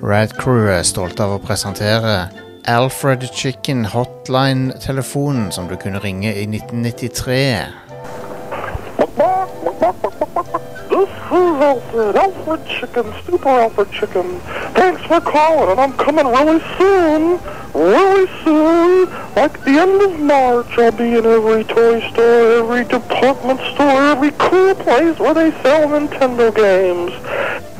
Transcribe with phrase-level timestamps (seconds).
[0.00, 2.26] Rad Crew er stolt av å presentere
[2.66, 7.68] Alfred Chicken Hotline-telefonen som du kunne ringe i 1993.
[10.90, 14.40] This is Alfred, Alfred Chicken, Super Alfred Chicken.
[14.74, 17.38] Thanks for calling, and I'm coming really soon.
[17.72, 19.06] Really soon.
[19.36, 24.32] Like the end of March, I'll be in every toy store, every department store, every
[24.38, 27.12] cool place where they sell Nintendo games.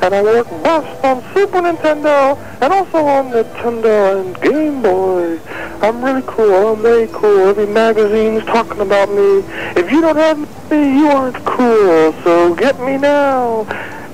[0.04, 5.40] And I work best on Super Nintendo and also on Nintendo and Game Boy.
[5.80, 6.74] I'm really cool.
[6.74, 7.48] I'm very cool.
[7.48, 9.38] Every magazine's talking about me.
[9.80, 10.38] If you don't have
[10.70, 12.12] me, you aren't cool.
[12.22, 13.62] So get me now.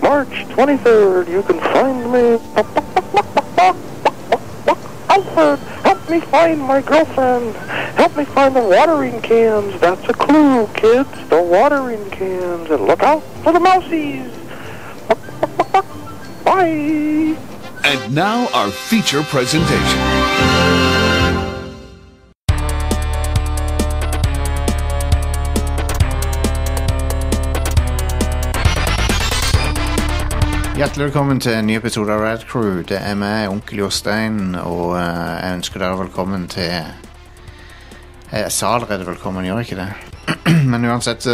[0.00, 2.38] March 23rd, you can find me.
[5.08, 7.56] Alfred, help me find my girlfriend.
[7.96, 9.80] Help me find the watering cans.
[9.80, 11.10] That's a clue, kids.
[11.30, 12.70] The watering cans.
[12.70, 14.39] And look out for the mousies.
[16.44, 17.36] Bye.
[17.84, 20.00] And now our feature presentation.
[30.76, 32.82] Hjertelig velkommen til en ny episode av Rad Crew.
[32.88, 36.70] Det er meg, onkel Jostein, og eh, jeg ønsker dere velkommen til
[38.32, 39.90] Jeg sa allerede velkommen, gjør jeg ikke det?
[40.72, 41.26] Men uansett,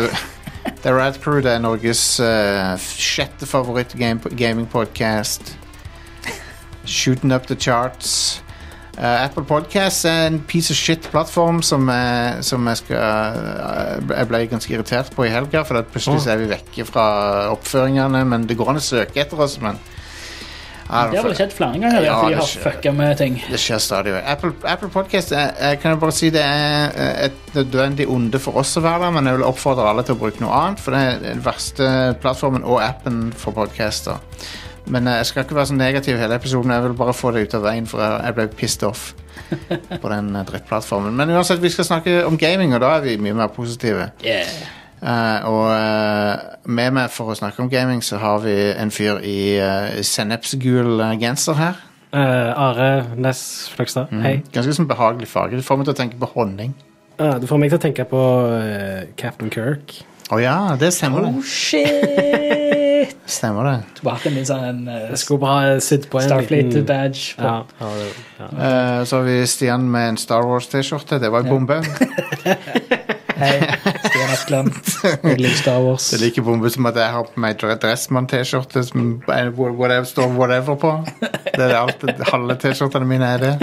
[0.85, 1.41] er Rad Crew.
[1.43, 5.59] Det er Norges uh, sjette favoritt-gamingpodkast.
[6.85, 8.43] Shooting up the charts.
[8.97, 14.29] Uh, Apple Podcast er en piece of shit-plattform som, uh, som jeg skal uh, Jeg
[14.31, 17.05] ble ganske irritert på i helga, for plutselig så er vi vekke fra
[17.53, 18.25] oppføringene.
[18.25, 19.77] Men det går an å søke etter oss, men
[20.87, 23.39] Det har vel skjedd flere ganger, Ja, for de har fucka med ting.
[23.51, 24.29] Det skjer stadig vekk.
[24.35, 26.95] Apple, Apple Podcast er, er, kan jeg bare si det er
[27.27, 30.21] et nødvendig onde for oss å være der, men jeg vil oppfordre alle til å
[30.21, 31.91] bruke noe annet, for det er den verste
[32.23, 34.23] plattformen og appen for podcaster.
[34.87, 37.47] Men eh, jeg skal ikke være så negativ hele episoden, jeg vil bare få det
[37.47, 39.07] ut av veien, for jeg, jeg ble pissed off
[40.03, 41.17] på den eh, drittplattformen.
[41.19, 44.13] Men uansett, vi skal snakke om gaming, og da er vi mye mer positive.
[44.23, 44.86] Yeah.
[45.07, 49.21] Eh, og eh, med meg for å snakke om gaming, så har vi en fyr
[49.23, 51.79] i uh, sennepsgul eh, genser her.
[52.17, 53.45] Eh, Are Næss
[53.77, 54.41] Fløgstad, hei.
[54.55, 55.61] Ganske sånn behagelig farge.
[55.61, 56.75] Du får meg til å tenke på honning.
[57.23, 58.19] Ah, du får meg til å tenke på
[58.51, 59.95] uh, Captain Kirk.
[60.35, 61.47] Å ja, det stemmer Oh det.
[61.47, 63.15] shit!
[63.37, 63.75] Stemmer det.
[64.01, 67.47] Du har hatt en litt sånn uh, skulle bare sitte på en Starfleet-badge på.
[67.47, 68.49] Ja, ja, det- ja.
[68.67, 71.21] Eh, så har vi Stian med en Star Wars-T-skjorte.
[71.23, 71.79] Det var en bombe.
[73.37, 73.55] Hei,
[74.47, 74.71] Stian
[75.27, 76.07] Jeg liker Star Wars.
[76.13, 80.33] Det er like bombe som at jeg har på meg Dressmann-T-skjorte som er whatever, står
[80.39, 80.93] whatever på.
[81.21, 83.55] Det er alt, Halve T-skjortene mine er det.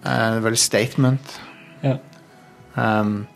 [0.00, 1.34] Eh, det er veldig statement.
[1.84, 1.96] Ja.
[2.78, 3.26] Um,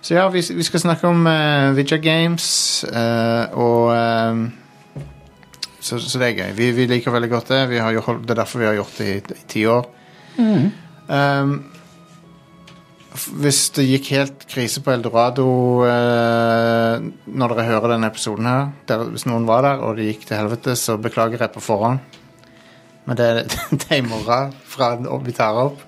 [0.00, 2.46] så ja, vi, vi skal snakke om uh, Vidja Games,
[2.88, 4.46] uh, og um,
[5.80, 6.52] så, så det er gøy.
[6.56, 7.60] Vi, vi liker veldig godt det.
[7.70, 9.86] Vi har jo holdt, det er derfor vi har gjort det i, ti år.
[10.40, 10.64] Um,
[11.10, 11.69] f-
[13.10, 15.44] hvis det gikk helt krise på Eldorado
[15.82, 20.28] eh, når dere hører denne episoden her, der, hvis noen var der og det gikk
[20.28, 21.98] til helvete, så beklager jeg på forhånd.
[23.08, 24.92] Men det, er- i morgen fra
[25.26, 25.82] vi tar opp.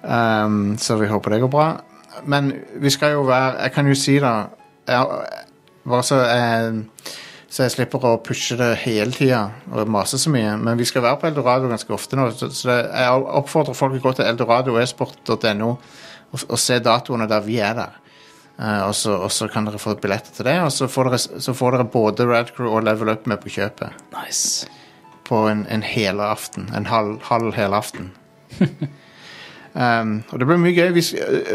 [0.00, 1.66] Um, så vi håper det går bra.
[2.24, 4.30] Men vi skal jo være Jeg kan jo si da
[4.88, 6.80] Bare så jeg,
[7.48, 10.56] så jeg slipper å pushe det hele tida og mase så mye.
[10.60, 12.30] Men vi skal være på Eldorado ganske ofte nå.
[12.32, 15.70] Så, jeg oppfordrer folk å gå til eldoradoesport.no
[16.30, 17.96] og, og se datoene der vi er der.
[18.60, 20.58] Uh, og, så, og så kan dere få billetter til det.
[20.60, 23.96] Og så får dere, så får dere både Radcrew og Level Up med på kjøpet.
[24.12, 24.68] Nice.
[25.24, 26.68] På en, en helaften.
[26.76, 28.10] En halv, halv helaften.
[28.60, 30.90] Um, og det ble mye gøy.
[30.92, 31.06] Vi,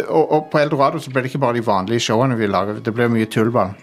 [0.07, 2.81] og, og på Eldorado så ble det ikke bare de vanlige showene vi lager.
[2.81, 3.75] Det ble mye tullball.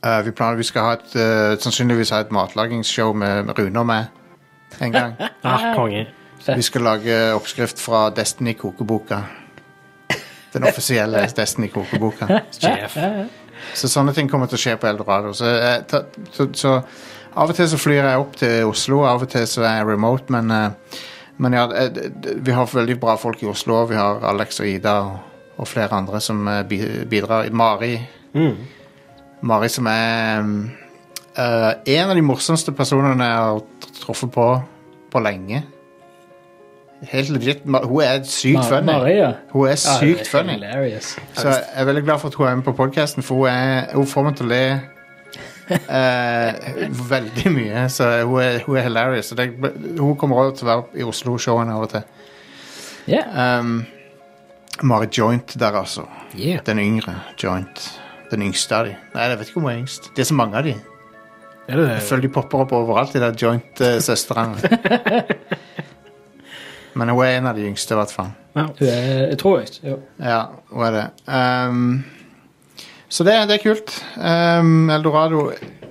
[0.00, 3.84] Uh, vi planer vi skal ha et, uh, sannsynligvis ha et matlagingsshow med med Rune
[3.84, 5.14] og meg en gang.
[5.44, 6.06] Ah, konge.
[6.46, 9.20] Vi skal lage oppskrift fra Destiny-kokeboka.
[10.52, 12.28] Den offisielle Destiny-kokeboka.
[13.76, 15.32] Så sånne ting kommer til å skje på Eldorado.
[15.36, 16.02] Så, eh, ta,
[16.34, 16.74] så, så
[17.38, 19.88] av og til så flyr jeg opp til Oslo, av og til så er jeg
[19.92, 21.00] remote, men, eh,
[21.38, 22.02] men ja, eh,
[22.42, 23.84] vi har veldig bra folk i Oslo.
[23.90, 25.18] Vi har Alex og Ida og,
[25.60, 26.64] og flere andre som eh,
[27.10, 27.50] bidrar.
[27.52, 27.94] Mari.
[29.40, 30.58] Mari som er mm,
[31.36, 33.64] eh, en av de morsomste personene jeg har
[34.02, 34.50] truffet på
[35.10, 35.64] på lenge.
[37.08, 37.62] Helt legit.
[37.66, 38.86] Ma- Hun er sykt Ma- funny.
[38.92, 39.32] Maria.
[39.52, 40.52] Hun er Ja, sykt det er funny.
[40.52, 41.16] Hilarious.
[41.34, 43.94] Så jeg er veldig glad for at hun er med på podcasten, for hun, er,
[43.94, 44.80] hun får meg til å le
[45.88, 46.52] eh,
[47.10, 47.86] veldig mye.
[47.88, 49.26] Så hun er, hun er hilarious.
[49.32, 49.48] Så det,
[50.00, 52.02] hun kommer også til å være i Oslo-showene av og til.
[53.08, 53.58] Yeah.
[53.60, 53.86] Um,
[54.82, 56.04] Mari Joint der, altså.
[56.36, 56.60] Yeah.
[56.66, 57.86] Den yngre Joint.
[58.30, 58.92] Den yngste av de.
[59.14, 60.10] Nei, jeg vet ikke om hun er yngst.
[60.14, 60.76] Det er så mange av de.
[61.70, 64.56] Er det Jeg føler de popper opp overalt, de der joint-søstrene.
[66.98, 68.30] Men hun er en av de yngste, i hvert fall.
[68.56, 68.64] Ja.
[68.78, 69.74] Hun er jeg tror jeg.
[69.86, 69.98] Jo.
[70.18, 70.40] Ja,
[70.70, 71.04] hun er det.
[71.26, 71.84] Um,
[73.10, 73.94] så det, det er kult.
[74.16, 75.50] Um, Eldorado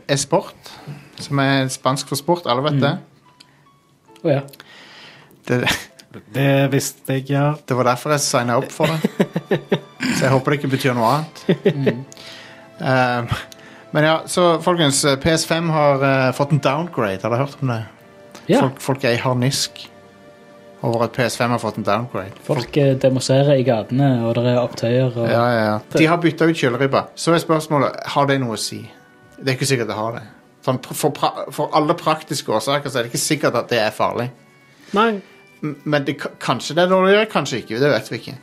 [0.09, 0.73] er sport,
[1.19, 2.49] som er spansk for sport.
[2.49, 2.95] Alle vet det.
[4.23, 4.41] Å ja.
[5.47, 5.63] det.
[6.33, 7.51] Det visste jeg, ja.
[7.53, 9.11] Det var derfor jeg signa opp for det.
[10.15, 12.15] Så jeg håper det ikke betyr noe annet.
[12.79, 13.25] Ehm,
[13.91, 17.19] men ja, så folkens, PS5 har uh, fått en downgrade.
[17.19, 17.81] Har dere hørt om det?
[18.49, 18.61] ja.
[18.63, 19.83] Folk, folk er i harnisk
[20.81, 22.39] over at PS5 har fått en downgrade.
[22.47, 25.09] Folk eh, demonstrerer i gatene, og det er opptøyer.
[25.11, 25.25] Og...
[25.27, 25.79] Ja, ja, ja.
[25.95, 27.05] De har bytta ut kjøleribba.
[27.19, 28.81] Så er spørsmålet har det noe å si.
[29.39, 30.23] Det er ikke sikkert det har det.
[30.65, 31.15] Sånn, for,
[31.55, 34.29] for alle praktiske årsaker så er det ikke sikkert at det er farlig.
[34.95, 35.11] Nei.
[35.61, 37.79] Men det, kanskje det er dårligere, kanskje ikke.
[37.81, 38.37] Det vet vi ikke.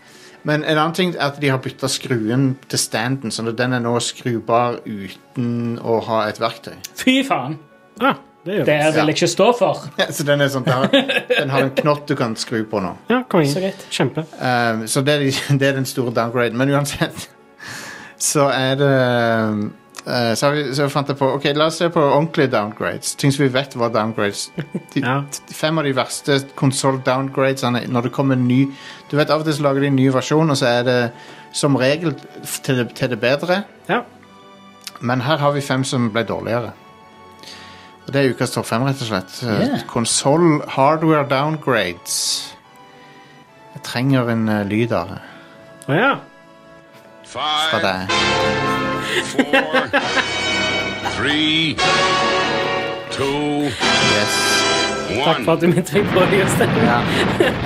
[0.47, 3.83] Men en annen ting er at de har bytta skruen til standen, så den er
[3.83, 6.77] nå skrubar uten å ha et verktøy.
[6.95, 7.59] Fy faen!
[8.05, 9.83] Ah, det Det vil jeg ikke stå for.
[10.11, 10.89] så den, er sånn, den, har,
[11.41, 12.95] den har en knott du kan skru på nå.
[13.11, 13.55] Ja, Så konge.
[13.61, 13.87] greit.
[13.91, 14.25] Kjempe.
[14.41, 15.27] Um, så det er,
[15.61, 16.57] det er den store downgraden.
[16.57, 17.29] Men uansett
[18.33, 18.93] så er det
[20.07, 23.15] uh, så, har vi, så fant jeg på Ok, la oss se på ordentlige downgrades.
[23.19, 24.49] Ting som vi vet var downgrades.
[24.95, 25.17] De, Ja.
[25.53, 28.63] Fem av de verste konsoll-downgradesene når det kommer en ny
[29.11, 30.99] Du vet Av og til så lager de en ny versjon, og så er det
[31.57, 32.15] som regel
[32.45, 33.63] f- til det, til det bedre.
[33.89, 34.01] Ja.
[35.01, 36.73] Men her har vi fem som ble dårligere.
[38.07, 39.33] Og det er ukas topp fem, rett og slett.
[39.43, 39.81] Yeah.
[39.91, 42.55] Konsoll hardware downgrades.
[43.75, 45.19] Jeg trenger en uh, lyd av det.
[45.91, 46.13] Å ja.
[47.27, 48.15] Fra deg.
[49.33, 49.91] four,
[51.17, 51.75] three,
[53.11, 53.67] two,
[54.15, 54.39] Yes.
[55.25, 56.81] Takk for at du minnet meg på det, Jostein.
[56.87, 56.99] Ja.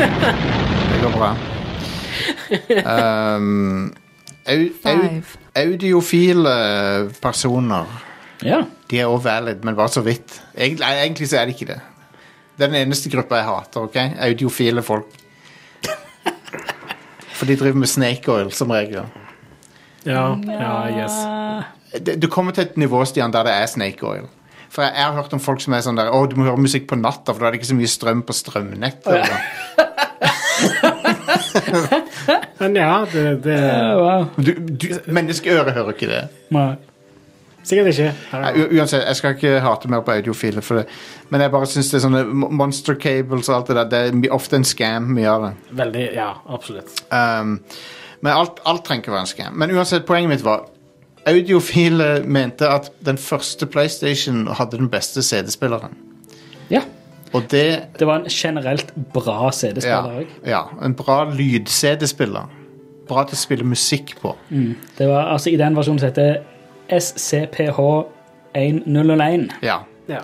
[0.90, 1.32] Det går bra.
[2.50, 3.94] Um,
[4.46, 5.22] au, au,
[5.54, 6.54] audiofile
[7.22, 7.86] personer
[8.44, 8.62] Ja.
[8.90, 10.42] De er også valid, men bare så vidt.
[10.56, 11.81] Egentlig, egentlig så er det ikke det.
[12.56, 13.81] Det er den eneste gruppa jeg hater.
[13.81, 13.96] ok?
[14.20, 15.06] Audiofile folk.
[17.37, 19.08] For de driver med snake oil, som regel.
[20.06, 21.16] Ja, ja, yes.
[22.22, 24.28] Du kommer til et nivå Stian, der det er snake oil.
[24.70, 26.86] For jeg, har hørt om folk som er sånn der Å, du må høre musikk
[26.90, 29.31] på natta, for da er det ikke så mye strøm på strømnettet.
[32.60, 33.58] Men ja, det, det
[33.98, 34.25] wow.
[34.36, 36.22] Du, du, menneskeøret hører ikke det.
[36.54, 36.75] Nei.
[37.62, 38.10] Sikkert ikke.
[38.32, 40.86] Nei, uansett, jeg skal ikke hate mer på audiofile, for det.
[41.28, 42.22] men jeg bare syns det er sånne
[42.56, 44.10] monster cables og alt det der.
[44.16, 45.52] Det er ofte en scam, mye av det.
[45.82, 47.02] Veldig, ja, absolutt.
[47.12, 47.58] Um,
[48.20, 49.58] men alt, alt trenger ikke være en scam.
[49.60, 50.66] Men uansett, poenget mitt var
[51.28, 55.92] Audiofile mente at den første PlayStation hadde den beste CD-spilleren.
[56.72, 56.80] Ja.
[57.32, 60.26] Og det Det var en generelt bra CD-spiller òg.
[60.46, 62.48] ja, en bra lyd-CD-spiller.
[63.08, 64.32] Bra til å spille musikk på.
[64.98, 66.40] Det var altså i den versjonen som heter
[66.92, 69.50] SCPH1001.
[69.62, 69.78] Ja.
[70.10, 70.19] Ja.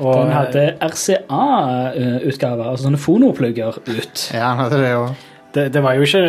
[0.00, 4.30] Og, Den hadde RCA-utgaver, altså sånne fonoplugger ut.
[4.32, 5.08] ja, han hadde det òg.
[5.54, 6.24] det, det var jo ikke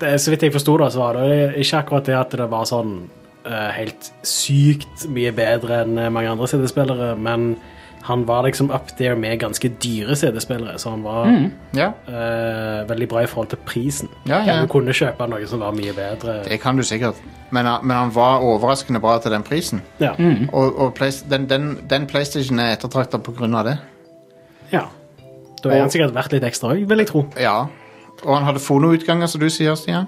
[0.00, 1.28] det, Så vidt jeg forsto det, så var det
[1.62, 2.92] ikke akkurat det at det var sånn
[3.46, 7.38] uh, helt sykt mye bedre enn mange andre CD-spillere, men
[8.02, 11.26] han var liksom up there med ganske dyre CD-spillere, så han var
[11.76, 14.08] Ja, uh, veldig bra i forhold til prisen.
[14.26, 14.60] Ja, ja.
[14.62, 16.42] Du kunne kjøpe noe som var mye bedre.
[16.48, 17.14] det kan du sikkert.
[17.50, 19.82] Men, han- men han var overraskende bra til den prisen.
[20.00, 20.12] Ja.
[20.52, 23.78] Og, og Play- den, den, den PlayStation er ettertrakta på grunn av det.
[24.72, 24.82] ja.
[25.62, 27.26] Da er han sikkert verdt litt ekstra òg, vil jeg tro.
[27.36, 27.66] Ja.
[28.24, 30.06] Og han hadde fonoutganger, som du sier, Stian.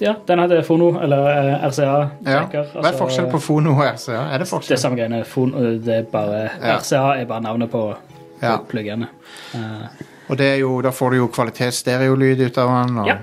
[0.00, 1.68] Ja, den hadde fono, eller eh, Ja.
[1.68, 2.72] RCA-trekker.
[2.74, 4.12] Hva er forskjellen på fono og RCA?
[4.12, 4.78] Er det Det er forskjell?
[4.78, 5.24] samme greiene.
[5.24, 6.76] Fono, det er bare, Ja.
[6.78, 7.94] RCA er bare navnet på
[8.42, 8.56] Ja.
[8.58, 9.08] pluggene.
[9.54, 9.86] Uh,
[10.30, 12.98] Og det er jo, da får du jo kvalitetsstereolyd ut av den.
[12.98, 13.16] Og, Ja.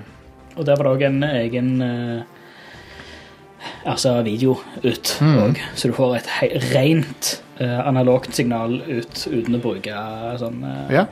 [0.56, 2.22] Og der var det òg en egen uh,
[3.86, 5.54] altså video ut Mm.
[5.74, 6.28] så du får et
[6.74, 9.92] rent uh, analogt signal ut uten å bruke
[10.40, 11.04] sånn eh, Ja.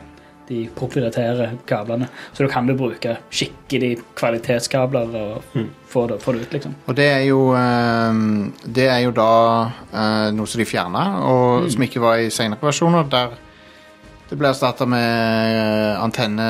[0.49, 2.09] De proprietære kablene.
[2.33, 5.43] Så da kan du bruke skikkelig kvalitetskabler og
[5.89, 6.75] få, det, få det ut, liksom.
[6.89, 9.29] Og det er jo ehm, Det er jo da
[9.93, 13.05] eh, noe som de fjerna, og som ikke var i senere versjoner.
[13.13, 13.37] Der
[14.29, 15.01] det ble erstatta med
[15.57, 16.49] eh, antenne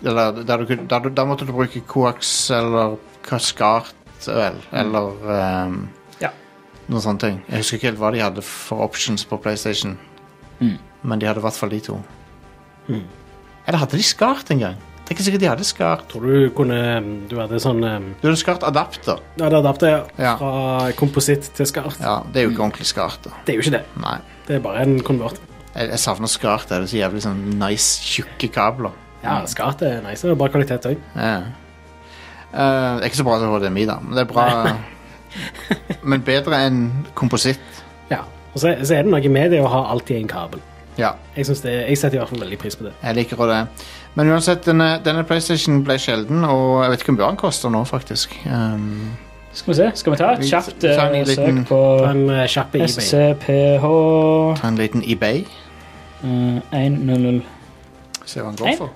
[0.00, 2.96] Eller der, du, der, du- der måtte du bruke coax eller
[3.28, 3.92] kaskart,
[4.24, 5.82] vel, eller ehm,
[6.22, 6.30] Ja.
[6.88, 7.42] noen sånne ting.
[7.50, 9.98] Jeg husker ikke helt hva de hadde for options på PlayStation,
[11.04, 11.98] men de hadde i hvert fall de to.
[13.68, 14.76] Eller hadde de skart en gang?
[15.08, 16.02] Det er ikke sikkert de hadde skart.
[16.12, 16.78] Tror du kunne
[17.30, 19.20] Du hadde sånn um, Du hadde skart adapter.
[19.38, 20.34] Du hadde adapter Ja.
[20.40, 21.96] fra kompositt til skart.
[22.00, 23.20] Ja, Det er jo ikke ordentlig skart.
[23.24, 23.84] da Det er jo ikke det.
[24.02, 24.18] Nei.
[24.48, 25.38] Det er bare en konvert.
[25.74, 26.66] Jeg, jeg savner skart.
[26.68, 28.92] Det er så jævlig sånn nice, tjukke kabler.
[29.22, 30.22] Ja, skart er nice.
[30.26, 30.96] Det er bra kvalitet òg.
[31.16, 31.38] Ja.
[32.48, 33.98] Uh, det er ikke så bra som HDMI, da.
[34.00, 34.46] Men det er bra
[36.08, 36.80] Men bedre enn
[37.14, 37.60] kompositt.
[38.10, 38.22] Ja.
[38.24, 40.60] Og Og så, så er det noe med det å ha alt i en kabel.
[40.98, 42.92] Ja, Jeg, synes det, jeg setter i hvert fall veldig pris på det.
[43.02, 43.66] jeg liker det.
[44.14, 47.70] Men uansett, denne, denne PlayStation ble sjelden, og jeg vet ikke hvor mye den koster
[47.70, 48.34] nå, faktisk.
[48.46, 49.12] Um,
[49.52, 49.90] Skal vi se.
[49.94, 52.88] Skal vi ta et kjapt en eh, liten- søk på en uh, kjapp eBay.
[52.88, 53.86] SCPH
[54.60, 55.44] ta en liten eBay.
[56.24, 57.42] Uh, 100
[58.26, 58.78] Se hva den går 1.
[58.78, 58.90] for.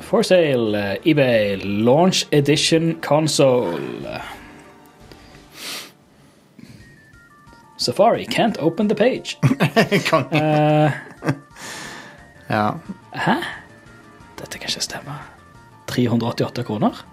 [0.00, 4.20] For sale, eh, eBay, launch edition console.
[7.84, 9.36] Safari can't open the page.
[10.08, 10.28] Kan-
[12.48, 12.74] ja.
[13.12, 13.36] ja.
[14.38, 15.18] dette kan ikke stemme.
[15.90, 17.04] 388 kroner?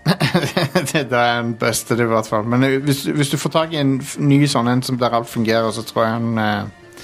[0.92, 2.44] det, er er beste, det, i hvert fall.
[2.44, 5.70] Men hvis, hvis du får tak i en ny sånn en som der alt fungerer,
[5.76, 7.02] så tror jeg han eh,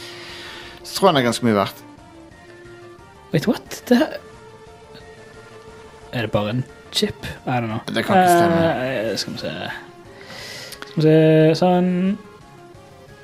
[0.82, 1.82] Så tror jeg han er ganske mye verdt.
[3.32, 3.82] Wait, what?
[3.88, 4.00] Det
[6.12, 7.26] Er det bare en chip?
[7.44, 7.80] I don't know.
[7.86, 9.10] Det kan ikke stemme.
[9.10, 9.52] Uh, skal vi se
[10.86, 11.18] Skal vi se
[11.58, 11.90] Sånn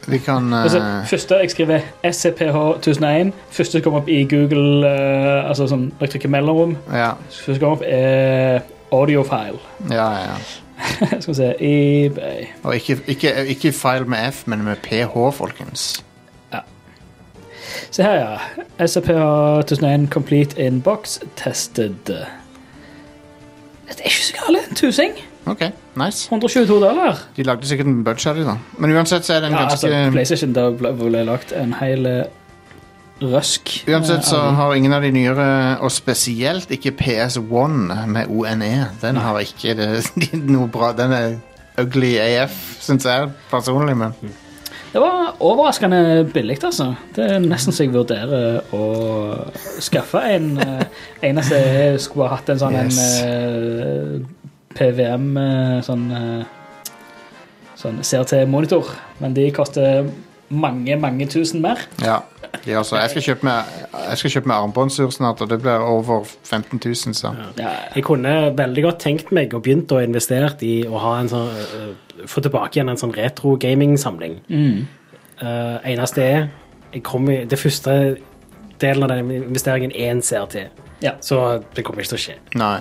[0.06, 0.62] Vi kan uh...
[0.62, 3.30] altså, Første jeg skriver SCPH1001.
[3.50, 7.54] Første som kommer opp i Google uh, Altså sånn Når jeg trykker mellomrom, Ja, første
[7.54, 8.60] som kommer opp, er
[8.92, 9.60] audiofile.
[9.90, 10.34] ja, ja.
[11.20, 16.04] skal vi se eBay Og ikke, ikke, ikke file med F, men med PH, folkens.
[16.52, 16.64] Ja.
[17.90, 18.36] Se her, ja.
[18.82, 21.94] SCPH1001 complete in box tested.
[22.04, 24.70] Dette er ikke så galt.
[24.70, 25.12] En tusing.
[25.46, 25.62] OK,
[25.98, 26.28] nice.
[26.30, 27.18] 122 dollar.
[27.36, 28.56] De lagde sikkert en budget av det, da.
[28.78, 31.72] Men uansett så er det en Ja, ganske altså, PlayStation da ble, ble lagt en
[31.80, 32.22] hel eh,
[33.22, 33.72] røsk.
[33.90, 35.48] Uansett så eh, av- har ingen av de nyere,
[35.82, 38.70] og spesielt ikke PS1 med ONE,
[39.02, 39.88] den har ikke det,
[40.54, 40.92] noe bra.
[40.98, 41.34] Den er
[41.82, 44.14] ugly AF, syns jeg personlig, men
[44.92, 46.90] Det var overraskende billig, altså.
[47.16, 48.82] Det er nesten så jeg vurderer å
[49.80, 50.50] skaffe en.
[50.60, 50.84] eh,
[51.30, 52.98] Eneste jeg skulle ha hatt en sånn Yes.
[53.22, 54.28] en eh,
[54.76, 56.58] PVM eh, sånn eh,
[57.82, 58.86] Sånn CRT-monitor.
[59.18, 60.04] Men de koster
[60.54, 61.80] mange, mange tusen mer.
[62.04, 62.20] ja.
[62.64, 62.98] De også.
[63.00, 63.70] jeg skal kjøpe meg,
[64.20, 68.52] jeg kjøpe meg armbåndsur snart, og det blir over 15 000, så Ja, Jeg kunne
[68.56, 72.44] veldig godt tenkt meg og begynt å investere i å ha en sånn øh, Få
[72.44, 74.36] tilbake igjen en sånn retro gaming-samling.
[74.52, 74.84] Mm.
[75.42, 76.42] Uh, eneste er
[76.92, 77.94] jeg kom i, Det første
[78.82, 80.56] delen av den investeringen er en CRT.
[81.02, 81.16] Ja.
[81.24, 81.36] Så
[81.74, 82.34] det kommer ikke til å skje.
[82.54, 82.76] Nei.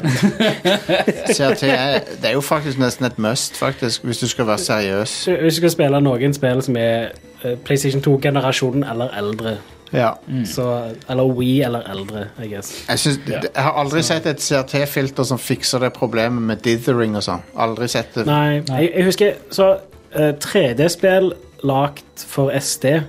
[1.35, 5.13] CRT er, det er jo faktisk nesten et must, faktisk, hvis du skal være seriøs.
[5.41, 7.11] Hvis du skal spille noen spill som er
[7.43, 9.55] øh, PlayStation 2-generasjonen eller eldre,
[9.93, 10.13] Ja.
[10.47, 10.65] så,
[11.09, 12.69] eller Wii eller eldre, I guess.
[12.87, 17.25] Jeg, synes, jeg har aldri sett et CRT-filter som fikser det problemet med dithering og
[17.25, 17.41] sånn.
[17.59, 18.23] Aldri sett det.
[18.29, 19.67] Nei, jeg, jeg husker Så
[20.15, 21.33] øh, 3D-spill
[21.67, 23.01] lagt for SD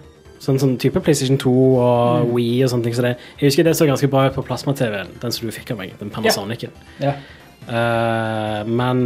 [0.42, 2.96] Sånn sånn type PlayStation 2 og Wii og sånne ting.
[2.98, 5.70] Så det, jeg husker det så ganske bra ut på plasma-TV-en, den som du fikk
[5.74, 5.94] av meg.
[6.00, 6.74] Den Panasonicen.
[7.02, 7.14] ja.
[7.62, 8.98] Uh, men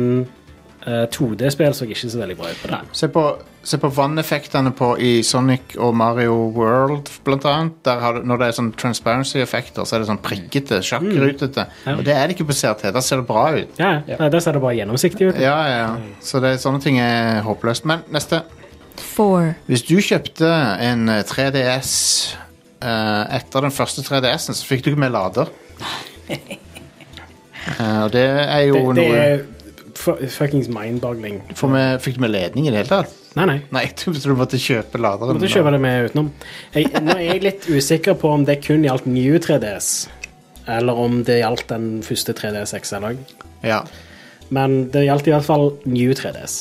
[0.87, 2.79] uh, 2D-spill så ikke så veldig bra ut på det.
[2.97, 3.25] Se på,
[3.69, 7.77] se på vanneffektene på i Sonic og Mario World, blant annet.
[7.85, 11.67] Der har du, når det er sånn transparency-effekter, så er det sånn prikkete, sjakkrutete.
[11.85, 11.99] Ja.
[11.99, 12.89] Og det er det ikke på CRT.
[12.97, 13.77] Da ser det bra ut.
[13.77, 14.29] Ja, Ja.
[14.33, 15.41] Der ser det bare gjennomsiktig ut.
[15.43, 15.97] Ja, ja.
[16.25, 17.85] Så det, sånne ting er håpløst.
[17.85, 18.41] Men neste.
[19.17, 20.49] Four, Hvis du kjøpte
[20.85, 21.93] en eh, 3DS
[22.85, 25.51] eh, etter den første 3DS-en, så fikk du ikke med lader.
[27.67, 29.41] Eh, og det er jo Det, det noe er
[29.99, 31.41] fu- fuckings mind-boggling.
[31.59, 33.15] For vi fikk du med ledning i det hele tatt?
[33.35, 33.57] Nei, nei.
[33.75, 35.35] Nei, du, så du måtte kjøpe laderen.
[35.35, 36.29] Måtte kjøpe det med utenom.
[36.77, 39.89] Jeg, nå er jeg litt usikker på om det kun gjaldt New 3DS,
[40.79, 43.21] eller om det gjaldt den første 3DS XL òg.
[43.67, 43.83] Ja.
[44.55, 46.57] Men det gjaldt i hvert fall New 3DS.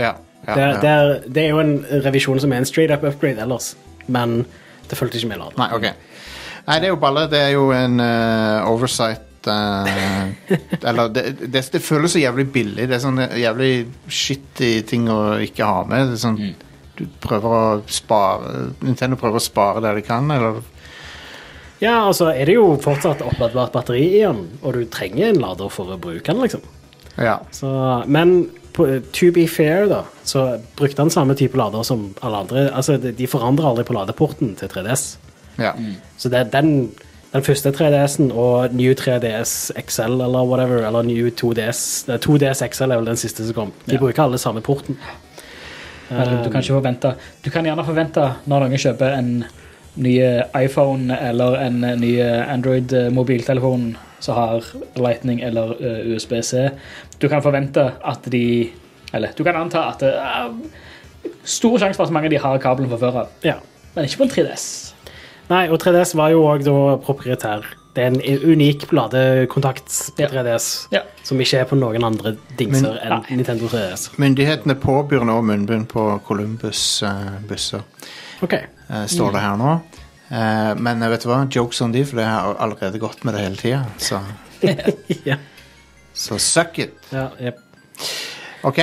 [0.00, 0.14] Ja.
[0.50, 0.80] Ja, Det, ja.
[0.82, 3.72] det, er, det er jo en revisjon som er en straight up upgrade ellers,
[4.10, 4.42] men
[4.90, 5.58] det fulgte ikke med lader.
[5.60, 5.92] Nei, okay.
[6.66, 7.26] Nei, det er jo balle.
[7.30, 10.50] Det er jo en uh, oversight uh,
[10.90, 12.88] Eller det, det, det føles så jævlig billig.
[12.88, 13.70] Det er sånn jævlig
[14.06, 16.10] shitty ting å ikke ha med.
[16.10, 16.42] Det er sånn,
[17.00, 20.60] Du prøver å spare Nintendo prøver å spare der de kan, eller
[21.80, 25.72] Ja, altså er det jo fortsatt oppladbart batteri i den, og du trenger en lader
[25.72, 26.66] for å bruke den, liksom.
[27.20, 27.36] Ja.
[27.52, 27.70] Så,
[28.06, 32.66] men på, to be fair, da, så brukte han samme type lader som alle andre.
[32.72, 35.16] Altså, de, forandrer aldri på ladeporten til 3DS.
[35.58, 35.72] ja.
[36.16, 36.90] Så det er den,
[37.32, 42.90] den første 3DS-en og New 3DS XL eller whatever, eller New 2DS eh, 2DS XL
[42.90, 43.72] er vel den siste som kom.
[43.86, 43.98] De Ja.
[44.00, 44.96] bruker alle samme porten.
[46.10, 47.12] Eller, du kan ikke forvente
[47.44, 49.44] Du kan gjerne forvente når noen kjøper en
[49.96, 50.16] ny
[50.58, 52.16] iPhone eller en ny
[52.50, 54.64] Android-mobiltelefon som har
[54.96, 56.68] Lightning eller eh, USB-C.
[57.18, 58.70] Du kan forvente at de
[59.12, 60.52] Eller du kan anta at det er
[61.44, 63.28] stor sjanse for at mange av de har kabelen fra før av.
[63.42, 63.56] Ja.
[63.96, 64.66] Men ikke på en 3DS.
[65.50, 66.62] Nei, og 3DS var jo òg
[67.02, 67.64] proprietær
[67.96, 68.20] Det er en
[68.52, 71.00] unik bladekontakt på 3DS Ja.
[71.26, 74.12] som ikke er på noen andre dingser enn Nintendo 3DS.
[74.22, 77.82] Myndighetene påbyr nå munnbind på Columbus-busser,
[78.42, 78.54] Ok.
[79.06, 79.80] står det her nå.
[80.30, 83.44] Eh, men vet du hva, jokes on de, for det har allerede gått med det
[83.44, 83.84] hele tida.
[83.98, 84.20] Så,
[85.30, 85.36] ja.
[86.14, 86.94] så suck it.
[87.12, 87.62] Ja, yep.
[88.62, 88.82] OK,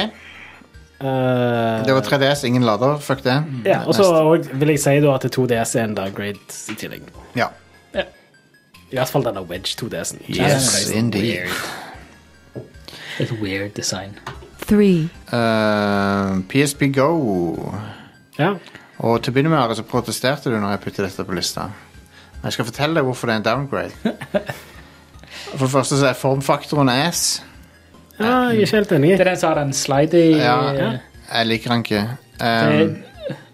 [0.97, 2.95] Uh, det var 3DS, ingen lader.
[2.97, 3.43] Fuck det.
[3.65, 4.07] ja, og så
[4.57, 6.39] vil jeg si da at 2DS er en downgrade
[6.73, 7.11] i tillegg.
[7.37, 7.51] Ja.
[7.93, 10.23] I hvert fall denne Wedge 2DS-en.
[10.31, 11.53] Yes, indeed.
[13.19, 14.17] Et weird design.
[14.65, 17.73] three, Uh, PSP Go.
[18.39, 18.55] Ja.
[18.97, 21.67] Og til å begynne med Are, så protesterte du når jeg puttet dette på lista.
[22.37, 23.91] Men jeg skal fortelle deg hvorfor det er en downgrade.
[25.47, 27.41] For det første så er formfaktoren ass.
[28.19, 29.11] ja, jeg er ikke helt enig.
[29.11, 30.89] Det er den som har den slidey Ja, ja.
[31.33, 32.03] jeg liker den ikke.
[32.39, 32.97] det Um,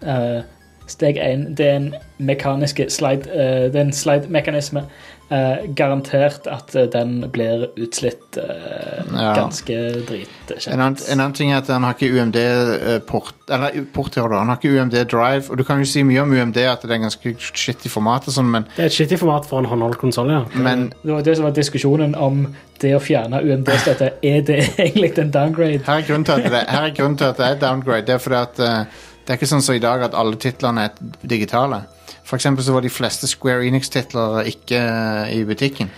[0.02, 0.42] er, uh,
[0.86, 1.46] Steg 1.
[1.58, 4.82] Det er en mekaniske slide uh, Det er en slide-mekanisme.
[5.28, 9.30] Eh, garantert at eh, den blir utslitt eh, Ja.
[9.34, 10.66] ganske dritkjent.
[10.66, 14.42] en, en annen ting er at han har ikke UMD-port Eller port, ja, da.
[14.42, 15.48] Han har ikke UMD-drive.
[15.50, 18.36] Og du kan jo si mye om UMD, at det er ganske shitty format og
[18.36, 20.42] sånn, men, Det er et shitty format for en håndholdkonsoll, ja.
[20.54, 22.44] men Det var det som var diskusjonen om
[22.84, 24.12] det å fjerne UMD-støtte.
[24.20, 25.80] Er det egentlig en downgrade?
[25.88, 28.06] her er grunnen til at det, her er, grunnen til at det er downgrade.
[28.06, 30.84] Det er fordi at uh, det er ikke sånn som i dag at alle titlene
[30.90, 31.86] er digitale.
[32.24, 35.90] For eksempel så var de fleste Square Enix-titler ikke eh, i butikken.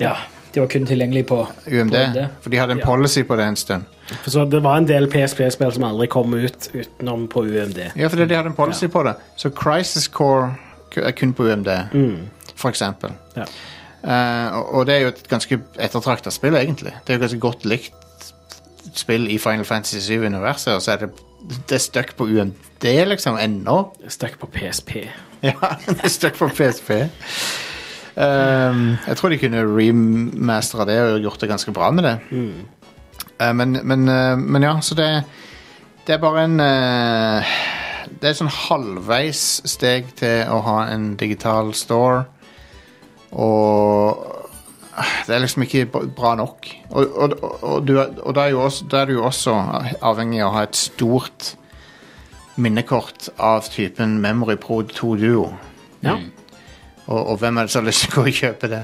[0.00, 0.14] Ja.
[0.54, 1.94] De var kun tilgjengelige på UMD.
[1.94, 2.26] På UMD.
[2.44, 2.84] For de hadde en Ja.
[2.84, 3.84] policy på det en stund.
[4.26, 7.78] Så det var en del PSP-spill som aldri kom ut utenom på UMD.
[7.96, 9.14] Ja, fordi de hadde en policy på det.
[9.36, 10.54] Så Crisis Core
[10.96, 11.68] er kun på UMD,
[12.56, 13.10] for eksempel.
[13.36, 13.44] Ja.
[14.04, 16.92] Uh, og det er jo et ganske ettertrakta spill, egentlig.
[17.06, 17.92] Det er jo ganske godt likt
[18.94, 21.10] spill i Final Fantasy 7-universet, og så er det,
[21.68, 23.94] det er stuck på UMD, liksom, ennå.
[24.08, 25.06] Stuck på PSP.
[25.48, 26.90] Ja, det stuck på PSP.
[28.14, 32.16] Um, jeg tror de kunne remastera det og gjort det ganske bra med det.
[33.40, 35.08] Eh, men, men, uh, men ja, så det,
[36.06, 37.54] det er bare en uh,
[38.20, 42.22] Det er sånn halvveis steg til å ha en digital store.
[43.32, 44.20] Og
[45.26, 46.68] det er liksom ikke bra nok.
[46.90, 49.56] Og, og, og, og, du, og da, er jo også, er du jo også
[50.04, 51.54] avhengig av å ha et stort
[52.56, 55.52] minnekort av typen Memory Pro 2 Duo.
[56.04, 56.18] Ja.
[57.06, 58.82] Og, og hvem er det som har lyst til å gå og kjøpe det?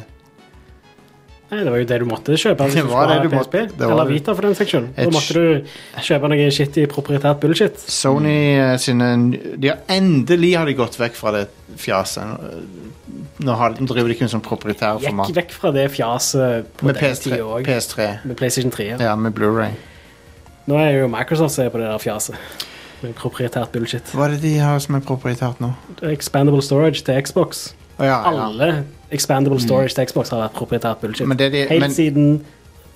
[1.48, 2.64] Nei, det var jo det du måtte kjøpe.
[2.68, 3.54] hvis Det du var skulle det ha du PSP.
[3.62, 4.14] måtte- det var Eller det.
[4.18, 4.88] Vita, for den saks skyld.
[4.96, 5.64] Da måtte du
[6.04, 7.78] kjøpe noe shitty proprietært bullshit.
[7.88, 9.08] Sony eh, sine
[9.56, 11.46] de har Endelig har de gått vekk fra det
[11.80, 12.36] fjaset.
[13.40, 15.32] Nå, har, nå driver de ikke med sånn proprietær Gikk format.
[15.40, 17.64] vekk fra det fjaset på Med den PS3, tida òg.
[17.64, 18.08] PS3.
[18.26, 18.84] Med PlayStation 3.
[18.90, 18.96] Ja.
[19.08, 19.72] Ja, med Blu-ray
[20.68, 22.34] Nå er jo Microsoft som er på det der fjaset.
[23.02, 24.02] Med proprietært bullshit.
[24.14, 25.72] Hva er det de har som er proprietært nå?
[26.10, 27.68] Expandable storage til Xbox.
[27.98, 28.32] Oh, ja, ja.
[28.46, 28.84] Alle
[29.14, 31.26] expandable storage til Xbox har vært proprietært bullshit.
[31.26, 32.44] Men det de- Helt men- siden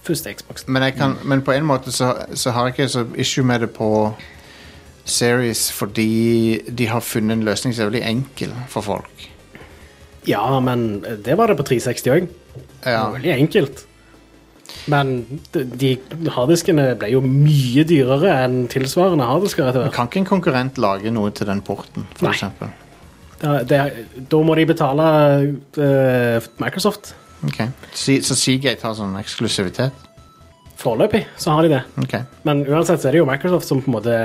[0.03, 0.67] første Xbox.
[0.67, 3.71] Men, kan, men på en måte så, så har jeg ikke så issue med det
[3.71, 4.13] på
[5.05, 9.29] Series fordi de har funnet en løsning som er veldig enkel for folk.
[10.27, 12.29] Ja, men det var det på 360 òg.
[12.87, 13.09] Ja.
[13.11, 13.87] Veldig enkelt.
[14.91, 15.93] Men de, de
[16.35, 19.95] harddiskene ble jo mye dyrere enn tilsvarende harddisker etter hvert.
[19.95, 22.33] kan ikke en konkurrent lage noe til den porten, for
[23.43, 23.59] Da?
[23.67, 23.79] Det,
[24.31, 25.05] da må de betale
[25.75, 27.13] uh, Microsoft.
[27.43, 27.59] Ok.
[27.99, 30.09] Så Seagate har sånn eksklusivitet?
[30.79, 31.83] Foreløpig så har de det.
[32.05, 32.27] Okay.
[32.47, 34.17] Men uansett så er det jo Microsoft som på en måte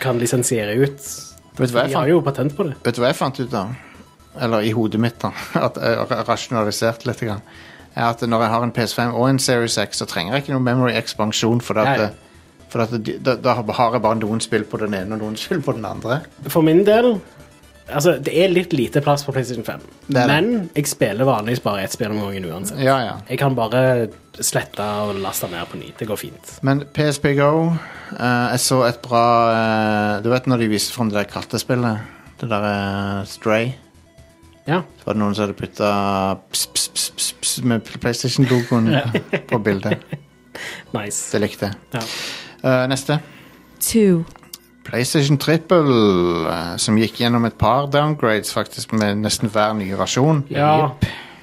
[0.00, 1.10] kan lisensiere ut.
[1.56, 2.76] Vet du hva De jeg har jo patent på det.
[2.84, 3.76] vet du hva jeg fant ut av?
[4.44, 5.32] Eller i hodet mitt, da.
[5.66, 7.22] At jeg har rasjonalisert litt.
[7.24, 7.44] Grann.
[7.96, 10.56] Er at når jeg har en PS5 og en Series X, så trenger jeg ikke
[10.56, 11.62] noe memory ekspansjon.
[11.64, 12.18] For, at,
[12.68, 12.92] for at
[13.24, 15.88] da, da har jeg bare noen spill på den ene og noen spill på den
[15.88, 16.20] andre.
[16.52, 17.16] For min del
[17.86, 19.82] Altså, det er litt lite plass på PlayStation 5.
[20.08, 20.24] Det det.
[20.26, 22.80] Men jeg spiller vanligvis bare ett spill om gangen uansett.
[22.82, 23.12] Ja, ja.
[23.30, 25.92] Jeg kan bare slette og laste ned på ny.
[25.98, 26.56] Det går fint.
[26.66, 27.76] Men PSP Go uh,
[28.18, 32.02] Jeg så et bra uh, Du vet når de viste fram det der kattespillet?
[32.40, 33.76] Det der uh, Stray?
[34.66, 34.80] Ja.
[34.98, 35.90] Så var det noen som hadde putta
[36.52, 38.90] ps, ps, ps, ps, ps, med PlayStation-logoen
[39.50, 39.98] på bildet.
[40.96, 41.28] Nice.
[41.34, 41.74] Det likte jeg.
[41.92, 42.00] Ja.
[42.64, 43.18] Eh, neste.
[43.80, 44.22] two,
[44.86, 50.44] PlayStation Triple, eh, som gikk gjennom et par downgrades faktisk med nesten hver nye versjon.
[50.48, 50.94] Ja.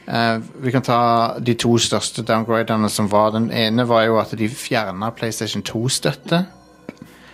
[0.07, 0.99] Eh, vi kan ta
[1.39, 3.31] de to største downgradene som var.
[3.37, 6.45] Den ene var jo at de fjerna PlayStation 2-støtte.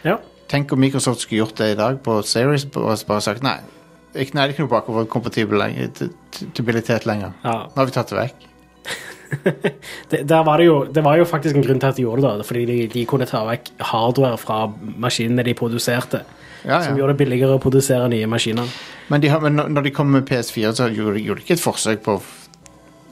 [0.03, 0.17] ja.
[0.49, 3.59] Tenk om Microsoft skulle gjort det i dag på Series og bare sagt nei.
[4.15, 7.57] Ikke, nei, det er ikke noe bakoverkompatibel lenger- ja.
[7.69, 8.45] Nå har vi tatt det vekk.
[10.09, 12.45] Det, var det, jo, det var jo faktisk en grunn til at de gjorde det.
[12.47, 14.63] Fordi de, de kunne ta vekk hardware fra
[14.97, 16.23] maskinene de produserte.
[16.65, 18.67] Ja, Som gjorde det billigere å produsere nye maskiner.
[19.13, 21.57] Men, de har, men når- de kom med PS4, så gjorde de, gjorde de ikke
[21.59, 22.23] et forsøk på å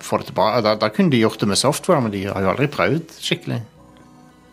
[0.04, 0.64] få det tilbake.
[0.66, 3.62] Da, da kunne de gjort det med software, men de har jo aldri prøvd skikkelig.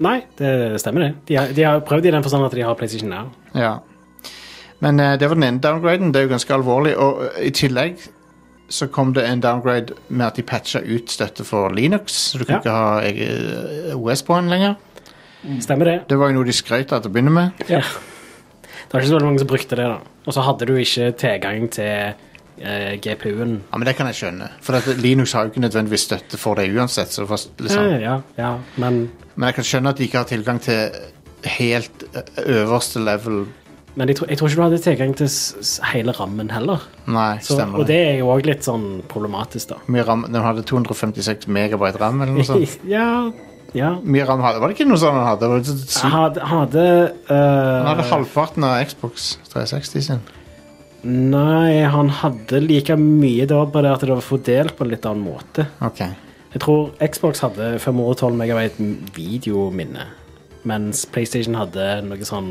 [0.05, 0.53] Nei, det
[0.83, 1.11] stemmer det.
[1.31, 3.33] De har, de har prøvd i den forstand at de har PlayStation Now.
[3.57, 3.79] Ja.
[4.81, 6.13] Men eh, det var den ene downgraden.
[6.13, 6.97] Det er jo ganske alvorlig.
[6.97, 8.01] Og eh, i tillegg
[8.75, 12.13] så kom det en downgrade med at de patcha ut støtte for Linux.
[12.33, 12.61] Så du kan Ja.
[12.61, 14.75] ikke ha egen OS på den lenger.
[15.61, 15.99] Stemmer det?
[16.09, 17.51] Det var jo noe de skrøt av til å begynne med.
[17.69, 17.81] Ja.
[17.85, 19.99] Det var ikke så veldig mange som brukte det, da.
[20.27, 22.15] Og så hadde du ikke tilgang til
[22.63, 23.55] eh, GPU-en.
[23.73, 24.49] Ja, Men det kan jeg skjønne.
[24.65, 27.13] For at Linux har jo ikke nødvendigvis støtte for det uansett.
[27.13, 27.85] Så fast, liksom.
[27.85, 30.89] Eh, ja, ja, men, Men jeg kan skjønne at de ikke har tilgang til
[31.59, 33.45] helt eh, øverste level.
[33.95, 35.29] Men jeg, tror, jeg tror ikke du hadde tilgang til
[35.93, 36.83] hele rammen heller.
[37.07, 39.81] Nei, Så, stemmer og det er jo òg litt sånn problematisk, da.
[39.87, 42.79] Mye RAM, den hadde 256 megabyte RAM eller noe sånt.
[42.97, 43.31] ja,
[43.75, 43.93] ja.
[44.03, 45.51] Mye RAM hadde, Var det ikke noe sånt han hadde?
[45.51, 46.87] Han hadde, han hadde,
[47.29, 50.25] eh, Han hadde halvparten av Xbox 360 sin.
[51.05, 55.27] Nei, han hadde like mye da, bare at det var fordelt på en litt annen
[55.27, 55.67] måte.
[55.85, 56.01] Ok.
[56.55, 60.07] Jeg tror Xbox hadde 512 megabyte videominne,
[60.71, 62.51] mens PlayStation hadde noe sånn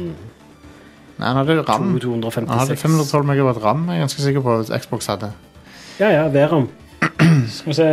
[1.23, 1.85] Nei, han hadde RAM.
[1.95, 5.29] Han hadde 512 megawatt RAM, jeg er ganske sikker på at Xbox hadde.
[6.01, 6.65] Ja, ja, VRAM.
[7.53, 7.87] Skal vi se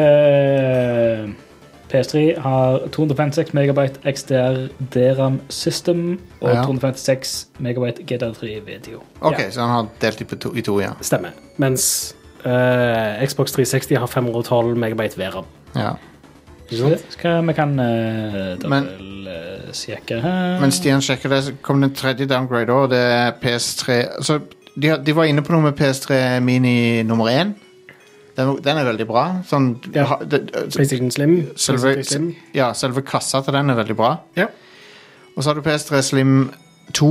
[1.91, 4.59] PS3 har 256 megabyte XDR
[4.95, 6.63] DRAM System og Ja.
[6.65, 9.03] 256 megabyte GDR3 video.
[9.21, 9.51] Ok, Ja.
[9.51, 10.91] så han har delt de to, i to, ja.
[11.03, 11.31] Stemmer.
[11.59, 12.15] Mens
[12.47, 15.45] uh, Xbox 360 har 512 megabyte VRAM.
[15.77, 15.93] ja.
[16.71, 17.05] Ikke sant?
[17.17, 18.91] Skal, vi kan uh, Men-
[19.75, 20.57] sjekke her.
[20.63, 22.89] Mens Stian sjekker det, så kom den tredje downgrade òg.
[22.91, 24.41] Det er PS3 altså,
[24.81, 27.53] de, de var inne på noe med PS3 Mini nummer én.
[28.39, 29.25] Den, den er veldig bra.
[29.47, 30.05] Sånn, Ja.
[30.11, 30.41] ha- det,
[30.75, 31.37] PlayStation Slim.
[31.57, 32.55] selve, PlayStation Slim.
[32.55, 34.17] ja, selve kassa til den er veldig bra.
[34.39, 34.47] Ja.
[35.37, 36.51] Og så har du PS3 Slim
[36.95, 37.11] 2,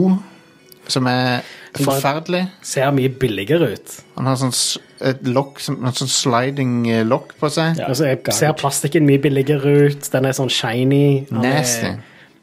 [0.89, 1.41] som er
[1.77, 2.43] forferdelig.
[2.65, 3.95] Ser mye billigere ut.
[4.17, 4.53] Han har sånn
[5.01, 7.77] et lokk, som- sånn sliding lock lokk på seg.
[7.79, 7.87] Ja.
[7.87, 10.09] Altså, jeg ser plastikken mye billigere ut.
[10.11, 11.27] Den er sånn shiny.
[11.31, 11.87] Han er- Nasty.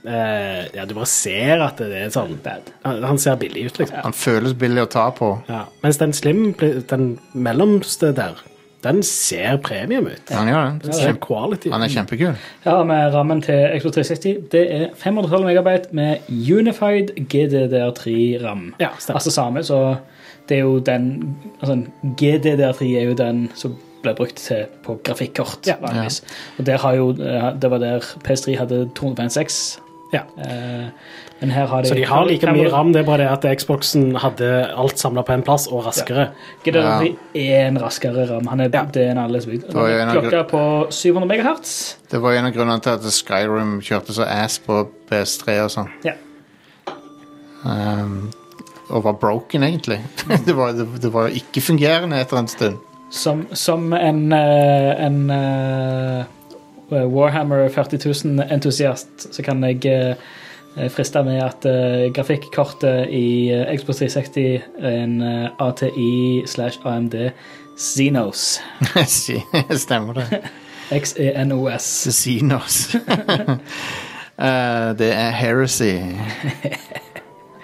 [0.06, 2.38] eh, ja, du bare ser at det er sånn
[2.84, 4.02] Han, han ser billig ut, liksom.
[4.02, 5.42] Han føles billig å ta på.
[5.48, 5.64] Ja.
[5.82, 6.52] Mens den slim,
[6.88, 8.34] den mellomste der,
[8.84, 10.30] den ser premium ut.
[10.30, 10.82] Han gjør det.
[10.84, 12.34] Den ser quality Han er kjempekul.
[12.66, 14.50] Ja, med rammen til Xbox 360.
[14.52, 18.68] Det er 512 megabyte med Unified GDDR3-ram.
[18.80, 19.18] Ja, stemmer.
[19.20, 19.96] Altså samme, så
[20.48, 21.80] det er jo den altså,
[22.22, 25.66] GDDR3 er jo den som ble brukt til på grafikkort.
[25.66, 25.80] Ja.
[25.82, 26.06] ja.
[26.58, 29.80] Og der har jo, eh, det var der PS3 hadde 256.
[30.12, 30.22] Ja.
[30.38, 30.88] Eh,
[31.40, 34.98] de Så de har like mye ram, det er bare det at Xboxen hadde alt
[34.98, 36.30] samla på en plass, og raskere.
[36.64, 38.46] GDDR3 er en raskere ram.
[38.46, 38.84] Han er, Ja.
[38.92, 41.96] Det en alle av Klokka på 700 MHz.
[42.10, 45.92] Det var en av grunnene til at Skyrim kjørte så ass på PS3 og sånn.
[46.04, 46.16] Ja.
[47.66, 48.30] Um,
[48.88, 50.00] og var broken, egentlig.
[50.46, 52.80] det, var, det, det var jo ikke-fungerende etter en stund.
[53.10, 56.24] Som, som en, eh, en eh,
[56.90, 60.14] Warhammer 40 000-entusiast så kan jeg eh,
[60.92, 67.14] friste med at uh, grafikkortet i uh, Xbox 360 er en uh, ATI slash AMD
[67.78, 68.60] Xenos.
[69.86, 70.40] Stemmer det.
[70.90, 72.04] X-E-N-O-S.
[72.04, 72.96] Casinos.
[74.38, 75.94] Eh, det er heresy.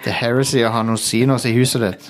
[0.01, 2.07] Det er heresy å ha noen Xenos i huset ditt.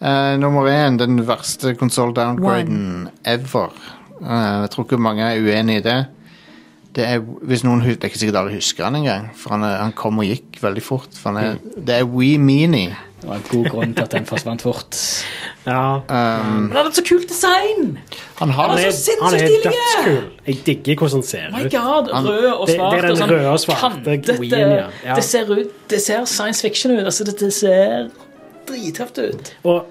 [0.00, 3.76] Eh, nummer én, den verste konsoll-downgraden ever.
[4.22, 5.98] Eh, jeg tror ikke mange er uenig i det.
[6.96, 9.82] Det er, hvis noen, det er ikke sikkert alle husker han engang, for han, er,
[9.82, 11.12] han kom og gikk veldig fort.
[11.20, 12.94] For han er, det er We Meanie.
[13.20, 14.96] Det var en god grunn til at den forsvant fort.
[15.66, 15.96] Ja.
[15.98, 17.98] Um, Men han hadde så kult design!
[18.38, 20.18] han har Han så er, sinnssykt han er dødskul.
[20.46, 21.72] Jeg digger hvordan han ser My ut.
[21.72, 24.16] god, Han- rød og svart det er den sånn røde og svarte.
[24.40, 24.86] Wii-en, ja.
[25.04, 25.14] Ja.
[25.16, 27.04] Det, ser ut, det ser science fiction ut.
[27.04, 28.08] Altså, det, det ser
[28.68, 29.52] drittøft ut.
[29.64, 29.86] Og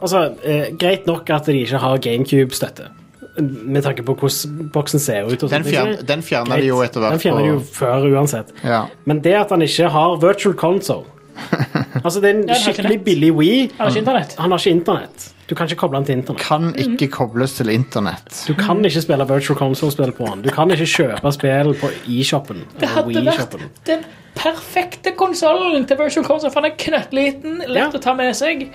[0.00, 2.88] altså, eh, greit nok at de ikke har GameCube-støtte.
[3.38, 5.42] Med tanke på hvordan boksen ser ut.
[5.42, 8.52] Og Den fjern- den fjerner de jo etter hvert Den fjerner de jo før uansett.
[8.64, 8.86] ja.
[9.06, 11.06] Men det at han ikke har virtual console
[12.04, 13.70] Altså, det er en skikkelig billig Wii.
[13.78, 14.34] Han har ikke internett.
[14.38, 15.26] Han har ikke internett.
[15.48, 16.42] Du kan ikke koble den til internett.
[16.44, 18.40] Kan ikke kobles til internett.
[18.48, 20.42] Du kan ikke spille virtual console-spill på han.
[20.42, 22.64] Du kan ikke kjøpe spill på e-shoppen.
[22.80, 23.56] Det hadde vært
[23.88, 24.02] den
[24.38, 27.98] perfekte konsollen til Virtual Console, for den er knøttliten, lett Ja.
[27.98, 28.68] å ta med seg.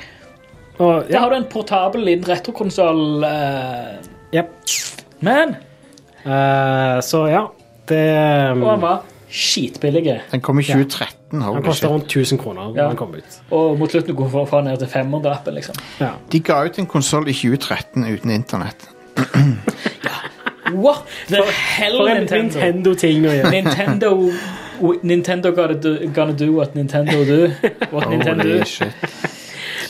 [0.80, 1.12] Og, ja.
[1.12, 3.24] Da har du en portabel liten retrokonsoll.
[3.24, 4.02] Uh,
[4.34, 4.50] Jep.
[5.22, 5.56] men
[6.26, 7.42] Eh, så ja,
[7.90, 8.04] det
[8.56, 10.22] Og han var skitbillig.
[10.32, 11.42] Den kom i 2013.
[11.42, 12.88] Han Holy koster rundt 1000 kroner Ja.
[12.88, 13.40] Den kom ut.
[13.52, 15.76] Og mot slutten kunne du få ned til 500-appen, liksom.
[16.00, 16.14] Ja.
[16.32, 18.88] De ga ut en konsoll i 2013 uten internett.
[20.74, 22.60] What the hell, For en Nintendo?
[22.60, 23.52] Nintendo-ting å gjøre.
[23.52, 24.32] Nintendo
[25.04, 27.52] Nintendo gotta do, gonna do what Nintendo do.
[27.92, 28.66] What Nintendo Holy do.
[28.66, 28.94] shit.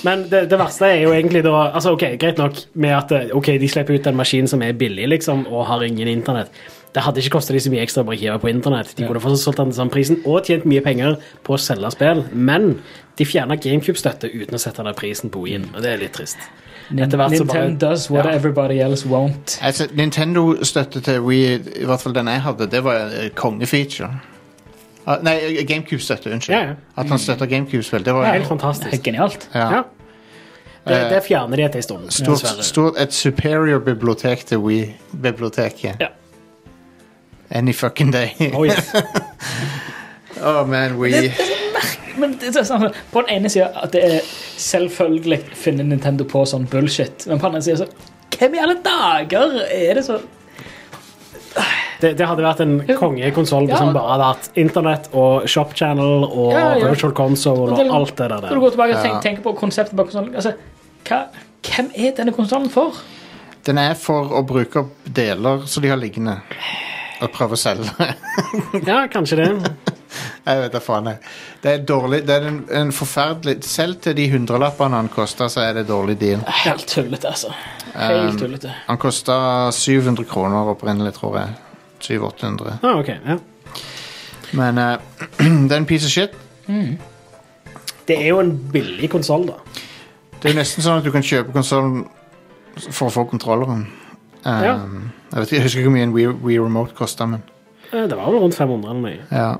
[0.03, 3.29] Men det, det verste er jo egentlig da altså ok, Greit nok med at eh,
[3.35, 6.51] ok, de slipper ut en maskin som er billig liksom, og har ingen internett.
[6.93, 8.91] Det hadde ikke kosta de så mye ekstra å bare hive på internett.
[8.97, 11.15] De kunne fortsatt solgt den til samme prisen og tjent mye penger
[11.47, 12.67] på å selge spill, men
[13.17, 16.37] de fjerna GameCube-støtte uten å sette ned prisen på Wien, og det er litt trist.
[16.93, 18.31] Etter bare- Nintendo does what Ja.
[18.35, 19.57] everybody else won't.
[19.63, 24.11] Altså, Nintendo-støtte til Wii, i hvert fall den jeg hadde, det var eh, kongefeature.
[25.05, 26.53] Ah, nei, GameCube-støtte, unnskyld.
[26.55, 26.75] Ja, ja.
[26.97, 28.93] At han støtter GameCube-spill, det var Helt Det fantastisk.
[28.93, 29.49] er genialt.
[29.53, 29.69] ja.
[29.71, 29.81] Ja.
[30.87, 35.95] Det, det fjerner de etter en stund, Stort, stort, et superior bibliotek til Wii-biblioteket.
[36.01, 36.07] Ja.
[37.51, 38.33] Any fucking day.
[38.53, 38.91] Oh, yes.
[40.43, 41.31] oh man, Wii.
[42.19, 44.27] Men det er sånn, På den ene sida at det er
[44.59, 47.87] selvfølgelig finner Nintendo på sånn bullshit, men på den andre sida så
[48.37, 50.19] Hvem i alle dager er det så
[52.03, 53.77] det, det hadde vært en kongekonsoll Ja.
[53.81, 56.89] som bare hadde hatt internett og shop channel og Ja, ja.
[56.91, 58.41] virtual console Og det- og alt det der.
[58.49, 59.01] Når du går tilbake og Ja.
[59.07, 60.53] tenker, tenker på konseptet bak konsollen altså,
[61.09, 61.23] hva,
[61.63, 62.91] Hvem er denne konsollen for?
[63.63, 66.33] Den er for å bruke opp deler som de har liggende,
[67.21, 67.87] og prøve å selge.
[68.87, 69.71] Ja, kanskje det.
[70.45, 71.05] Jeg vet da faen.
[71.07, 71.17] jeg.
[71.63, 72.19] Det er dårlig.
[72.27, 76.17] Det er en, en forferdelig Selv til de hundrelappene han kosta, så er det dårlig
[76.19, 76.43] deal.
[76.65, 77.53] Helt tullete, altså.
[77.95, 78.73] Helt tullete.
[78.89, 81.55] Han kosta 700 kroner opprinnelig, tror jeg.
[82.03, 82.77] 700-800.
[82.83, 83.37] Ah, ok, ja.
[84.53, 84.97] Men eh,
[85.67, 86.29] det er en piece of shit.
[88.07, 89.53] Det er jo en billig konsoll, da.
[90.41, 92.03] Det er jo nesten sånn at du kan kjøpe konsollen
[92.89, 93.85] for å få kontrolleren.
[94.43, 94.73] Um, Ja.
[94.75, 97.43] jeg, vet ikke, jeg husker ikke hvor mye en Wii, Wii Remote kosta, men
[97.93, 99.17] Eh, Det var vel rundt 500 eller noe.
[99.31, 99.51] ja.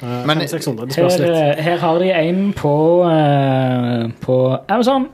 [0.00, 1.58] Eh, Men- 500-600, det spørs Her, litt.
[1.58, 2.74] eh, her har de en på,
[3.10, 4.36] eh, på
[4.68, 5.08] Amazon.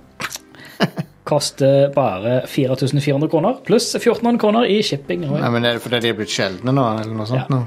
[1.26, 5.24] Koster bare 4400 kroner, pluss 1400 kroner i shipping.
[5.26, 7.50] Nei, men Er det fordi de er blitt sjeldne nå, eller noe sånt?
[7.50, 7.56] Ja.
[7.56, 7.64] nå?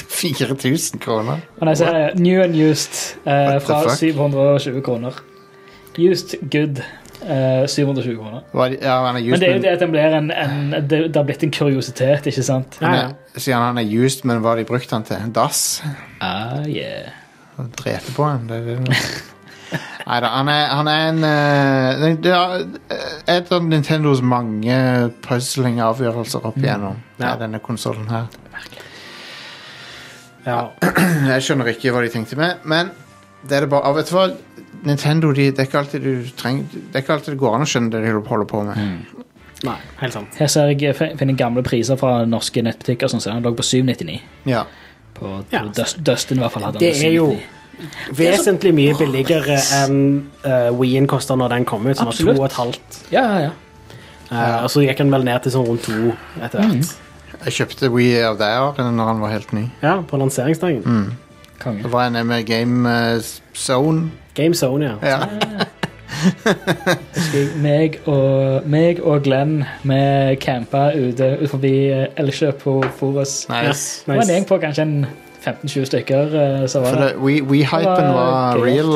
[0.20, 1.40] 4000 kroner?
[1.64, 5.16] nei, så er det New and used eh, fra 720 kroner.
[5.96, 6.82] Used good
[7.24, 8.44] eh, 720 kroner.
[8.52, 11.00] Hva Ja, han er Men det er jo det at den blir en, en det,
[11.08, 12.76] det har blitt en kuriositet, ikke sant?
[12.82, 13.08] Ja, ja.
[13.08, 15.32] er, sier han han er used, men hva har de brukt han til?
[15.34, 15.82] Dass?
[16.20, 17.12] Ah, yeah.
[17.80, 18.48] Drete på han?
[18.48, 19.00] Det er det.
[19.70, 22.64] Neida, han er, han er en eh, det er
[23.36, 24.76] et av Nintendos mange
[25.26, 26.98] puzzling-avgjørelser opp igjennom.
[27.20, 27.28] Ja.
[27.30, 27.36] Ja.
[27.44, 28.26] Denne konsollen her.
[30.46, 30.60] Ja.
[31.30, 32.90] Jeg skjønner ikke hva de tenkte med, men
[33.46, 34.26] det er det bare, vet du hva?
[34.86, 37.64] Nintendo de, det, er ikke alltid du trenger, det er ikke alltid det går an
[37.66, 39.16] å skjønne det de holder på med.
[39.68, 40.36] Nei, helt sant.
[40.40, 43.10] Her ser jeg fin- finner gamle priser fra norske nettbutikker.
[43.12, 44.14] Sånn, så den lå på 799.
[44.48, 44.62] Ja.
[45.16, 47.59] På, Ja, Dustin i hvert fall hadde Det den er jo 799.
[48.16, 50.00] vesentlig mye billigere enn
[50.44, 53.00] uh, Wien kosta når den kom ut, som var to og et halvt.
[53.14, 53.52] Ja, ja, ja.
[54.30, 56.92] Uh, og så gikk den vel ned til sånn rundt to etter hvert.
[57.40, 57.88] Jeg kjøpte
[58.28, 59.64] av deg Arin, når han var helt ny.
[59.80, 60.82] Ja, på lanseringsdagen.
[60.84, 61.30] Mm.
[61.60, 63.20] Da var jeg nede med Game eh,
[63.56, 64.10] Zone.
[64.34, 64.96] Game Zone, ja.
[65.04, 65.18] Ja.
[67.64, 70.00] Meg og, meg og Glenn vi
[70.42, 73.46] campa ute utenfor eh, Elkjøp på Forus.
[73.48, 74.02] Nice.
[74.04, 74.96] Det var en gjeng på kanskje en
[75.44, 76.34] 15-20 stykker.
[76.42, 77.12] eh, Så var For det.
[77.16, 78.92] We- We-hypen Det var var real.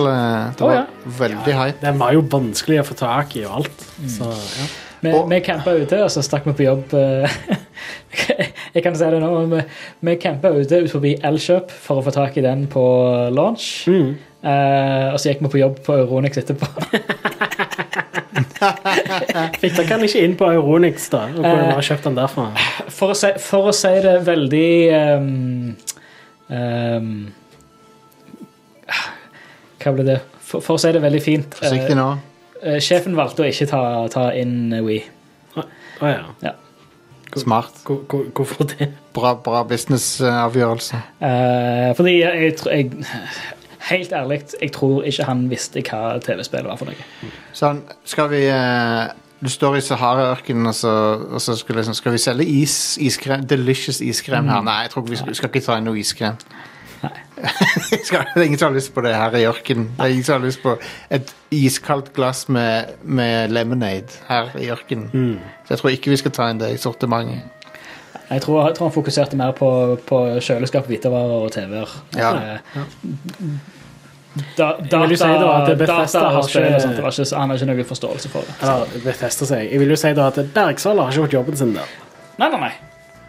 [0.56, 0.84] Det var var ja.
[1.18, 1.78] veldig hype.
[1.86, 3.86] Den var jo vanskelig å få tak i og alt.
[4.08, 4.66] Så ja.
[5.04, 6.94] Vi, Og- vi campa ute, og så stakk vi på jobb.
[6.94, 7.28] eh,
[8.74, 9.46] Jeg kan si det nå.
[9.50, 9.62] Vi,
[10.00, 12.84] vi campa ute ut forbi Elkjøp for å få tak i den på
[13.34, 13.84] launch.
[13.86, 14.14] Mm.
[14.44, 16.66] Uh, og så gikk vi på jobb på Euronix etterpå.
[19.60, 21.22] Fikk dere den ikke inn på Euronix, da?
[21.32, 22.46] Og kunne bare kjøpt den derfra?
[22.92, 25.76] For å si, for å si det veldig ehm,
[26.54, 27.10] ehm,
[29.82, 30.18] Hva ble det?
[30.44, 32.06] For, for å si det veldig fint Forsiktig nå.
[32.64, 33.80] Uh, Sjefen valgte å ikke ta,
[34.12, 35.00] ta inn We.
[35.58, 36.54] Å ja.
[37.36, 37.74] Smart.
[37.84, 38.88] Hvor- hvor- Hvorfor det?
[39.14, 41.00] Bra, bra businessavgjørelse.
[41.20, 43.04] Uh, fordi jeg, jeg, jeg
[43.84, 47.32] Helt ærlig, jeg tror ikke han visste hva TV-spillet var for noe.
[47.52, 49.10] Sånn, skal vi eh,
[49.44, 50.92] Du står i Sahara-ørkenen, og så,
[51.30, 54.62] og så skal, liksom, skal vi selge is, iskrem, delicious iskrem her?
[54.64, 56.38] Nei, jeg tror ikke vi skal, skal ikke ta inn noe iskrem.
[57.02, 57.12] Nei.
[57.90, 59.90] det er ingen som har lyst på det her i ørkenen.
[59.98, 60.76] Det er ingen som har lyst på
[61.12, 65.36] et iskaldt glass med, med lemonade her i ørkenen.
[65.66, 67.44] Så jeg tror ikke vi skal ta inn det i sortimentet.
[68.30, 69.68] Jeg tror, jeg tror han fokuserte mer på,
[70.08, 71.90] på kjøleskap, hvitevarer og TV-er.
[72.16, 72.30] Ja.
[72.34, 72.94] Eh,
[74.56, 77.56] Da, data, si da at Bethesda data har ikke- sånt, det var ikke, han har
[77.60, 78.54] ikke noe forståelse for det.
[78.62, 79.70] Eller Bethesda seg.
[79.70, 81.86] Jeg vil jo si da at Bergsala har ikke gjort jobben sin der.
[82.38, 82.72] Nei, nei, nei.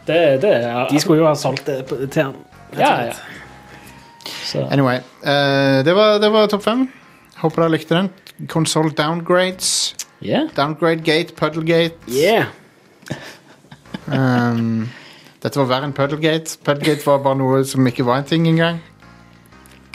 [0.08, 2.36] Det, det er De skulle jo ha solgt det til han.
[2.78, 3.14] Ja, ja.
[4.72, 6.88] Anyway, Uh, det var, det var topp fem.
[7.38, 8.10] Håper dere likte den.
[8.48, 9.96] Console downgrades.
[10.22, 10.48] yeah.
[10.56, 11.96] Downgrade gate, puddlegate.
[12.08, 12.46] Yeah.
[14.08, 14.90] Um,
[15.42, 16.58] dette var verre enn Puddlegate.
[16.66, 18.82] Puddlegate var bare noe som ikke var en ting engang.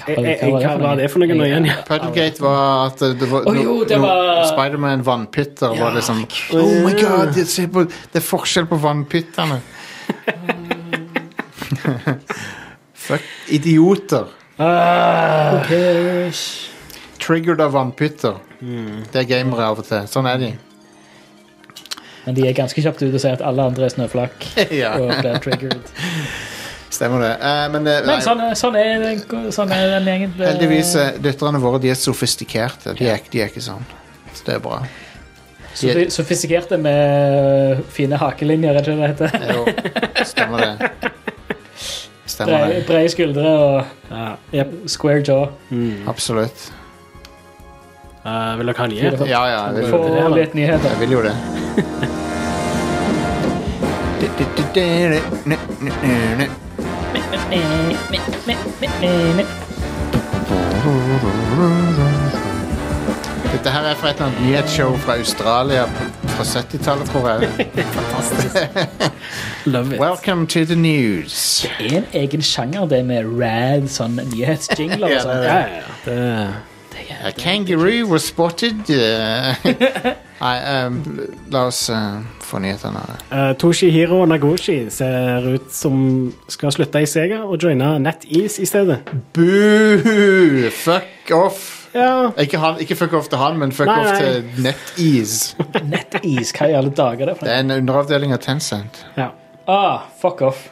[0.07, 1.67] Hva var det for noe nå igjen?
[1.89, 6.25] Puddlegate var at det var Å, jo, det var- Spiderman vannpytter var liksom
[6.57, 9.61] Oh my god, det, se på, det er forskjell på vannpyttene.
[12.95, 14.27] Fuck idioter.
[14.61, 15.63] Ah,
[17.21, 18.35] Triggered av vannpytter.
[18.61, 20.05] Det er gamere av og til.
[20.11, 20.51] Sånn er de.
[22.27, 24.45] Men de er ganske kjapt ute og sier at alle andre er snøflak.
[24.83, 24.95] Ja.
[25.01, 25.85] Og blir triggered.
[26.90, 27.31] Stemmer det.
[27.38, 29.20] Eh, men det, Men sånn, sånn, er,
[29.55, 30.33] sånn er den gjengen.
[30.37, 32.94] Det- heldigvis, eh, døtrene våre de er sofistikerte.
[32.98, 33.85] De er, de er ikke sånn.
[34.35, 34.81] Så det er bra.
[35.81, 36.11] De...
[36.11, 39.31] Sofistikerte med fine hakelinjer, er det ikke det det heter?
[39.55, 39.62] Jo,
[40.26, 40.90] stemmer det.
[42.26, 42.87] Stemmer Brede, det.
[42.87, 43.85] brede skuldre og
[44.53, 45.46] Ja, square jaw.
[46.11, 46.72] Absolutt.
[48.20, 49.26] Uh, vil dere ha nyheter?
[49.31, 49.98] Ja, ja, jeg vil, Få
[50.35, 50.90] litt nyheter.
[50.90, 51.35] jeg vil jo det.
[63.51, 65.85] Dette her er fra et eller annet nyhetsshow fra Australia
[66.37, 67.40] fra 70-tallet, tror jeg.
[69.66, 70.01] Love it.
[70.01, 71.66] Welcome to the news.
[71.79, 75.42] Det er en egen sjanger, det med rad, sånn nyhetsjingler og sånn.
[75.42, 75.62] det Ja,
[76.07, 76.69] det er Det,
[77.25, 78.81] A kangaroo was spotted.
[78.91, 79.55] uh,
[80.41, 81.03] Nei, um,
[81.51, 83.03] la oss uh, få nyhetene.
[83.31, 89.03] Uh, Toshihiro Nagoshi ser ut som skal slutte i Sega og joine NetEase i stedet.
[89.37, 90.71] Boo!
[90.71, 91.77] Fuck off.
[91.95, 94.21] Ja, Ikke, han, ikke fuck off til han, men fuck Nei, off nei.
[94.23, 95.57] til NetEase.
[95.93, 99.05] NetEase, hva i alle dager er det for Det er en underavdeling av Tencent.
[99.19, 99.33] ja.
[99.71, 100.65] Ah, fuck off.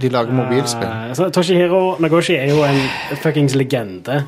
[0.00, 0.88] De lager mobilspill.
[1.18, 2.78] Uh, Toshihiro Nagoshi er jo en
[3.20, 4.22] fuckings legende.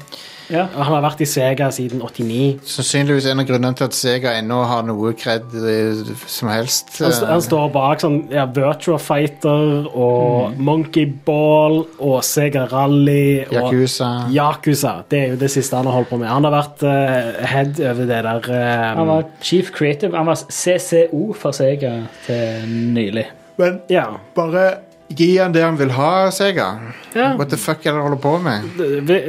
[0.51, 0.65] Ja.
[0.75, 2.61] Han har vært i Sega siden 89.
[2.67, 6.91] Sannsynligvis en av grunnene til at Sega ennå har noe kred eh, som helst.
[7.01, 12.67] Han, st- han eh, står bak sånn ja, Virtua Fighter og Monkey Ball og Sega
[12.73, 14.11] Rally og Yakuza.
[14.35, 14.95] Yakuza.
[15.11, 16.29] Det er jo det siste han har holdt på med.
[16.33, 19.01] Han har vært uh, head over det der um...
[19.01, 20.17] Han var chief creative.
[20.17, 21.95] Han var CCO for Sega
[22.27, 23.27] til nylig.
[23.61, 24.07] Men Ja.
[24.35, 24.69] bare
[25.16, 26.68] gi han det han vil ha, Sega.
[27.14, 27.33] Ja.
[27.38, 28.68] What the fuck er det du holder på med?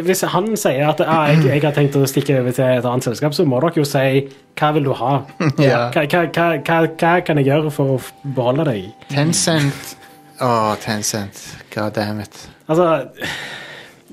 [0.05, 3.07] Hvis han sier at ah, jeg, jeg har tenkt å stikke over til et annet
[3.07, 4.27] selskap, så må dere jo si
[4.59, 5.15] hva vil du ha?
[5.61, 5.87] Ja.
[5.93, 7.97] Hva, hva, hva, hva, kan jeg gjøre for å
[8.35, 8.91] beholde deg?
[9.09, 9.95] Tencent.
[10.41, 11.41] Å, Tencent.
[11.73, 12.37] God damn it.
[12.69, 13.03] Altså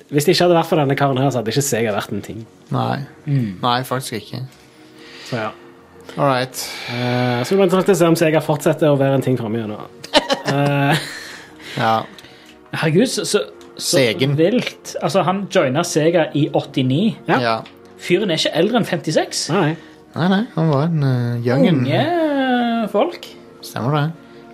[0.08, 2.24] Hvis det ikke hadde vært for denne karen her, så hadde ikke Sega vært en
[2.24, 2.44] ting.
[2.72, 3.02] Nei.
[3.28, 4.44] Nei, faktisk ikke.
[5.28, 5.52] Så ja.
[6.16, 6.56] All right.
[6.88, 9.82] Uh, så vi må se om Sega fortsetter å være en ting framover nå.
[10.48, 10.96] Uh,
[11.78, 11.94] Ja.
[12.74, 13.44] Herregud, så, så,
[13.78, 14.02] så
[14.36, 14.96] vilt.
[15.00, 17.18] Altså, han joina Sega i 89.
[17.28, 17.40] Ja.
[17.40, 17.56] ja.
[17.98, 19.46] Fyren er ikke eldre enn 56.
[19.54, 19.76] nei.
[20.18, 21.82] Nei, nei, han var en uh, youngen.
[21.84, 23.28] Unge folk.
[23.62, 24.04] Stemmer det.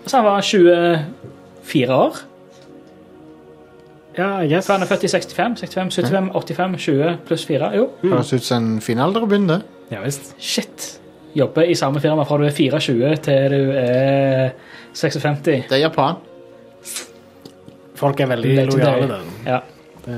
[0.02, 2.18] Altså, han var 24 år.
[4.18, 4.62] Ja, jeg.
[4.64, 7.70] For han er født i 65, 65, 75, 85, 20 pluss 4.
[7.78, 9.62] Jo, Høres ut som en fin alder å begynne.
[9.92, 10.34] Ja visst.
[10.38, 10.90] shit.
[11.34, 14.54] Jobber i samme firma fra du er 24 til du er
[14.94, 15.66] 56.
[15.70, 16.22] Det er Japan.
[17.98, 19.26] Folk er veldig lojale der.
[19.46, 19.60] Ja.
[20.04, 20.16] Det,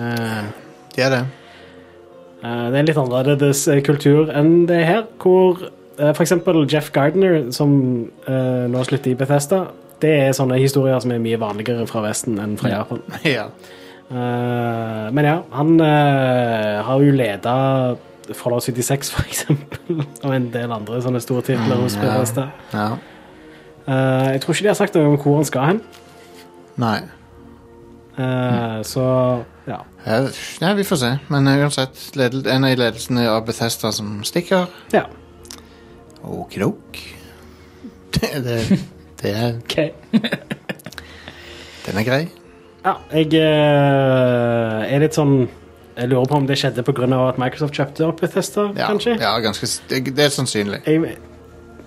[0.97, 1.23] Det er det.
[2.43, 5.59] eh, det er en litt annerledes eh, kultur enn det her, hvor
[5.97, 6.17] f.eks.
[6.17, 7.71] for eksempel Jeff Gardner, som
[8.29, 9.67] eh, nå slutter i Bethesda,
[10.03, 13.03] det er sånne historier som er mye vanligere fra Vesten enn fra Japan.
[13.25, 13.47] Ja.
[14.07, 17.55] Eh, men ja, han eh, har jo leda
[18.35, 21.97] Fallout 76, for eksempel, og en del andre sånne store titler hos.
[22.01, 22.49] Bethesda.
[22.73, 22.89] ja.
[23.87, 24.33] Ja.
[24.33, 25.81] jeg tror ikke de har sagt noe om hvor han skal hen,
[26.83, 26.97] Nei.
[28.17, 29.05] Eh, så
[29.67, 29.81] ja.
[30.61, 31.11] Ja, vi får se.
[31.29, 34.67] Men uh, uansett, en av ledelsene av Bethesda som stikker.
[34.93, 35.07] ja.
[36.27, 36.99] Okidok.
[38.17, 38.79] Det, det,
[39.21, 39.75] det er, Ok.
[41.87, 42.23] den er grei.
[42.87, 45.35] Ja, jeg eh, er litt sånn
[45.97, 47.07] Jeg lurer på om det skjedde pga.
[47.29, 49.17] at Microsoft kjøpte opp Bethesda, Ja, kanskje?
[49.21, 50.81] ja ganske, det, det er sannsynlig.
[50.87, 51.17] Jeg,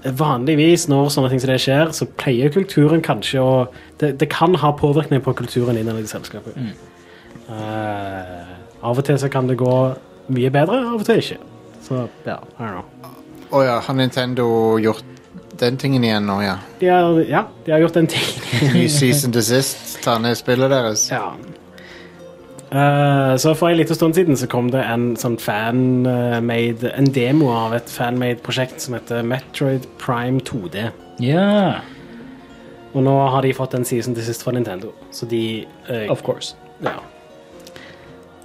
[0.04, 3.54] vanligvis når sånne ting som det skjer, så pleier kulturen kanskje å
[4.00, 6.56] Det, det kan ha påvirkning på kulturen innad i selskapet.
[7.52, 8.46] Eh,
[8.80, 9.74] av og til så kan det gå
[10.32, 11.38] mye bedre, av og til ikke.
[11.84, 13.16] Så ja, I don't know.
[13.52, 15.04] Å ja, har Nintendo gjort
[15.60, 16.56] den tingen igjen nå, ja?
[16.80, 18.28] De har, ja, de har gjort den ting.
[18.72, 19.98] Ny season desist.
[20.06, 21.10] Ta ned spillet deres.
[21.12, 21.34] Ja.
[22.70, 27.48] Eh, så for en liten stund siden så kom det en sånn fan-made En demo
[27.50, 30.92] av et fan-made prosjekt som heter Metroid Prime 2D.
[31.26, 31.82] Ja,
[32.94, 34.94] Og nå har de fått en season til sist fra Nintendo.
[35.14, 36.56] Så de uh, of course.
[36.82, 36.98] Ja.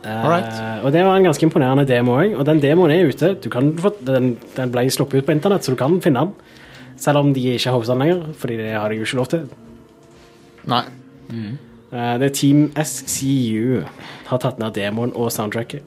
[0.05, 2.35] Uh, og det var en ganske imponerende demo òg.
[2.37, 3.35] Og den demoen er ute.
[3.41, 6.35] Du kan få, den, den ble sluppet ut på internett, så du kan finne den.
[7.01, 9.31] Selv om de ikke har hosta den lenger, Fordi det har de jo ikke lov
[9.33, 9.47] til.
[10.68, 10.85] Nei.
[11.33, 13.85] Eh, det er Team SCU
[14.27, 15.83] har tatt ned demoen og soundtracket.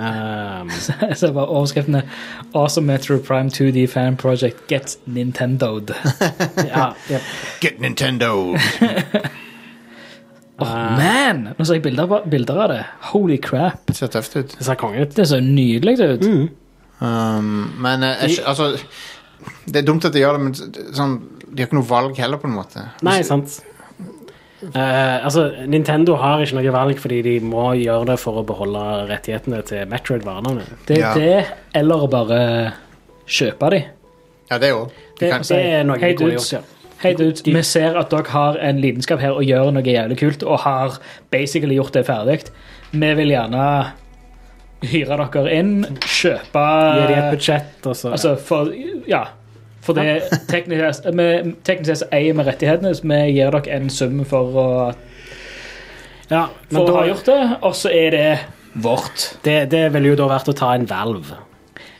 [0.00, 0.70] Um,
[1.18, 2.02] Så bare overskriftene
[2.54, 5.94] Awesome Metro Prime 2D Fan Project Get Nintendoed.
[6.74, 7.20] ja, yep.
[7.60, 8.56] Get Nintendo!
[10.60, 11.48] Åh, man!
[11.58, 12.80] Nå ser jeg bilder, bilder av det.
[13.12, 13.86] Holy crap.
[13.88, 14.56] Det ser tøft ut.
[14.58, 15.14] Det ser konge ut.
[15.16, 16.26] Det ser nydelig ut.
[17.00, 18.74] Um, men eh, jeg, altså
[19.64, 21.14] Det er dumt at de gjør det, men sånn,
[21.48, 22.84] de har ikke noe valg heller, på en måte.
[23.06, 23.60] Nei, sant.
[24.62, 28.82] Eh, altså, Nintendo har ikke noe valg fordi de må gjøre det for å beholde
[29.08, 30.66] rettighetene til Metroid-varene.
[30.88, 31.14] Det er Ja.
[31.14, 32.40] det, eller bare
[33.26, 33.84] kjøpe de.
[34.50, 34.90] Ja, det òg.
[35.18, 36.60] Det, det er noe hey, de kunne gjort, ja.
[37.00, 40.42] Hei, dudes, vi ser at dere har en lidenskap her og gjør noe jævlig kult,
[40.44, 40.98] og har
[41.32, 42.50] basically gjort det ferdig.
[42.92, 43.92] Vi vil gjerne
[44.82, 45.72] hyre dere inn,
[46.04, 46.64] kjøpe
[46.98, 48.72] Gi de et budsjett, og så Altså, for
[49.08, 49.24] Ja.
[49.80, 51.00] For det teknisk
[51.96, 54.66] sett eier vi rettighetene, så vi gir dere en sum for å,
[56.30, 58.26] ja, men for å ha gjort det, og så er det
[58.84, 59.24] vårt.
[59.46, 61.38] det, det ville jo da vært å ta en Valve.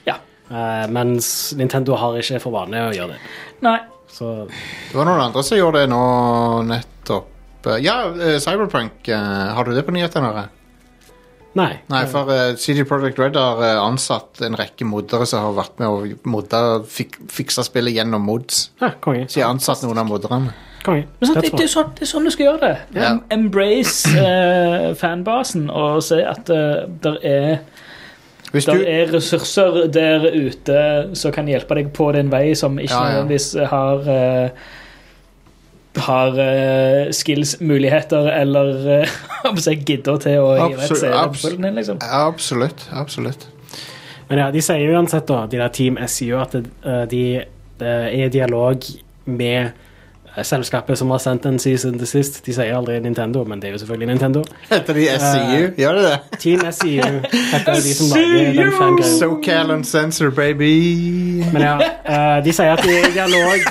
[0.07, 0.19] Ja.
[0.51, 3.21] Eh, mens Nintendo har ikke for vane å gjøre det.
[3.67, 3.79] Nei.
[4.11, 6.05] Så Det var noen andre som gjorde det nå
[6.69, 7.29] nettopp.
[7.67, 9.09] Eh, Ja, eh, Cyberpunk.
[9.09, 10.49] eh, har du det på nyhetene?
[11.59, 11.81] Nei.
[11.91, 15.81] Nei, for uh, CD Projekt Red har eh, ansatt en rekke moddere som har vært
[15.83, 18.69] med og modda fik fiksa spillet gjennom mods.
[18.79, 19.25] Ja, konge.
[19.27, 20.53] Så de har ansatt noen av modderne.
[20.85, 21.09] konge.
[21.19, 23.01] Men sant, det, det, er sånn, det er sånn du skal gjøre det.
[23.01, 23.09] Ja.
[23.11, 27.59] Em- Embrace eh, fanbasen og se at uh, det er
[28.51, 30.79] Hvis Der er ressurser der ute
[31.15, 33.11] som kan hjelpe deg på din vei, som ikke Ja, ja.
[33.21, 34.71] nødvendigvis har eh,
[35.97, 38.75] har uh, skills, muligheter eller
[39.57, 41.99] uh, gidder til å Absolut, gi pulten din, liksom.
[42.01, 42.87] absolutt.
[42.93, 43.49] Absolutt.
[44.31, 47.81] Men ja, de sier jo uansett, da, de der Team SU, at eh, de eh,
[47.83, 48.85] er i dialog
[49.27, 49.73] med
[50.47, 52.39] selskapet som har sendt en season til sist.
[52.47, 54.45] De sier aldri Nintendo, men det er jo selvfølgelig Nintendo.
[54.69, 55.65] Heter de SCU?
[55.83, 56.39] Gjør de det?
[56.45, 57.09] Team SEU
[57.57, 59.17] heter de som lager den fangreia.
[59.19, 60.71] SoCal and Sensor, baby.
[61.51, 61.75] Men ja,
[62.07, 63.67] uh, de sier at de er i dialog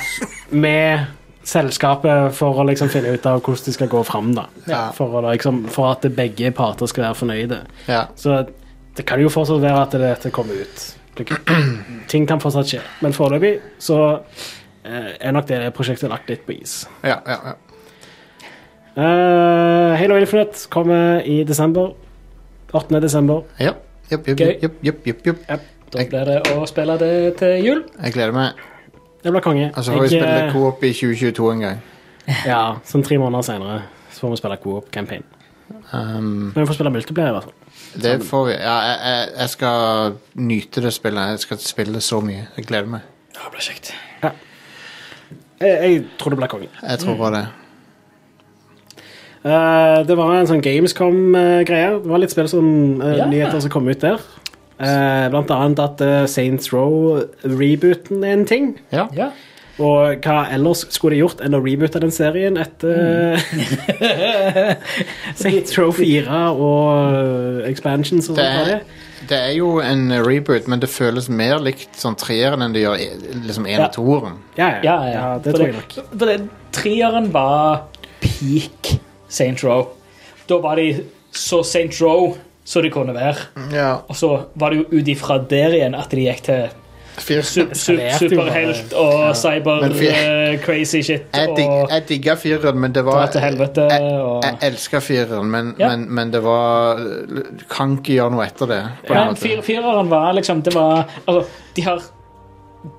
[0.51, 1.07] med
[1.50, 4.34] selskapet for å liksom finne ut av hvordan de skal gå fram.
[4.38, 4.45] da.
[4.70, 4.82] Ja.
[4.95, 7.60] For, å, liksom, for at begge parter skal være fornøyde.
[7.89, 8.06] Ja.
[8.20, 8.43] Så
[8.97, 10.86] det kan jo fortsatt være at dette kommer ut.
[12.12, 12.84] Ting kan fortsatt skje.
[13.04, 14.00] Men foreløpig så
[14.84, 16.84] eh, er nok det prosjektet lagt litt på is.
[17.04, 17.58] Ja, ja, ja.
[19.00, 21.93] Uh, Halo Infinite kommer i desember.
[22.76, 23.00] 8.
[23.00, 23.45] desember.
[23.62, 23.74] Ja.
[24.10, 25.38] Jupp, jupp, jupp.
[25.89, 27.80] Da blir det å spille det til jul.
[28.02, 28.60] Jeg gleder meg.
[29.24, 29.72] Det blir konge.
[29.76, 31.82] Og så får vi Jeg, spille eh, coop i 2022 en gang.
[32.45, 33.82] Ja, sånn tre måneder senere
[34.13, 35.24] så får vi spille co-op campaign.
[35.93, 38.01] Um, Men vi får spille multiplayer, i hvert fall.
[38.01, 38.53] det får vi.
[38.53, 41.34] Ja, jeg, jeg, jeg skal nyte det spillet.
[41.36, 42.47] Jeg skal spille så mye.
[42.57, 43.01] Jeg gleder meg.
[43.36, 43.93] Ja, det blir kjekt.
[44.24, 44.34] Jeg,
[45.59, 46.70] jeg tror det blir konge.
[46.82, 47.47] Jeg tror bare det.
[49.39, 51.91] Eh, det var en sånn Gamescom-greie.
[52.03, 52.65] Det var litt spill som
[53.01, 53.26] eh, Ja.
[53.30, 54.20] nyheter som kom ut der.
[54.80, 58.70] Eh, blant annet at uh, Saints Row-rebooten er en ting.
[58.96, 59.08] Ja.
[59.16, 59.30] Ja.
[59.80, 63.40] Og hva ellers skulle de gjort enn å reboote den serien etter
[65.40, 68.42] Saints Row 4 og eh, expansions og sånt?
[68.68, 68.82] Det, er,
[69.30, 73.06] det er jo en reboot, men det føles mer likt sånn treeren enn det gjør
[73.46, 73.86] liksom en Ja.
[73.88, 74.36] og toeren.
[74.60, 75.14] Ja, ja, Ja, ja.
[75.14, 75.96] ja, det for tror jeg nok.
[76.12, 76.38] For det,
[76.76, 77.82] treeren var
[78.20, 78.94] peak
[79.32, 79.88] Saint Row.
[80.50, 80.90] Da var de
[81.32, 82.34] så Saint Row
[82.70, 83.47] som det kunne være.
[83.74, 83.88] Ja.
[84.05, 84.30] Og så
[84.61, 86.67] var det jo ut ifra der igjen at de gikk til
[87.20, 87.41] Fire.
[87.43, 89.32] su su superhelt og ja.
[89.36, 91.26] cyber-crazy shit.
[91.36, 93.88] Jeg, dig, Og jeg digga fireren, men det var til helvete.
[93.91, 95.89] Jeg, Og, jeg elska fireren, men, Ja.
[95.89, 97.01] men, men det var
[97.70, 98.80] Kan ikke gjøre noe etter det.
[99.41, 101.43] Fir, fireren var liksom Det var Altså,
[101.76, 102.01] de har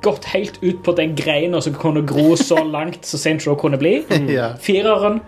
[0.05, 3.79] gått helt ut på den greina som kunne gro så langt som Saint Row kunne
[3.81, 4.03] bli.
[4.29, 4.51] ja.
[4.61, 5.21] Fireren,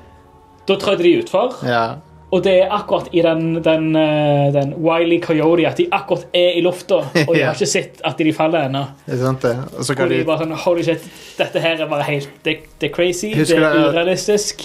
[0.68, 1.54] da trødde de utfor.
[1.64, 1.94] ja.
[2.32, 6.54] Og det er akkurat i den, den, eh, den Wiley Coyote at de akkurat er
[6.56, 8.86] i lufta, og de har ikke sett at de faller ennå.
[9.04, 9.52] Det sant, det.
[9.76, 11.04] Og så kan de de bare sånn Holy shit,
[11.36, 14.64] dette her er bare helt Det, det er crazy, Husker det er urealistisk,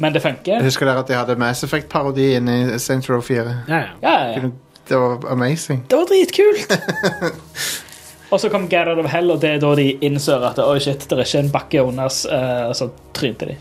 [0.00, 0.64] men det funker.
[0.64, 3.44] Husker dere at de hadde Mass Effect-parodi inni Saints Row 4?
[3.68, 3.92] Ja, ja.
[4.00, 4.50] Ja, ja.
[4.88, 5.84] Det var amazing.
[5.90, 6.76] Det var dritkult!
[8.32, 10.78] og så kom Get Out of Hell, og det er da de innser at oi
[10.80, 13.58] shit, det er ikke en bakke under oss, eh, og så trynte de.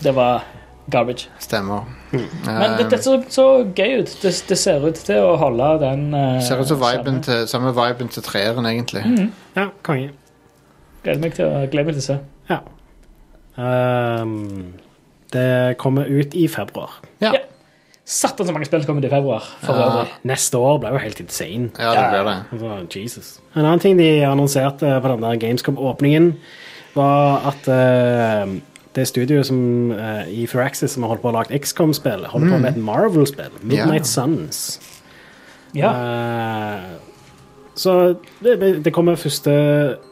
[0.00, 0.46] Det var
[0.88, 1.28] garbage.
[1.42, 2.00] Stemmer.
[2.12, 3.44] Men det, Um, det så, så
[3.76, 4.10] gøy ut.
[4.22, 7.72] Det, det ser ut til å holde den uh, ser ut som viben til, samme
[7.76, 9.04] viben til treeren, egentlig.
[9.56, 10.10] ja konge.
[11.02, 12.18] Gleder meg til å, gleder meg til å se.
[12.52, 12.60] Ja.
[13.56, 14.74] Um,
[15.32, 17.00] det kommer ut i februar.
[17.20, 17.40] Ja, Ja.
[18.04, 19.44] Satan så mange spill kommer det i februar.
[19.62, 20.04] For Ja.
[20.26, 21.70] Neste år ble jo helt insane.
[21.78, 22.38] ja det ble det.
[22.52, 23.40] Altså, Jesus.
[23.54, 26.32] En annen ting de annonserte på den der Gamescom-åpningen,
[26.94, 28.46] var at eh,
[28.96, 32.58] det studioet som uh, i Firaxis som har holdt på å lage XCOM-spill, holder på
[32.60, 33.54] med et Marvel-spill.
[33.62, 34.10] Midnight yeah.
[34.10, 34.80] Suns.
[35.72, 35.92] Ja.
[35.96, 37.12] Uh,
[37.74, 38.14] så
[38.44, 39.52] det, det kommer første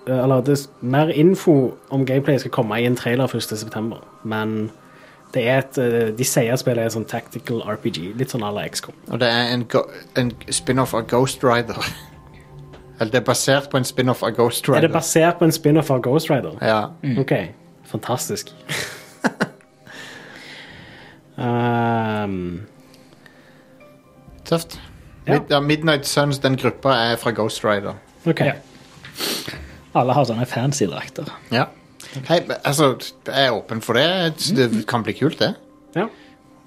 [0.08, 4.70] eh, Eller det, mer info om gameplay skal komme i en trailer 1.9., men
[5.34, 8.50] det er et, eh, de sier at spillet er sånn tactical RPG, litt sånn à
[8.50, 8.96] la XCOM.
[9.12, 9.62] Og det er en,
[10.18, 11.78] en spin-off av Ghost Rider.
[12.98, 14.80] Eller det er basert på en spin-off av Ghost Rider.
[14.80, 16.56] Er det basert på en spin-off av Ghost Rider?
[16.64, 16.80] Ja.
[17.22, 17.36] OK,
[17.91, 18.53] fantastisk.
[21.36, 22.61] um,
[24.49, 24.80] Tøft.
[25.26, 25.36] Ja.
[25.36, 27.95] Mid ja, Midnight Suns, den gruppa, er fra Ghost Rider.
[28.26, 28.41] OK.
[28.41, 28.57] Ja.
[29.95, 31.28] Alle har sånne fancy drakter.
[31.53, 31.68] Ja.
[32.26, 34.34] Hei, altså, jeg er åpen for det.
[34.57, 35.53] Det kan bli kult, det.
[35.95, 36.09] Ja.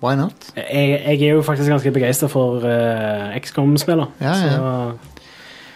[0.04, 0.52] Why not?
[0.56, 4.12] Jeg, jeg er jo faktisk ganske begeistra for uh, XCOM-spiller.
[4.22, 4.92] Ja, ja.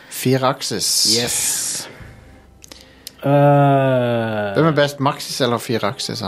[0.10, 0.88] Fire akses.
[1.16, 1.90] Yes.
[3.28, 6.24] Hvem Uh, er best, Maxis eller fire Axis?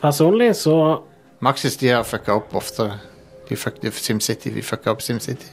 [0.00, 1.00] personlig så
[1.40, 2.90] Maxis de har fucka opp ofte.
[3.48, 5.46] De fuck, de, SimCity, vi fucka opp SimCity.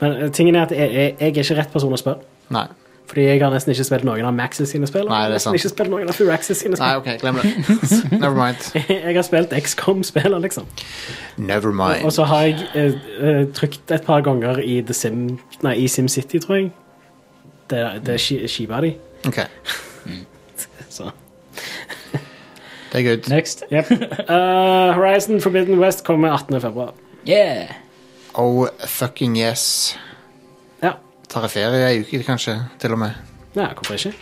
[0.00, 2.22] Men eh, tingen er at jeg, jeg, jeg er ikke rett person å spørre.
[2.54, 2.66] Nei.
[3.12, 5.08] Fordi jeg har nesten ikke spilt noen av Maxis sine spill.
[5.10, 5.52] Nei, det er sant.
[5.56, 6.92] nesten ikke spilt noen av Firaxis sine Nei.
[6.96, 7.50] OK, glem det.
[8.22, 8.62] Never mind.
[8.88, 10.66] Jeg har spilt XCOM-spiller, liksom.
[11.36, 12.06] Never mind.
[12.08, 15.24] Og så har jeg eh, eh, trykt et par ganger i The Sim
[15.66, 16.70] Nei, i SimCity, tror jeg.
[17.70, 18.94] Det, det er ski- skiva di.
[19.28, 19.38] OK,
[20.92, 21.10] Så.
[22.92, 23.28] det er good.
[23.30, 23.62] Next.
[23.72, 23.90] Yep.
[24.28, 26.60] Uh, Horizon Forbidden West kommer 18.
[26.60, 26.92] februar.
[27.28, 27.70] Yeah.
[28.34, 29.96] Oh fucking yes.
[30.82, 30.92] Ja.
[31.28, 32.58] Tar jeg ferie ei uke, kanskje?
[32.80, 33.10] Til og med.
[33.56, 34.12] ja, hvorfor ikke?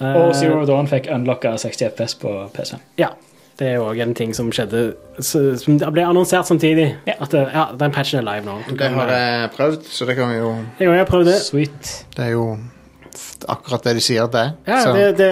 [0.00, 2.74] Uh, Og Zero Dawn fikk unlocka 60 FPS på PC.
[2.98, 3.12] Ja.
[3.58, 6.96] Det er òg en ting som skjedde Som ble annonsert samtidig.
[7.06, 7.12] Ja.
[7.22, 8.56] At ja, den patchen er live nå.
[8.78, 11.36] Det har jeg prøvd, så det kan vi jo Jeg har prøvd det.
[11.44, 11.90] Sweet.
[12.16, 12.46] Det er jo
[13.50, 14.52] akkurat det de sier at det er.
[14.68, 15.30] Ja, så, det,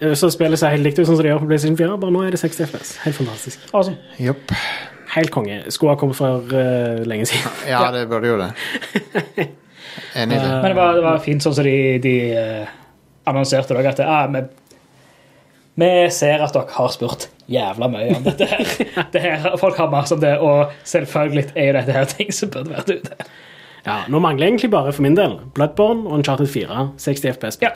[0.00, 2.14] det så spillet seg helt likt ut sånn som de gjør på PlayStation 4, bare
[2.14, 2.94] nå er det 60 FPS.
[3.04, 3.66] Helt fantastisk.
[3.72, 3.98] Awesome.
[4.20, 4.54] Yep.
[5.12, 5.58] Helt konge.
[5.68, 7.52] Skulle ha kommet for uh, lenge siden.
[7.68, 8.50] Ja, det burde jo det.
[10.16, 10.48] Enig i det.
[10.48, 12.72] Men det var, det var fint sånn som de, de uh,
[13.28, 14.42] annonserte dere at ah, vi,
[15.82, 18.72] vi ser at dere har spurt jævla mye om dette her.
[19.14, 19.46] det her.
[19.60, 22.94] Folk har masse om det, og selvfølgelig er jo dette her ting som burde vært
[22.96, 23.28] ute.
[23.86, 26.92] Ja, Nå mangler jeg egentlig bare for min del Bloodborne og Uncharted 4.
[27.02, 27.72] 60 FPS Ja.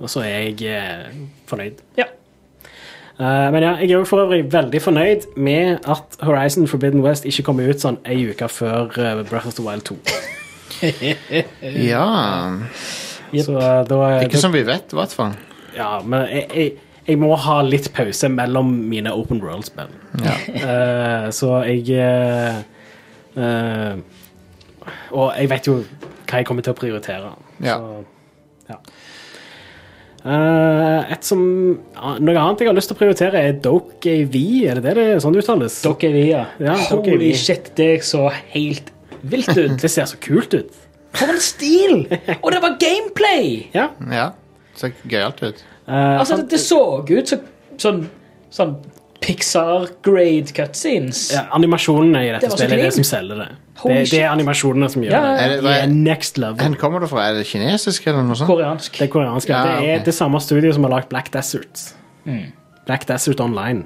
[0.00, 1.12] Og så er jeg eh,
[1.50, 1.82] fornøyd.
[1.98, 2.08] Ja.
[3.20, 7.26] Uh, men ja, jeg er jo for øvrig veldig fornøyd med at Horizon Forbidden West
[7.28, 9.98] ikke kommer ut sånn ei uke før uh, Breath of the Wild 2.
[11.92, 12.06] Ja
[13.44, 15.34] Så eh, da Ikke som vi vet, i hvert fall.
[15.76, 16.72] Ja, men jeg, jeg,
[17.04, 19.92] jeg må ha litt pause mellom mine Open World-spill.
[20.24, 21.84] Eh, så jeg
[25.12, 27.32] Og jeg vet jo hva jeg kommer til å prioritere.
[27.64, 27.76] Ja.
[27.76, 28.04] Så,
[28.70, 28.78] ja.
[30.20, 31.40] Uh, et som
[31.96, 34.42] uh, Noe annet jeg har lyst til å prioritere, er Doke V.
[34.68, 35.78] Er det det det er sånn det uttales?
[35.86, 36.42] Dere V via.
[36.60, 37.32] Ja, er Holy vi.
[37.40, 39.78] shit, det så helt vilt ut.
[39.80, 40.76] Det ser så kult ut.
[41.16, 42.04] For en stil!
[42.36, 43.70] Og det var gameplay!
[43.74, 43.88] Ja.
[44.12, 44.28] Ja.
[44.78, 45.64] Ser gøyalt ut.
[45.88, 47.48] Uh, Altså, det, det så ut som
[47.80, 48.04] sånn,
[48.52, 48.76] sånn
[49.20, 51.30] Pixar-grade cutscenes.
[51.34, 53.48] ja, animasjonene i dette Det spillet er det som selger det.
[53.80, 55.42] Det, det er animasjonene som gjør Ja, det.
[55.44, 56.56] Er det- De er next level.
[56.56, 57.28] Hvor kommer det fra?
[57.28, 58.48] Er det kinesisk eller noe sånt?
[58.48, 58.92] Koreansk.
[58.98, 59.48] Det er koreansk.
[59.48, 61.94] Ja, det er det samme studioet som har lagd Black Desert.
[62.86, 63.84] Black Desert Online.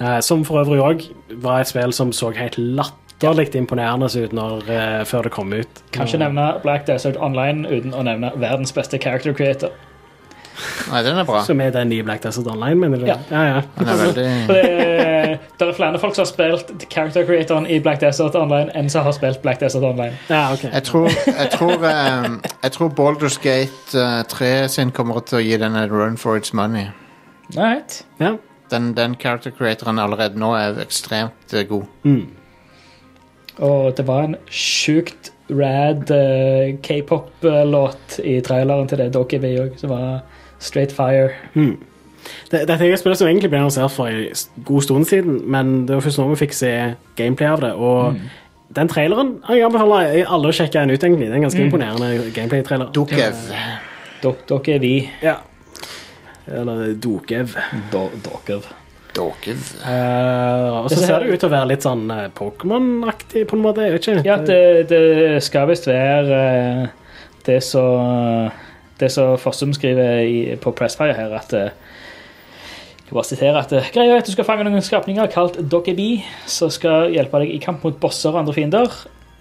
[0.00, 1.02] Uh, som for øvrig òg
[1.42, 5.82] var et spill som så helt latterlig imponerende ut når, uh, før det kom ut.
[5.92, 9.70] Kan ikke nevne Black Desert Online uten å nevne verdens beste character creator.
[10.90, 11.42] Nei, den er bra.
[11.46, 13.06] Som er den i Black Desert Online, mener du?
[13.06, 13.16] Ja.
[13.30, 13.60] ja, ja.
[13.78, 17.78] Den er veldig For det, det er flere folk som har spilt character creatoren i
[17.82, 20.16] Black Desert Online enn som har spilt Black Desert Online.
[20.28, 20.64] ja ok.
[20.72, 25.44] Jeg tror, jeg tror, um, jeg tror Baldur's Gate eh, 3 sin kommer til å
[25.44, 26.90] gi den en run for its money.
[27.56, 28.02] Right.
[28.20, 28.36] Ja.
[28.70, 31.86] Den, den character creatoren allerede nå er ekstremt god.
[32.04, 32.26] god.
[33.60, 39.74] Og det var en sjukt rad uh, k-pop-låt i traileren til det Doggy V òg,
[39.80, 40.22] som var
[40.60, 41.32] straight fire.
[42.50, 45.86] Det, dette er et spill som egentlig ble annonsert for en god stund siden, men
[45.88, 46.72] det var først nå vi fikk se
[47.18, 47.72] gameplay av det.
[47.74, 48.20] Og
[48.76, 51.30] den traileren jeg anbefaler alle å sjekke den ut, egentlig.
[51.30, 52.92] Det er en ganske imponerende gameplay-trailer.
[52.94, 53.40] Dokev.
[54.22, 54.92] Doggy V.
[55.24, 55.38] Ja.
[56.50, 57.56] Eller Dokev.
[57.92, 58.68] Dokev.
[59.16, 59.62] Dokev.
[59.82, 63.64] Uh, og så ser det ut til å være litt sånn eh, Pokémon-aktig, på en
[63.64, 63.88] måte.
[63.96, 64.20] Ikke.
[64.26, 66.84] Ja, det, det skal visst være eh,
[67.48, 68.52] det som
[69.00, 71.70] Det som Fossum skriver i, på Pressfire her, at eh,
[73.06, 76.20] jeg bare siterer at eh, greia er at du skal fange noen skapninger kalt Doggy
[76.46, 79.00] som skal hjelpe deg i kamp mot bosser og andre fiender.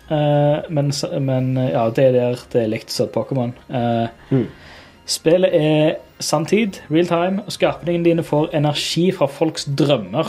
[0.10, 0.88] Uh, men,
[1.22, 3.54] men ja, det er der det er likt som Pokémon.
[3.70, 4.48] Uh, Mm.
[5.10, 10.28] Spillet er sanntid, real time, og skapningene dine får energi fra folks drømmer.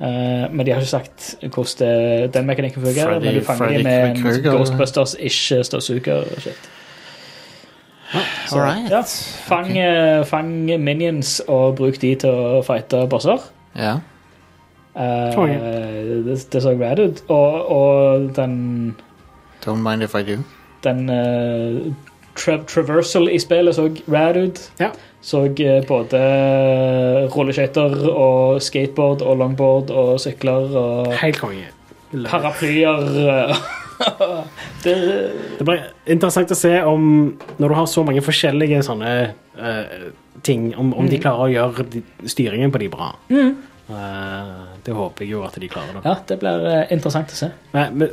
[0.00, 3.14] Uh, men de har ikke sagt hvordan det, den mekanikken fungerer.
[3.14, 4.56] Freddy- men du fanger Freddy dem med en.
[4.58, 6.24] Ghostbusters-ish støvsuger.
[8.46, 8.90] Så, Alright.
[8.90, 9.02] ja,
[9.48, 10.50] fang, eh, fang
[10.80, 13.42] minions og bruk de til å fighte bosser.
[13.74, 13.98] Ja.
[14.94, 16.22] Uh, oh, yeah.
[16.22, 17.24] det, det så rad ut.
[17.28, 18.94] Og, og den
[19.64, 20.36] Don't mind if I do.
[20.84, 21.92] den uh,
[22.38, 24.60] tra traversal i spillet så rad ut.
[24.78, 24.92] Ja.
[25.24, 25.48] Så
[25.88, 26.20] både
[27.32, 31.66] rulleskøyter og skateboard og longboard og sykler og Helt konge.
[32.12, 33.56] paraplyer.
[34.84, 34.94] det,
[35.58, 37.04] Det blir interessant å se om
[37.58, 39.12] Når du har så mange forskjellige sånne
[39.58, 40.10] uh,
[40.42, 43.12] ting, om, om de klarer å gjøre de, styringen på de bra.
[43.30, 44.48] Eh,
[44.84, 45.94] det håper jeg jo at de klarer.
[45.94, 46.02] Da.
[46.10, 47.48] ja, det blir uh, interessant å se.
[47.72, 48.10] Men, men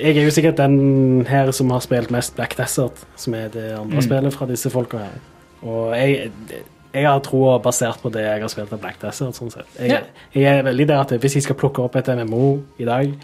[0.00, 3.68] jeg er jo sikkert den her som har spilt mest Black Desert, som er det
[3.76, 5.20] andre spillet fra disse folka her.
[5.64, 6.32] Og jeg,
[6.94, 9.36] jeg har troa basert på det jeg har spilt av Black Desert.
[9.36, 9.68] Sånn sett.
[9.78, 10.02] Jeg, Ja.
[10.34, 12.46] jeg er veldig der at hvis jeg skal plukke opp et MMO
[12.78, 13.14] i dag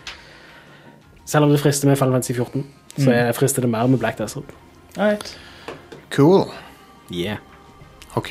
[1.31, 2.66] Selv om det frister med Final Fantasy 14,
[2.99, 4.51] så jeg frister det mer med Black Desert.
[4.99, 5.39] Right.
[6.11, 6.49] Cool.
[7.12, 7.39] Yeah.
[8.18, 8.28] OK.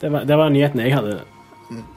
[0.00, 1.18] Det var, det var nyheten jeg hadde.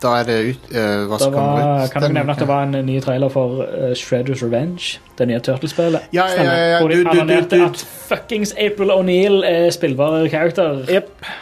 [0.01, 1.91] Da er det ut, uh, hva som kommer var, ut.
[1.91, 4.99] kan du nevne at det var en ny trailer for uh, Shredders Revenge?
[5.19, 6.07] Det nye Turtle-spillet.
[6.15, 6.79] Ja, ja, ja, ja.
[6.79, 10.83] Hvor de Du, du, du, annonserte at fuckings April O'Neil er spillbar karakter.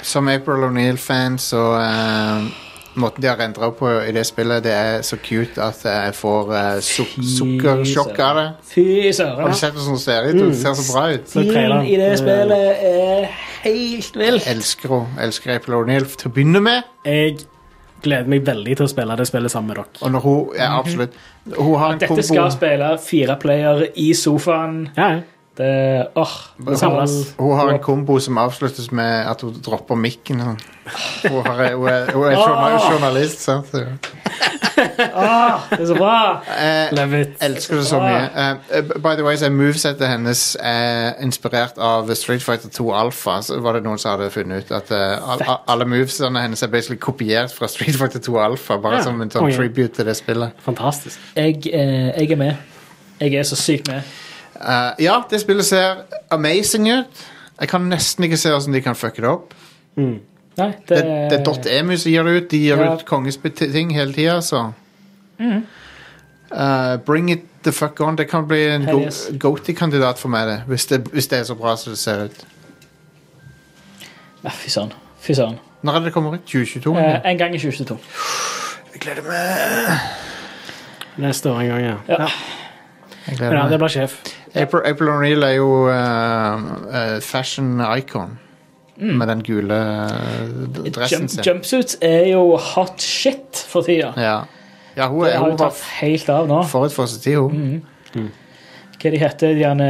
[0.01, 2.49] Som April O'Neil-fan, så eh,
[2.95, 6.51] Måten de har endra på i det spillet, det er så cute at jeg får
[6.51, 8.45] uh, suk sukkersjokk av det.
[8.69, 9.41] Fy søren.
[9.41, 10.39] Har du sett hvordan det ser ut?
[10.39, 11.27] Det ser så bra ut.
[11.33, 13.27] Stilen i det spillet er
[13.65, 14.39] helt vill.
[14.55, 15.19] Elsker henne.
[15.27, 16.87] Elsker April O'Neill til å begynne med.
[17.05, 17.37] Jeg
[18.05, 20.01] gleder meg veldig til å spille det spillet sammen med dere.
[20.05, 21.15] Og når hun Ja, absolutt.
[21.57, 24.85] Hun har en Dette kombo skal spille fire player i sofaen.
[24.97, 25.23] Ja, ja.
[25.55, 26.31] Det åh,
[26.67, 27.13] det samles.
[27.39, 30.41] Hun har en kombo som avsluttes med at hun dropper mikken.
[30.43, 30.57] Sånn.
[31.31, 33.75] Hun, har, hun, er, hun er journalist, journalist, sant?
[35.15, 36.15] Ah, det er så bra!
[36.91, 37.35] Love it.
[37.45, 38.25] elsker det så mye.
[38.35, 43.37] Uh, by the way, så movesettet hennes er inspirert av Street Fighter 2 Alpha.
[43.45, 46.71] Så var det noen som hadde funnet ut at eh, all- alle movesene hennes er
[46.73, 48.77] basically kopiert fra Street Fighter 2 Alpha.
[48.83, 50.59] Bare Ja, som en sånn tribute til det spillet.
[50.67, 51.23] Fantastisk.
[51.39, 52.55] Jeg, uh, jeg er med.
[53.23, 54.03] Jeg er så sykt med.
[54.61, 55.95] Eh, ja, det spillet ser
[56.31, 57.25] amazing ut.
[57.61, 59.53] Jeg kan nesten ikke se hvordan de kan fucke det opp.
[59.95, 62.51] Nei, Det, det, det er .emu som gir det ut.
[62.51, 62.93] De gir Ja.
[62.93, 64.71] ut kongesting hele tida, så
[66.55, 68.15] Eh, Bring it the fuck on.
[68.15, 69.27] Det kan bli en yes.
[69.39, 71.07] Goaty-kandidat for meg, det hvis, det.
[71.11, 72.45] hvis det er så bra som det ser ut.
[74.43, 74.91] Ja, Fy søren.
[75.19, 75.59] Fy søren.
[75.81, 76.39] Når er det det kommer ut?
[76.45, 76.97] 2022?
[76.97, 77.97] Eh, en gang i 2022.
[78.93, 79.99] Jeg gleder meg.
[81.17, 81.95] Neste år en gang, ja.
[82.07, 82.21] Ja.
[82.23, 82.27] ja.
[83.27, 83.79] Jeg gleder ja, det meg.
[83.79, 84.19] blir sjef.
[84.55, 86.55] April, April O'Neill er jo uh,
[86.87, 88.37] uh, fashion icon.
[88.95, 91.43] Med den gule eh, dressen Jump, sin.
[91.43, 94.13] jumpsuits er jo hot shit for tida.
[94.15, 94.37] Ja.
[94.95, 96.61] ja, hun, Det er, har hun tatt helt av nå.
[96.71, 98.31] forut for sin tid, hun.
[98.95, 99.89] Hva de heter de gjerne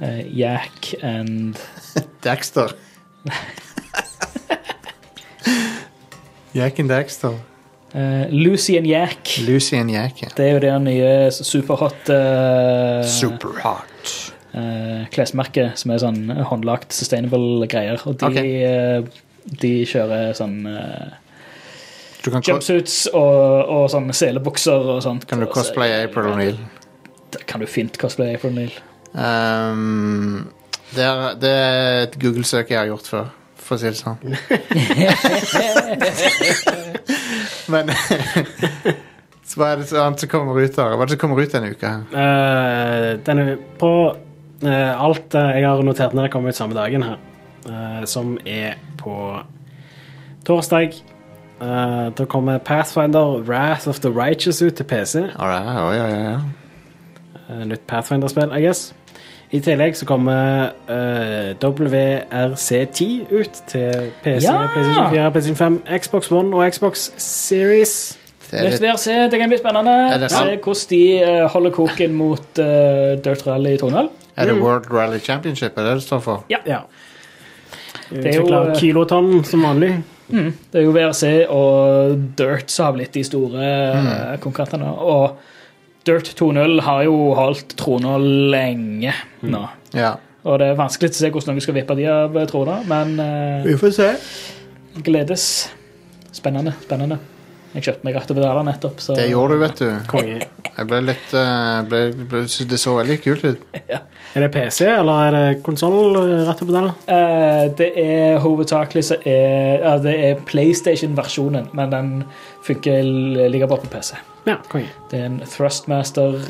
[0.00, 1.60] uh, Jack and
[2.24, 2.72] Daxter.
[6.56, 7.36] Jack and Daxter.
[7.94, 9.36] Eh, Lucy and Jack.
[9.46, 10.22] Lucy Jack.
[10.22, 10.28] ja.
[10.36, 14.32] Det er jo det nye superhot uh, Superhot.
[14.54, 18.00] uh, klesmerke som er sånn håndlagt sustainable greier.
[18.06, 18.66] Og de, okay.
[18.66, 21.14] uh, de kjører sånn eh,
[22.24, 25.26] Du kan, cos jumpsuits og, og sånn selebukser og sånt.
[25.30, 26.58] kan du cosplaye April O'Neill.
[27.46, 28.74] Kan du fint cosplaye April O'Neill.
[29.14, 30.50] Um,
[30.96, 33.30] det, er, det er et Google-søk jeg har gjort før,
[33.62, 34.18] for å si det sånn.
[37.72, 37.90] Men
[39.46, 40.94] så hva er det annet som kommer ut der?
[40.94, 41.92] Hva er det som kommer ut denne uka?
[42.22, 47.18] Eh, denne, på uh, alt uh, jeg har notert ned, kommer ut samme dagen her.
[48.06, 49.42] som er på
[50.46, 50.92] torsdag.
[51.58, 55.24] Da kommer Pathfinder Wrath of the Righteous ut til PC.
[55.34, 56.38] Alright, ja, ja, ja,
[57.50, 57.64] ja.
[57.64, 58.94] Nytt Pathfinder-spill, I guess.
[59.54, 64.56] I tillegg så kommer uh, WRC10 ut til PC, Ja!
[64.72, 68.18] PlayStation 4, PlayStation 5, Xbox One og Xbox Series.
[68.50, 69.94] Det er litt, VRC, det kan bli spennende.
[70.14, 74.08] Er det Se hvordan de uh, holder koken mot uh, Dirt Rally 2.0.
[74.36, 75.78] er det World Rally Championship?
[75.78, 76.44] Er det det står for?
[76.50, 76.58] Ja.
[78.10, 79.96] Det er jo, eh, kilotonn som vanlig.
[80.28, 84.90] Det er jo VRC og Dirt som har blitt de store eh, konkurrentene.
[84.90, 85.38] Og
[86.06, 89.62] Dirt 2.0 har jo holdt trona lenge nå.
[89.96, 90.12] Ja.
[90.46, 93.64] Og det er vanskelig å se hvordan noen skal vippe de av trona, men eh,
[93.66, 94.10] Vi får se.
[95.02, 95.46] gledes.
[96.36, 96.76] Spennende.
[96.84, 97.18] spennende.
[97.76, 99.00] Jeg kjøpte meg pedaler nettopp.
[99.04, 99.88] Så, Det gjorde du, vet du.
[100.08, 100.36] Konge.
[100.76, 102.00] Jeg ble litt eh, ble,
[102.30, 103.66] ble, Det så veldig kult ut.
[104.36, 106.16] Er det PC, eller er det konsoll?
[106.44, 107.06] Rett og slett?
[107.08, 112.10] Eh, det er hovedsakelig så er ja, Det er PlayStation-versjonen, men den
[112.66, 113.08] funker
[113.48, 114.12] like bra på PC.
[114.44, 114.90] Ja, konge.
[115.08, 116.42] Det er en Thrustmaster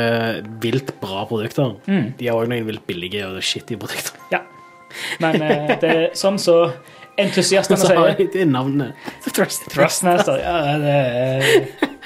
[0.63, 1.75] vilt bra produkter.
[2.17, 4.17] De har òg noen vilt billige og shitty produkter.
[4.33, 4.41] Ja.
[5.21, 6.57] Men eh, det er sånn så
[7.19, 8.97] entusiastene Så har sier de det navnet.
[9.29, 9.67] Thrust.
[9.73, 10.41] Thrustmaster.
[10.41, 12.01] Ja, det er,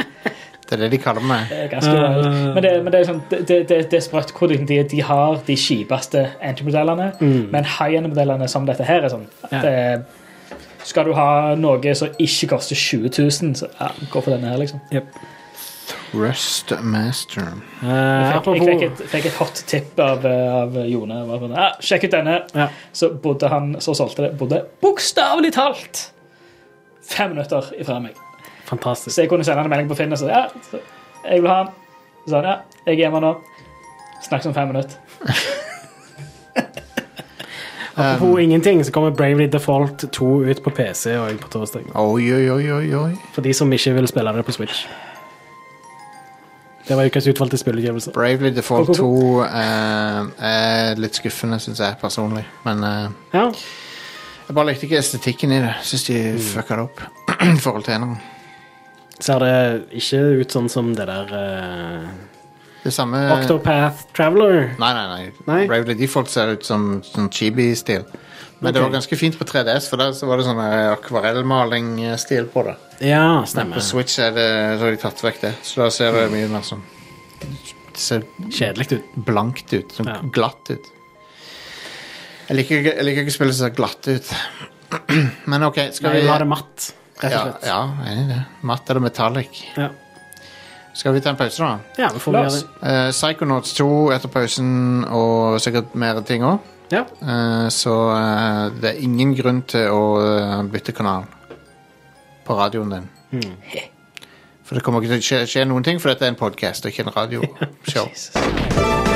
[0.68, 1.48] Det er det de kaller meg.
[1.48, 2.32] det.
[2.56, 5.56] Men det, men det er sånn Det, det, er sprøtt hvor de, de, har de
[5.56, 7.14] kjipeste entry-modellene,
[7.54, 10.00] men high-end-modellene som dette her er sånn at Ja.
[10.88, 14.60] Skal du ha noe som ikke koster 20 000, så ja, gå for denne her,
[14.62, 14.80] liksom.
[16.14, 17.50] Rust Master.
[17.82, 21.18] Uh, Jeg fikk, jeg fikk, et, fikk et hot tip av, av Jone.
[21.28, 22.38] Sånn, Ja, sjekk ut denne.
[22.56, 22.70] Ja.
[22.96, 26.06] Så bodde han så solgte det, bodde bokstavelig talt
[27.08, 28.16] fem minutter ifra meg.
[28.68, 29.16] Fantastisk.
[29.16, 30.80] Så jeg kunne sende en melding på Finn og si ja, så
[31.24, 31.76] jeg vil ha den.
[32.26, 32.56] Så sa han ja,
[32.86, 33.34] jeg er hjemme nå.
[34.28, 34.98] Snakkes om fem minutter.
[37.98, 41.88] Apropos ingenting, så kommer Bravely Default 2 ut på PC og på torsdag.
[41.96, 43.14] Oi, oi, oi, oi, oi.
[43.34, 44.84] For de som ikke vil spille det på Switch.
[46.88, 48.12] Det var ukas utvalgte spillutgivelse.
[48.16, 49.08] Bravely Default 2
[49.44, 50.20] eh,
[50.50, 52.46] er litt skuffende, syns jeg personlig.
[52.64, 53.46] Men eh, Ja.
[54.48, 55.74] jeg bare likte ikke estetikken i det.
[55.84, 56.22] Syns de
[56.54, 57.04] fucka det opp
[57.44, 58.18] i forhold til eneren.
[59.20, 59.54] Ser det
[59.98, 62.08] ikke ut sånn som det der eh,
[62.84, 64.70] Det samme Octopath Traveler?
[64.80, 65.32] Nei, nei, nei.
[65.50, 65.62] Nei?
[65.68, 68.06] Bravely Default ser ut som sånn chibi-stil.
[68.60, 72.64] Men det var ganske fint på 3DS, for der var det sånn akvarellmalingstil akvarellmaling-stil på
[72.66, 72.76] det.
[73.06, 73.76] Ja, stemmer.
[73.76, 73.86] Men På.
[73.86, 74.48] Switch er det,
[74.80, 76.82] så har de tatt vekk det, så da ser det mye mer sånn
[77.40, 79.04] Det ser Kjedelig ut.
[79.26, 79.90] blankt ut.
[79.94, 80.18] Sånn Ja.
[80.34, 80.86] glatt ut.
[82.48, 84.34] Jeg liker, ikke- jeg liker ikke spill som ser glatt ut.
[85.46, 87.66] Men OK, skal Nei, vi ha det matt, rett ja, og slett?
[87.68, 88.46] ja, jeg er enig i det.
[88.64, 89.64] Matt eller metallic.
[89.78, 89.90] Ja,
[90.98, 91.80] Skal vi ta en pause, da?
[91.98, 92.64] ja vi får La gjøre oss.
[92.64, 92.90] det.
[92.90, 96.60] Uh, Psychonauts 2 etter pausen, og sikkert mer ting òg.
[96.92, 97.04] Ja.
[97.74, 101.28] så eh, det er ingen grunn til å eh, bytte kanal
[102.48, 103.10] på radioen din.
[103.36, 103.58] Mm.
[104.68, 106.88] For det kommer ikke til å skje, skje noen ting, for dette er en podkast
[106.88, 109.04] og ikke en radioshow.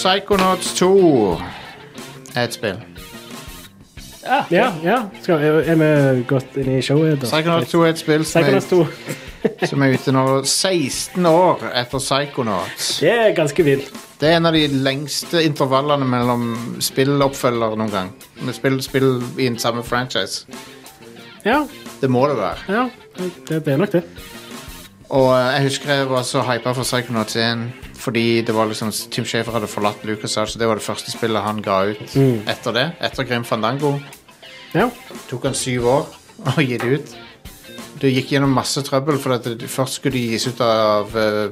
[0.00, 1.40] Psychonauts, Psychonauts 2
[2.34, 2.78] er et spill.
[4.50, 4.94] Ja, ja.
[5.20, 7.18] Skal, er vi gått inn i showet?
[7.20, 7.28] da?
[7.28, 8.70] Psychonauts 2 er et spill som er, Psychonauts
[9.60, 9.66] 2.
[9.74, 12.88] som er ute nå 16 år etter Psychonauts.
[13.04, 13.92] Det er ganske vilt.
[14.20, 16.48] Det er en av de lengste intervallene mellom
[16.80, 18.10] spilloppfølger noen gang.
[18.40, 20.48] Med spill, spill i en samme franchise.
[21.44, 21.66] Ja,
[22.00, 22.64] Det må det være.
[22.72, 22.88] ja
[23.20, 24.04] det, det er nok det.
[25.10, 27.68] Og eh, jeg husker jeg var så hypa for Psychonauts 1
[28.00, 31.44] fordi det var liksom Tim Schafer hadde forlatt LucasArts, så det var det første spillet
[31.44, 32.14] han ga ut
[32.48, 32.86] etter det.
[33.04, 33.98] Etter Grim Fandango.
[34.72, 34.86] Ja.
[35.28, 36.06] tok han syv år
[36.54, 37.12] å gi det ut.
[38.00, 41.50] Det gikk gjennom masse trøbbel, for det, først skulle de gis ut av uh,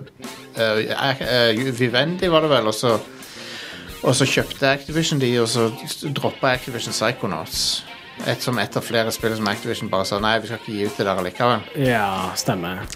[1.76, 2.94] Vivendi, var det vel, og så,
[4.00, 5.68] og så kjøpte Activision de, og så
[6.08, 7.84] droppa Activision Psychonauts.
[8.24, 10.88] Et som et av flere spill som Activision bare sa nei, vi skal ikke gi
[10.88, 11.68] ut det der allikevel.
[11.84, 12.86] Ja, stemmer.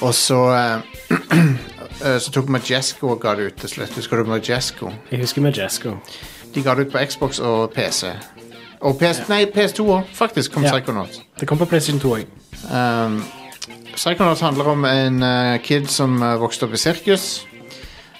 [0.00, 0.80] Og så eh,
[2.06, 3.96] eh, Så tok Majesco og ga det ut til slutt.
[3.96, 4.92] Husker du Majesco?
[5.10, 5.96] Jeg husker Majesco.
[6.54, 8.12] De ga det ut på Xbox og PC.
[8.82, 10.72] Og PS, nei, PS2 òg, faktisk, kom Ja.
[10.72, 11.20] Psychonauts.
[11.40, 12.26] Det kom på PlayStation 2 òg.
[12.74, 13.22] Um,
[13.94, 17.46] Psychonauts handler om en uh, kid som uh, vokste opp i sirkus.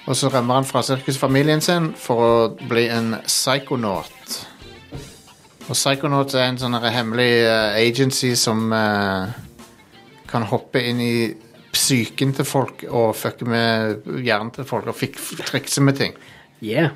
[0.06, 4.38] Og så rømmer han fra sirkusfamilien sin for å bli en psychonaut.
[5.68, 8.70] Og Psychonaut er en sånn hemmelig uh, agency som
[10.32, 11.14] kan hoppe inn i
[11.72, 15.18] psyken til folk og fucke med hjernen til folk og fikk
[15.48, 16.16] trikse med ting.
[16.62, 16.92] Yeah.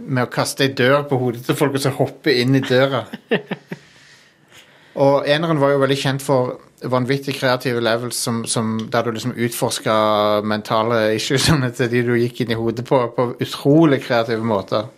[0.00, 3.06] Med å kaste ei dør på hodet til folk og så hoppe inn i døra.
[5.04, 9.36] og eneren var jo veldig kjent for vanvittig kreative levels som, som der du liksom
[9.36, 9.94] utforska
[10.48, 14.88] mentale issues til de du gikk inn i hodet på, på utrolig kreative måter.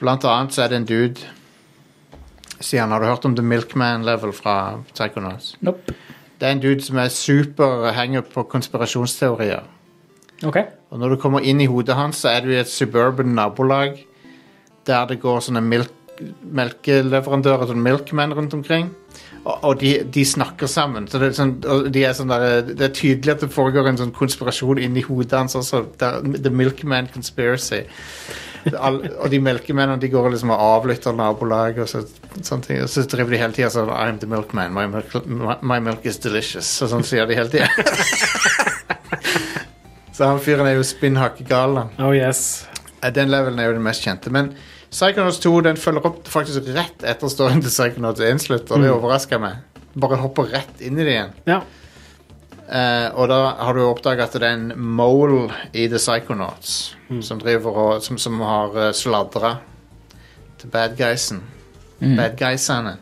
[0.00, 1.36] Blant annet så er det en dude
[2.60, 5.54] Sier han, har du hørt om The Milkman level fra Psychonauts?
[5.64, 5.94] Nope.
[6.40, 9.66] Det er en dude som er super henger på konspirasjonsteorier.
[10.48, 10.56] OK.
[10.90, 14.06] Og når du kommer inn i hodet hans, så er du i et suburban nabolag
[14.88, 15.92] der det går sånne milk,
[16.56, 18.88] melkeleverandører, sånne milkmenn rundt omkring.
[19.44, 21.08] Og, og de, de snakker sammen.
[21.08, 21.54] Så det, er sånn,
[21.92, 25.36] de er sånn der, det er tydelig at det foregår en sånn konspirasjon inni hodet
[25.36, 25.84] hans også.
[26.00, 27.84] The Milkman Conspiracy.
[28.76, 32.02] All, og de melkemennene de går liksom og avlytter nabolag og så,
[32.44, 32.80] sånne ting.
[32.84, 34.74] Og så driver de hele tida sånn I'm the milkman.
[34.76, 36.68] My milk, my, my milk is delicious.
[36.84, 37.70] Og sånn sier de hele tida.
[40.16, 41.86] så han fyren er jo spinnhakke gal.
[41.98, 42.66] Oh yes.
[43.16, 44.32] Den levelen er jo den mest kjente.
[44.34, 44.52] Men
[44.90, 48.90] Psychonauts 2 den følger opp faktisk rett etter storyen til Psychonauts 1 slutt, og det
[48.90, 49.60] overrasker meg.
[50.00, 51.36] Bare hopper rett inn i det igjen.
[51.48, 51.60] Ja.
[52.70, 56.94] Eh, og da har du oppdaga at det er en mole i The Psychonauts
[57.26, 59.56] som driver og Som, som har uh, sladra
[60.60, 61.42] til bad guysen.
[61.98, 62.96] Bad guysene.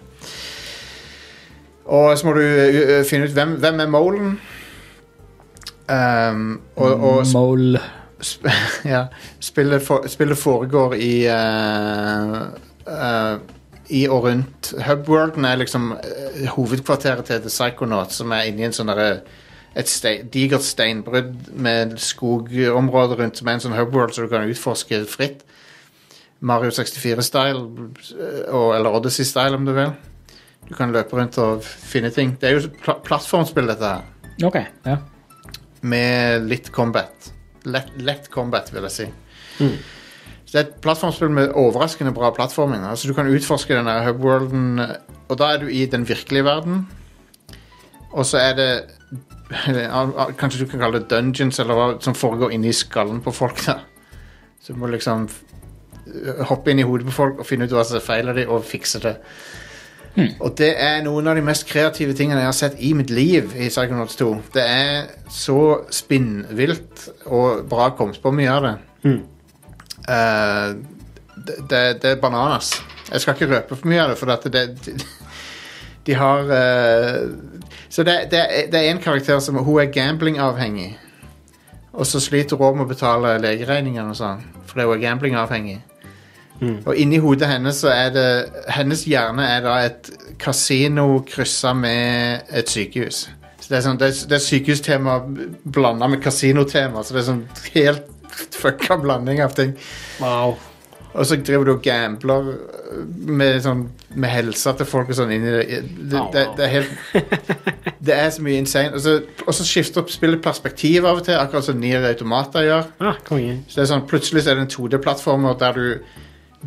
[1.84, 4.38] Og så må du uh, finne ut hvem, hvem er molen.
[5.88, 7.80] Um, og, og Mole.
[8.20, 8.48] Sp
[8.84, 9.06] ja,
[9.40, 12.48] spillet, for, spillet foregår i uh,
[12.86, 13.38] eh,
[13.88, 18.74] I og rundt Hubworlden er liksom eh, hovedkvarteret til The Psychonauts, som er inni en
[18.74, 19.20] sånn derre
[19.76, 24.48] et stein, digert steinbrudd med skogområder rundt, som er en sånn hubworld så du kan
[24.48, 25.44] utforske fritt.
[26.40, 27.64] Mario 64-style,
[28.48, 29.92] eller Odyssey-style, om du vil.
[30.68, 32.36] Du kan løpe rundt og finne ting.
[32.40, 34.58] Det er jo pl plattformspill, dette her OK.
[34.86, 34.98] Ja.
[35.80, 37.32] med litt combat.
[37.66, 39.06] Lett, lett combat, vil jeg si.
[39.58, 42.84] Så det er et plattformspill med overraskende bra plattforming.
[42.86, 44.78] Altså, du kan utforske denne hubworlden,
[45.28, 46.86] og da er du i den virkelige verden.
[48.12, 48.70] Og så er det
[50.40, 53.62] Kanskje du kan kalle det dungeons, eller hva som foregår inni skallen på folk.
[53.66, 53.80] da
[54.60, 55.28] Så du må liksom
[56.48, 59.00] hoppe inn i hodet på folk og finne ut hva som feiler dem, og fikse
[59.04, 59.16] det.
[60.18, 63.52] Og det er noen av de mest kreative tingene jeg har sett i mitt liv
[63.54, 64.30] i Psychonauts 2.
[64.54, 65.58] Det er så
[65.94, 68.72] spinnvilt og bra kommet på mye av det.
[70.08, 70.72] Eh,
[71.36, 72.72] det, det, det er bananas.
[73.12, 74.96] Jeg skal ikke røpe for mye av det, for det, de,
[76.08, 77.20] de har eh,
[77.88, 80.98] Så det, det, det er en karakter som Hun er gamblingavhengig.
[81.92, 85.78] Og så sliter hun også med å betale legeregningene og sånn, fordi hun er gamblingavhengig.
[86.60, 88.28] Og inni hodet hennes så er det
[88.74, 90.08] Hennes hjerne er da et
[90.42, 93.28] kasino kryssa med et sykehus.
[93.60, 95.18] Så det er, sånn, det er, det er sykehustema
[95.64, 98.08] blanda med kasinotema, så det er sånn helt
[98.62, 99.74] fucka blanding av ting.
[100.22, 100.56] Wow.
[101.14, 102.48] Og så driver du og gambler
[103.26, 105.78] med, sånn, med helsa til folk og sånn inni det.
[106.12, 108.92] Det, det, det er helt Det er så mye insane.
[108.94, 112.90] Og så, og så skifter spillet perspektiv av og til, akkurat som Nier Automata gjør.
[113.02, 113.58] Ah, konge.
[113.68, 116.20] Så det er sånn, plutselig så er det en 2D-plattformer der du,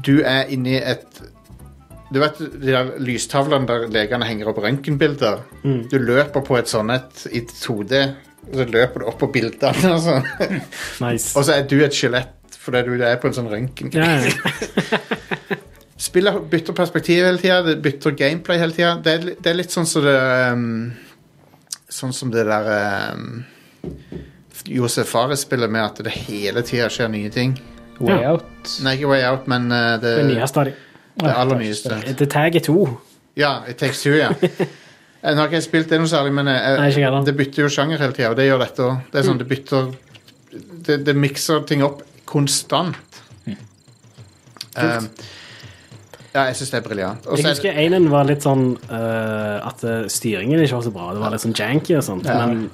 [0.07, 1.21] du er inni et
[2.11, 5.45] Du vet de der lystavlene der legene henger opp røntgenbilder?
[5.63, 8.01] Du løper på et sånt et i 2D,
[8.49, 10.27] og så løper du opp på bildene og sånn.
[11.05, 11.31] Nice.
[11.37, 13.89] og så er du et skjelett fordi du er på en sånn røntgen.
[13.95, 14.99] Ja, ja.
[16.01, 18.95] Spillet bytter perspektiv hele tida, det bytter gameplay hele tida.
[19.05, 20.15] Det, er det er litt sånn som det
[20.53, 20.67] um,
[21.91, 22.69] sånn som det der
[23.13, 23.43] um,
[24.65, 27.53] Josef Fares-spillet med at det hele tida skjer nye ting.
[28.01, 28.33] Way Ja.
[28.33, 28.47] Out.
[28.85, 30.79] Nei, ikke Way Out, men uh, det, Det nyeste av dem.
[31.21, 31.99] det aller nyeste.
[32.17, 32.77] The Tag er to.
[33.37, 34.31] Ja, It Takes Two, ja.
[34.41, 37.25] Eh, Nå har ikke jeg spilt det noe særlig, men eh, Nei, ikke heller.
[37.29, 39.03] det bytter jo sjanger hele tida, og det gjør dette òg.
[39.13, 39.91] Det er sånn, det bytter
[40.87, 42.01] Det, det mikser ting opp
[42.31, 43.21] konstant.
[44.71, 45.07] Um,
[46.31, 47.25] ja, jeg syns det er briljant.
[47.27, 51.09] Jeg er husker Einen var litt sånn uh, at eh, styringen ikke var så bra.
[51.11, 52.29] Det var litt sånn janky og sånt.
[52.29, 52.45] Ja.
[52.47, 52.69] Men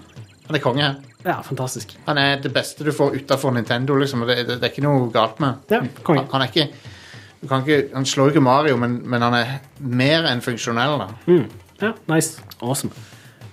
[0.47, 0.91] Han er konge
[1.25, 1.97] ja, fantastisk.
[2.05, 4.21] Han er det beste du får utafor Nintendo, liksom.
[4.29, 6.21] Det, det, det er ikke noe galt med Ja, konge.
[6.21, 6.29] han.
[6.35, 6.69] Han er ikke
[7.41, 10.97] du kan ikke, Han slår ikke Mario, men, men han er mer enn funksjonell.
[11.01, 11.49] da Mm.
[11.81, 12.41] Ja, nice.
[12.61, 12.93] Awesome.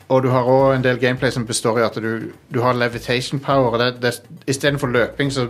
[0.08, 3.40] Og du har òg en del gameplay som består i at du, du har levitation
[3.40, 3.72] power.
[3.72, 4.14] og det, det,
[4.46, 5.48] Istedenfor løping, så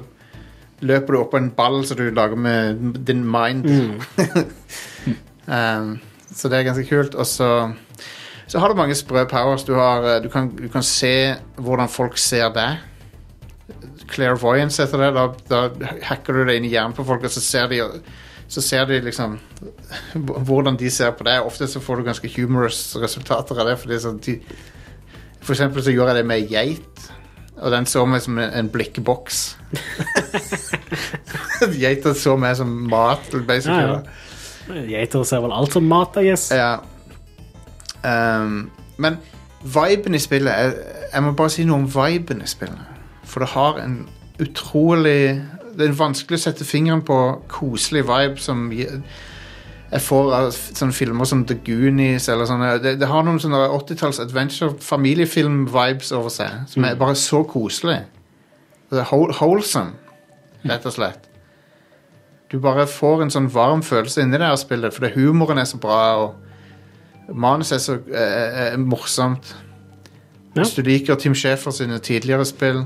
[0.81, 3.66] løper du opp på en ball som du lager med din mind.
[5.47, 5.95] um,
[6.35, 7.14] så det er ganske kult.
[7.14, 7.51] Og så,
[8.47, 9.64] så har du mange sprø powers.
[9.64, 12.83] Du, har, eh, du, kan, du kan se hvordan folk ser deg.
[14.11, 15.14] Clairvoyance heter det.
[15.16, 17.81] Da, da hacker du det inn i hjernen på folk, og så ser de,
[18.49, 19.39] så ser de liksom
[20.49, 21.47] hvordan de ser på deg.
[21.47, 23.79] Ofte så får du ganske humorous resultater av det.
[23.83, 24.39] Fordi så de,
[25.41, 27.11] for eksempel så gjorde jeg det med geit.
[27.62, 29.57] Og den så meg som en, en blikkboks.
[31.82, 33.94] Geita så meg som mat, basically.
[33.94, 34.00] Ja,
[34.74, 34.82] ja.
[34.88, 36.48] Geiter ser vel alt som mat, I guess.
[36.55, 36.78] Ja.
[38.05, 39.16] Um, men
[39.64, 40.72] viben i spillet jeg,
[41.14, 42.80] Jeg må bare si noe om viben i spillet.
[43.24, 43.94] For det har en
[44.42, 45.40] utrolig
[45.78, 47.16] Det er vanskelig å sette fingeren på
[47.50, 48.90] koselig vibe som gi-
[49.95, 52.70] jeg får av sånne filmer som The Goonies eller sånne.
[52.82, 58.01] Det, det har noen sånne 80-talls adventure familiefilm-vibes over seg som er bare så koselig.
[58.90, 59.95] Det er whole- wholesome,
[60.66, 61.28] rett og slett.
[62.51, 65.78] Du bare får en sånn varm følelse inni det her spillet, fordi humoren er så
[65.82, 69.55] bra, og manuset er så er, er morsomt.
[70.55, 70.61] Ja.
[70.61, 72.84] Hvis du liker Tim Schafer sine tidligere spill,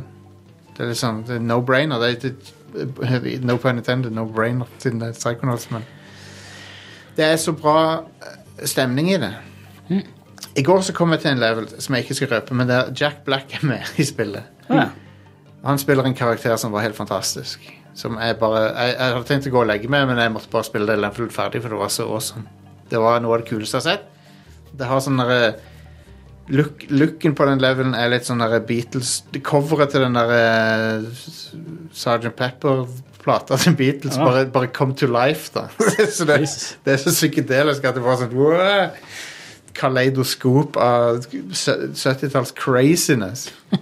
[0.76, 2.00] det er liksom det er no-brainer.
[2.04, 5.84] Det er, det, no pun intended, no-brainer siden det er Psychonauts, men
[7.18, 7.78] det er så bra
[8.22, 9.32] eh, stemning i det.
[10.58, 12.92] I går så kom jeg til en level som jeg ikke skal røpe, men der
[12.98, 14.46] Jack Black er med i spillet.
[14.70, 14.88] Ja.
[15.64, 17.64] Han spiller en karakter som var helt fantastisk.
[17.98, 20.50] Som jeg bare Jeg, jeg hadde tenkt å gå og legge meg, men jeg måtte
[20.52, 22.46] bare spille det level ferdig, for det var så awesome.
[22.88, 24.70] Det var noe av det kuleste jeg har sett.
[24.78, 25.56] Det har sånn derre
[26.54, 31.02] look, Looken på den levelen er litt sånn derre Beatles Coveret til den derre
[31.96, 32.38] Sergeant
[33.28, 34.24] Pepper-plata til Beatles Ja.
[34.24, 35.66] bare, bare come to life, da.
[36.16, 36.38] så det,
[36.84, 38.88] det er så psykedelisk at det var sånn wow,
[39.78, 43.50] Kaleidoskop av 70-talls craziness.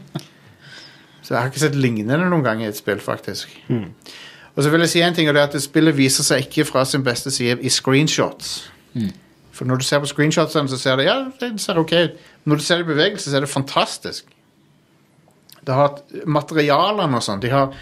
[1.27, 3.51] Så jeg har ikke sett lignende noen gang i et spill, faktisk.
[4.55, 6.63] Og så vil jeg si en ting, og det er at spillet viser seg ikke
[6.69, 8.53] fra sin beste side i screenshots.
[9.57, 12.21] For når du ser på screenshotsene, så ser det ja, det ser ok ut.
[12.47, 14.31] Når du ser det i bevegelse, så er det fantastisk.
[15.67, 15.99] Det har
[16.31, 17.43] materialene og sånn.
[17.43, 17.75] De har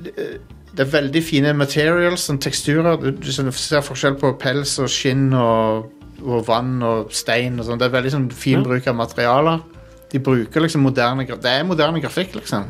[0.00, 3.00] Det er veldig fine materials, sånn teksturer.
[3.00, 5.90] Du, ser forskjell på pels og skinn og,
[6.22, 7.80] og vann og stein og sånn.
[7.80, 8.64] Det er veldig sånn fin Ja.
[8.68, 9.62] bruk av materialer.
[10.10, 12.64] De bruker liksom moderne Det er moderne grafikk, liksom.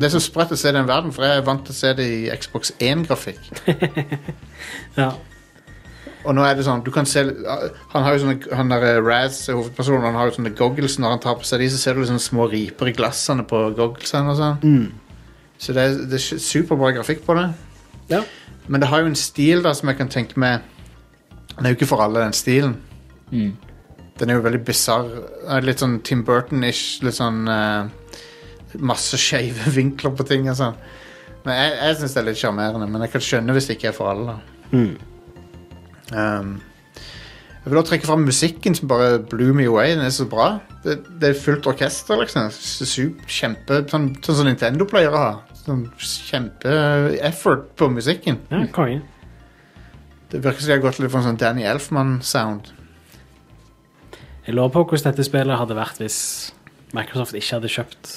[0.00, 1.92] Det er så sprøtt å se den verden, for jeg er vant til å se
[1.92, 3.50] det i Xbox 1-grafikk.
[4.96, 5.10] Ja.
[6.26, 7.22] Og nå er det sånn, du kan se
[7.92, 11.12] Han har jo sånne Han der eh, Raz, hovedpersonen, han har jo sånne goggles Når
[11.12, 14.32] han tar på seg de, så ser du liksom små riper i glassene på gogglesene
[14.32, 14.56] og sånn.
[15.58, 17.46] Så det er, det er superbra grafikk på det.
[18.10, 18.22] Ja.
[18.66, 20.64] Men det har jo en stil da som jeg kan tenke meg
[21.56, 22.76] Den er jo ikke for alle, den stilen.
[24.20, 25.08] Den er jo veldig bisarr.
[25.64, 27.00] Litt sånn Tim Burton-ish.
[27.04, 27.88] Litt sånn uh,
[28.76, 30.76] Masse skeive vinkler på ting og sånn.
[31.46, 33.92] Men jeg, jeg syns det er litt sjarmerende, men jeg kan skjønne hvis det ikke
[33.92, 34.34] er for alle.
[34.34, 34.54] da
[36.14, 36.60] Um,
[37.66, 39.88] jeg vil også trekke fram musikken som bare blew me away.
[39.96, 40.60] Den er så bra.
[40.84, 42.52] Det, det er fullt orkester, liksom.
[43.26, 45.32] Kjempe, sånn, sånn som Nintendo pleier å ha.
[45.64, 48.38] Sånn Kjempe-effort på musikken.
[48.54, 49.00] ja, konge.
[50.30, 52.70] Det virker som de har gått litt for en sånn Danny Elfman-sound.
[54.46, 56.18] Jeg lurer på hvordan dette spillet hadde vært hvis
[56.94, 58.10] Microsoft ikke hadde kjøpt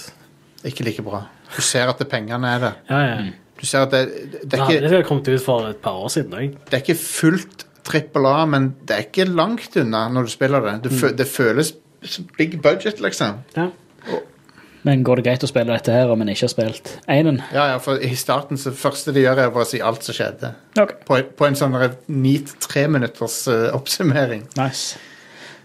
[0.69, 1.23] Ikke like bra.
[1.55, 2.75] Du ser at det pengene er der.
[2.89, 3.31] Ja, ja.
[3.59, 5.97] Du ser at det, det, Det er hadde ikke, det kommet ut for et par
[6.05, 6.53] år siden òg.
[6.69, 10.65] det er ikke fullt trippel A, men det er ikke langt unna når du spiller
[10.65, 10.75] det.
[10.87, 11.73] Det, fø, det føles
[12.07, 13.41] som big budget, liksom.
[13.57, 13.69] Ja.
[14.87, 17.41] Men går det greit å spille dette her om en ikke har spilt einen?
[17.51, 20.53] Ja, ja, for i starten så første de gjør er å si alt som skjedde.
[20.71, 21.01] Okay.
[21.07, 21.75] På, på en sånn
[22.07, 24.45] ni til tre minutters uh, oppsummering.
[24.59, 25.01] Nice.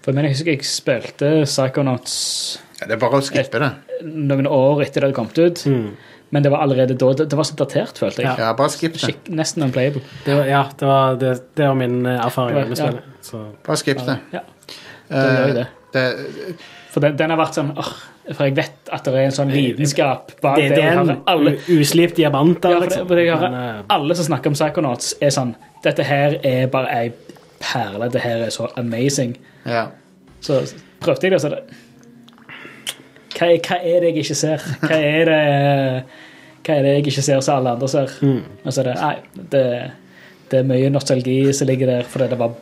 [0.03, 2.17] For jeg mener, jeg husker jeg spilte Psychonauts
[2.81, 3.71] Ja, det er bare å skippe det.
[4.05, 5.63] noen år etter det hadde kommet ut.
[6.35, 8.35] Men det var allerede da Det, det var så datert, følte jeg.
[8.43, 9.03] Ja, bare skip det.
[9.05, 10.03] Skikk, nesten unplayable.
[10.25, 13.13] Det var, ja, det var, det, det var min eh, erfaring var, med spillet.
[13.23, 14.17] Så Bare skip det.
[14.35, 14.43] Ja,
[15.13, 15.67] da gjør jeg det.
[15.95, 16.57] Det,
[16.91, 17.93] For den, den har vært sånn åh,
[18.33, 21.55] For jeg vet at det er en sånn lidenskap bak Det, det er en alle,
[21.71, 22.59] uslipt diamant.
[22.65, 23.39] da, ja, for det, liksom.
[23.39, 25.55] for Men, eh, alle som snakker om Psychonauts, er sånn
[25.87, 27.09] Dette her er bare ei
[27.63, 28.11] perle.
[28.11, 29.39] Det her er så amazing.
[29.69, 29.87] ja.
[30.45, 30.59] Så
[31.01, 31.63] prøvde jeg det, og så det
[33.35, 34.65] hva hva er det jeg ikke ser?
[34.85, 35.41] Hva er det
[36.65, 38.13] Hva er det jeg ikke ser som alle andre ser?
[38.69, 39.17] Så er det Nei,
[39.53, 39.65] det,
[40.51, 42.55] det er mye nostalgi som ligger der fordi det var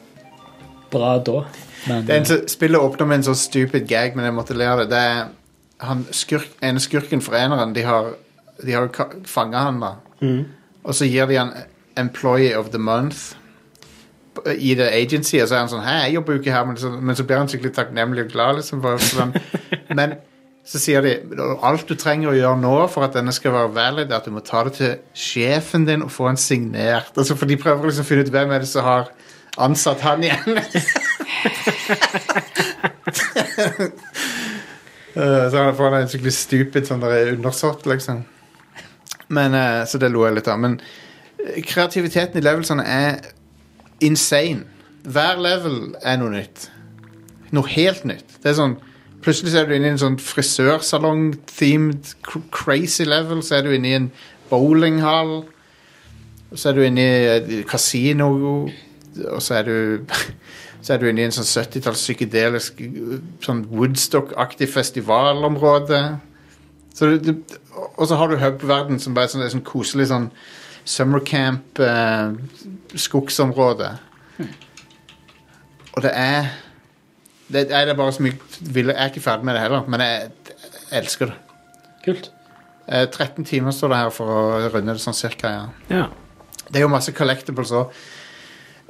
[0.93, 1.45] bra da.
[1.89, 4.57] Men Det er en som spillet åpner med en sånn stupid gag, men jeg måtte
[4.59, 4.89] le av det.
[4.93, 5.23] Det er
[5.83, 7.75] han skurk, en skurken for eneren.
[7.75, 8.13] De har,
[8.63, 8.91] de har
[9.27, 9.95] fanga han, da.
[10.85, 11.55] Og så gir de han
[11.99, 13.35] Employee of the Month
[14.57, 16.79] i det agency, og så er han sånn Hei, jeg jobber jo ikke her, men
[16.81, 18.81] så, men så blir han skikkelig takknemlig og glad, liksom.
[18.81, 19.35] For, for
[19.99, 20.15] men
[20.63, 21.17] så sier de
[21.67, 24.35] alt du trenger å gjøre nå for at denne skal være valid, er at du
[24.35, 27.11] må ta det til sjefen din og få en signert.
[27.19, 29.11] Altså, for de prøver liksom å finne ut hvem er det som har
[29.59, 30.63] ansatt han igjen.
[35.13, 38.23] Eh, så han får en skikkelig stupid sånn der undersått, liksom.
[39.29, 40.57] Men, eh, så det lo jeg litt av.
[40.63, 40.79] Men
[41.37, 43.19] eh, kreativiteten i levelsene er
[44.01, 44.65] insane.
[45.05, 46.65] Hver level er noe nytt.
[47.53, 48.39] Noe helt nytt.
[48.41, 48.79] Det er sånn
[49.23, 52.15] Plutselig så er du inne i en sånn frisørsalong-themed
[52.55, 53.43] crazy level.
[53.43, 54.09] Så er du inne i en
[54.51, 55.45] bowlinghall.
[56.55, 58.33] Så er du inne i et kasino.
[59.29, 59.77] Og så er du
[60.83, 62.81] Så er du inne i en sånn 70-talls psykedelisk
[63.45, 66.01] sånn Woodstock-aktig festivalområde.
[66.91, 67.59] Så du, du,
[67.95, 70.27] og så har du hub-verden som bare er sånn, er sånn koselig sånn
[70.83, 72.35] summercamp, eh,
[72.99, 73.93] skogsområde.
[75.93, 76.51] Og det er
[77.53, 78.35] det, er det bare så mye
[78.75, 80.31] Jeg er ikke ferdig med det heller, men jeg,
[80.91, 81.37] jeg elsker det.
[82.05, 82.31] kult.
[82.89, 84.41] Eh, 13 timer står det her for å
[84.75, 85.69] runde det sånn cirka, ja.
[85.93, 86.07] ja.
[86.69, 87.93] Det er jo masse collectibles òg.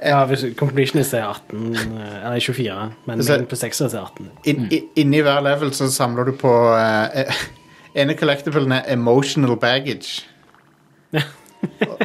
[0.03, 0.23] ja,
[0.59, 4.31] Completionist er 18, eh, eller 24, men Så- på 6 er 18.
[4.45, 7.31] In, i- Inni hver level så samler du på eh,
[7.95, 10.25] ene collectiblen er emotional baggage.
[11.13, 11.99] og,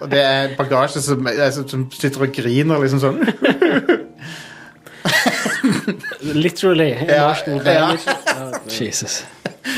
[0.00, 3.20] og det er bagasje som, altså, som sitter og griner liksom sånn.
[6.44, 6.90] Literally.
[7.08, 7.34] Ja,
[7.66, 7.96] ja.
[8.68, 9.26] Jesus.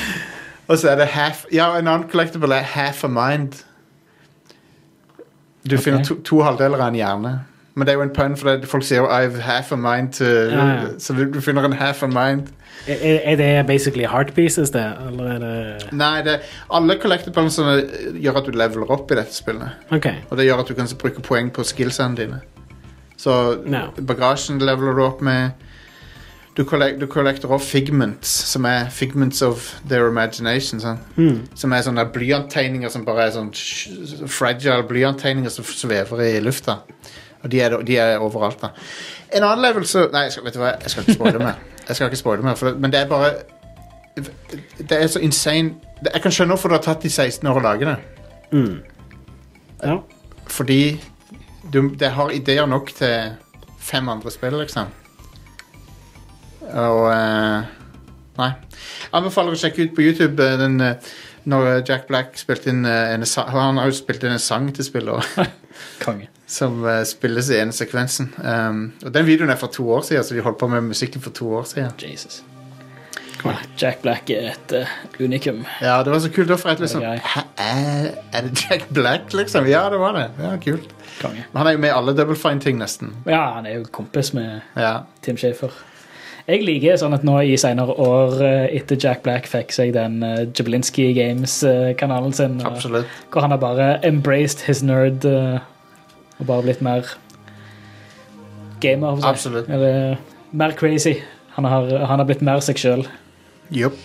[0.69, 3.53] Og så er det half Ja, en annen collectible er half a mind.
[5.71, 7.39] Du finner to, to halvdeler av en hjerne.
[7.77, 10.13] Men det er jo en pun, for det, folk sier jo 'I've half a mind
[10.13, 10.85] to ja.
[10.99, 12.49] Så du, du finner en half a mind.
[12.87, 14.93] Er, er det basically heart pieces, det?
[15.09, 16.41] Eller er det Nei, det,
[16.71, 17.83] alle collectiblesene
[18.23, 19.69] gjør at du leveler opp i dette spillet.
[19.91, 20.15] Okay.
[20.31, 22.41] Og det gjør at du kan bruke poeng på skillsene dine.
[23.17, 23.79] Så no.
[24.07, 25.51] bagasjen leveler du opp med.
[26.57, 30.81] Du, collect, du collecter også figments, som er figments of their imagination.
[30.81, 31.03] Sånn.
[31.55, 33.51] Som er sånne blyanttegninger som bare er sånn
[34.33, 36.79] fragile blyanttegninger som svever i lufta.
[37.45, 38.71] Og de er, de er overalt, da.
[39.37, 41.61] En annen level så Nei, jeg skal, vet du hva, jeg skal ikke spoile mer.
[41.87, 43.29] Jeg skal ikke spoile mer, for men det er bare
[44.81, 47.63] Det er så insane Jeg kan skjønne hvorfor det har tatt de 16 år å
[47.63, 47.95] lage det.
[49.85, 50.01] Ja.
[50.51, 50.81] Fordi
[51.73, 53.37] du, det har ideer nok til
[53.79, 54.91] fem andre spill, liksom.
[56.75, 57.67] Og eh,
[58.37, 58.51] Nei.
[59.17, 61.13] Anbefaler å sjekke ut på YouTube eh, den, eh,
[61.49, 63.23] når Jack Black spilte inn en
[63.55, 65.39] Han har jo spilt inn en sang til spillet
[66.05, 66.27] Konge.
[66.47, 68.29] som spilles i ene sekvensen.
[68.43, 71.23] Um, og Den videoen er fra to år siden, så de holdt på med musikken
[71.23, 71.93] for to år siden.
[72.03, 72.43] Jesus.
[73.45, 74.93] Ja, Jack Black er et uh,
[75.23, 75.63] unikum.
[75.83, 76.51] Ja, det var så kult.
[76.51, 79.67] Er det liksom er det Jack Black, liksom?
[79.71, 80.29] Ja, det var det.
[80.43, 80.91] Ja, kult.
[81.21, 81.45] Konge.
[81.53, 83.13] Men han er jo med i alle Double Fine-ting, nesten.
[83.29, 85.05] Ja, han er jo kompis med Ja.
[85.23, 85.71] Tim Schafer.
[86.47, 90.21] Jeg liker sånn at nå i senere år, eh, etter Jack Black fikk seg den
[90.23, 93.07] uh, Jablinski Games-kanalen sin, Absolutt.
[93.35, 95.59] hvor han har bare embraced his nerd eh,
[96.39, 97.09] og bare blitt mer
[98.81, 99.19] gamer.
[99.27, 99.67] Absolutt.
[99.73, 100.19] Eller
[100.53, 101.17] mer crazy.
[101.57, 103.03] Han har, han har blitt mer seg sjøl.
[103.75, 103.99] Jupp.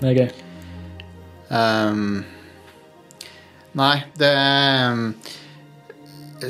[0.00, 0.30] Det er gøy.
[1.54, 2.24] Um,
[3.76, 5.12] nei, det er s-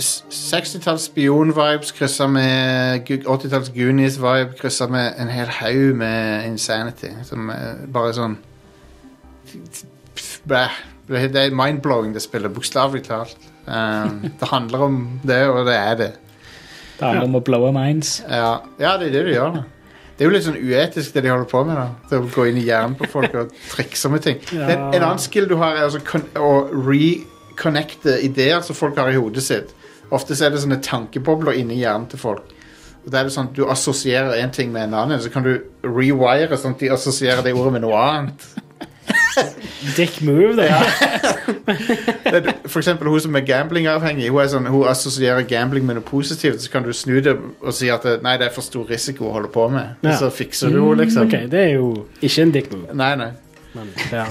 [0.00, 7.12] 60-talls spion-vibes kryssa med 80-talls Goonies-vibe kryssa med en hel haug med insanity.
[7.28, 8.36] Som er bare sånn
[10.44, 10.80] Bæh.
[11.08, 12.52] Det er mind-blowing, det spillet.
[12.54, 13.36] Bokstavelig talt.
[13.66, 16.10] Um, det handler om det, og det er det.
[16.98, 18.18] Det handler om å blowe minds.
[18.28, 19.56] Ja, ja det er det du gjør.
[19.58, 19.62] da
[20.14, 21.76] Det er jo litt sånn uetisk, det de holder på med.
[21.76, 24.40] da Det Å gå inn i hjernen på folk og trikse med ting.
[24.54, 24.68] Ja.
[24.70, 26.00] En annen skill du har, er altså
[26.38, 29.74] å reconnecte ideer som folk har i hodet sitt.
[30.10, 32.50] Ofte så er det sånne tankebobler inni hjernen til folk.
[33.04, 35.42] Og da er det sånn at Du assosierer en ting med en annen, så kan
[35.44, 38.46] du rewire sånn at de assosierer det ordet med noe annet.
[39.96, 40.70] Dick move, det.
[42.24, 46.62] Er- For eksempel hun som er gamblingavhengig, hun, sånn, hun assosierer gambling med noe positivt.
[46.64, 49.28] Så kan du snu det og si at det, nei, det er for stor risiko
[49.28, 49.96] å holde på med.
[50.06, 50.14] Ja.
[50.20, 51.28] Så fikser du henne, liksom.
[51.28, 51.90] Okay, det er jo
[52.24, 53.30] ikke en dick move, Nei, nei.
[53.74, 54.26] men ja.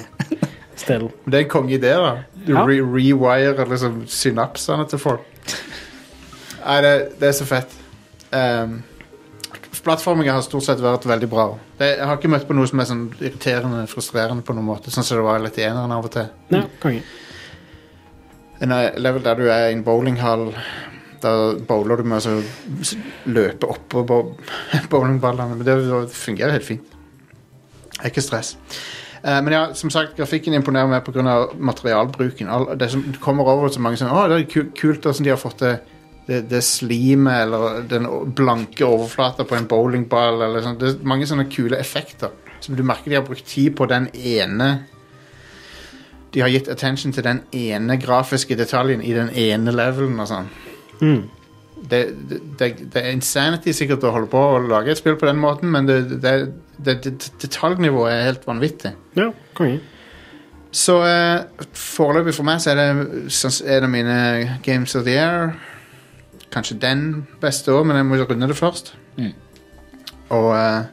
[0.76, 1.10] Still.
[1.30, 2.16] Det er en kongeidé, da.
[2.48, 2.64] Du Ja.
[2.66, 5.22] re rewirer liksom synapsene til folk.
[6.66, 7.76] Nei, det, det er så fett.
[8.34, 8.82] Um,
[9.84, 11.48] plattforminga har stort sett vært veldig bra.
[11.78, 14.94] Det, jeg har ikke møtt på noe som er sånn irriterende, frustrerende på noen måte.
[14.94, 16.30] Sånn som det var litt i eneren av og til.
[16.54, 17.04] Ja, konge.
[18.64, 20.52] En eh, level der du er i en bowlinghall,
[21.24, 21.34] da
[21.68, 22.98] bowler du med å så
[23.28, 24.20] løpe oppå bo
[24.94, 25.60] bowlingballene.
[25.60, 27.00] Men det, det fungerer helt fint.
[27.94, 28.56] Det er ikke stress.
[29.24, 31.48] Eh, men ja, som sagt, grafikken imponerer meg pga.
[31.56, 32.52] materialbruken.
[32.52, 35.42] All, det som kommer over så mange sånn Å, det er kult hvordan de har
[35.42, 35.78] fått det
[36.26, 40.42] det, det slimet eller den blanke overflata på en bowlingball.
[40.46, 40.80] Eller sånn.
[40.80, 42.34] Det er mange sånne kule effekter.
[42.64, 44.86] Som du merker de har brukt tid på den ene
[46.32, 50.48] De har gitt attention til den ene grafiske detaljen i den ene levelen og sånn.
[51.02, 51.20] Mm.
[51.78, 55.28] Det, det, det, det er insanity sikkert å holde på å lage et spill på
[55.28, 56.32] den måten, men det,
[56.78, 58.94] det, det, det, detaljnivået er helt vanvittig.
[59.20, 59.80] Ja, konge.
[60.74, 64.16] Så eh, foreløpig for meg så er det en av mine
[64.66, 65.54] Games of the Year.
[66.54, 68.94] Kanskje den beste òg, men jeg må runde det først.
[69.18, 69.34] Mm.
[70.34, 70.88] Og eh,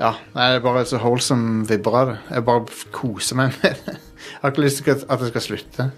[0.00, 2.16] ja, nei, det er bare så holsom vibber av det.
[2.34, 3.94] Jeg bare koser meg med det.
[4.26, 5.88] Jeg har ikke lyst til at det skal slutte.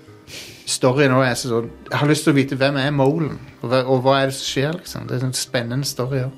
[0.69, 3.71] Storyen også er så sånn Jeg har lyst til å vite hvem er Molen, og,
[3.73, 5.07] hva- og hva er det som skjer, liksom.
[5.09, 6.35] Det er en spennende story òg.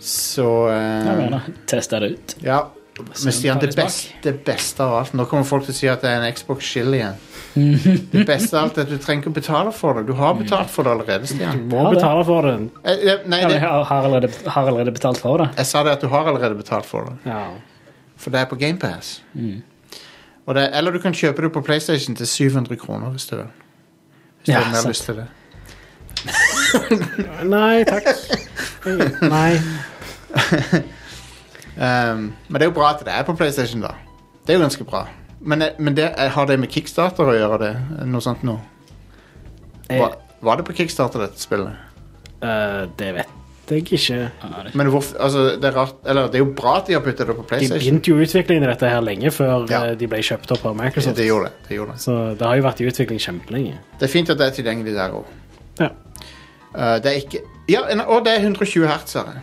[0.00, 2.36] Så uh, teste det ut.
[2.44, 2.58] ja,
[2.98, 5.88] men Stian, det det beste, det beste av alt Nå kommer folk til å si
[5.92, 7.18] at det er en Xbox Shill igjen.
[8.12, 10.02] Det beste av alt er at du trenger ikke å betale for det.
[10.08, 11.62] Du har betalt for det allerede, Stian.
[11.70, 11.94] Må Ja, det.
[11.96, 12.54] betale for det.
[12.84, 15.46] Eh, eh, Nei, det, jeg har, allerede, har allerede betalt for det.
[15.56, 17.16] jeg sa det at du har allerede betalt for det.
[17.32, 17.46] Ja.
[18.16, 19.22] For det er på GamePass.
[19.34, 19.62] Mm.
[20.56, 23.48] det, eller du kan kjøpe det på PlayStation til 700 kroner hvis du vil.
[24.44, 25.28] Hvis Ja, du har mer lyst til det.
[27.56, 28.12] Nei takk.
[28.86, 29.52] Nei.
[31.76, 33.94] Um, men det er jo bra at det er på PlayStation, da.
[34.46, 35.06] Det er jo ganske bra.
[35.40, 37.72] Men, eh, men det, eh, har det med Kickstarter å gjøre, det?
[38.08, 38.62] Noe sånt noe?
[39.90, 41.82] Var, var det på Kickstarter, dette spillet?
[42.42, 43.36] Uh, det vet
[43.70, 44.30] jeg ikke.
[44.78, 47.26] Men hvorfor, altså, det er rart Eller det er jo bra at de har puttet
[47.26, 47.74] det på PlayStation.
[47.74, 49.80] De begynte jo utviklingen i dette her lenge før Ja.
[49.86, 51.16] eh, de ble kjøpt opp av Microsoft.
[51.16, 51.68] det gjorde det.
[51.68, 52.00] det gjorde det.
[52.00, 53.78] Så det har jo vært i utvikling kjempelenge.
[53.98, 55.24] Det er fint at det er tilgjengelig der òg.
[55.80, 55.90] Ja.
[56.76, 59.12] Det er ikke Ja, og det er 120 hertz.
[59.14, 59.40] her.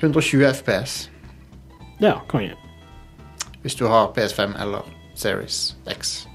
[0.00, 1.10] 120 FPS
[2.00, 2.54] ja, konge.
[3.62, 6.26] hvis du har PS5 eller Series X.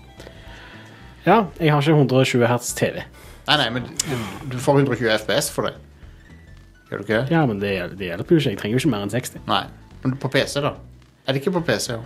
[1.25, 2.99] Ja, jeg har ikke 120 hertz TV.
[3.47, 4.17] Nei, nei, men du,
[4.51, 5.73] du får 120 FPS for det.
[6.89, 7.31] Gjør du ikke det?
[7.31, 8.49] Ja, men det, det hjelper jo ikke.
[8.49, 9.39] Jeg trenger jo ikke mer enn 60.
[9.47, 9.63] Nei.
[10.03, 10.73] Men på PC, da?
[11.27, 12.03] Er det ikke på PC òg?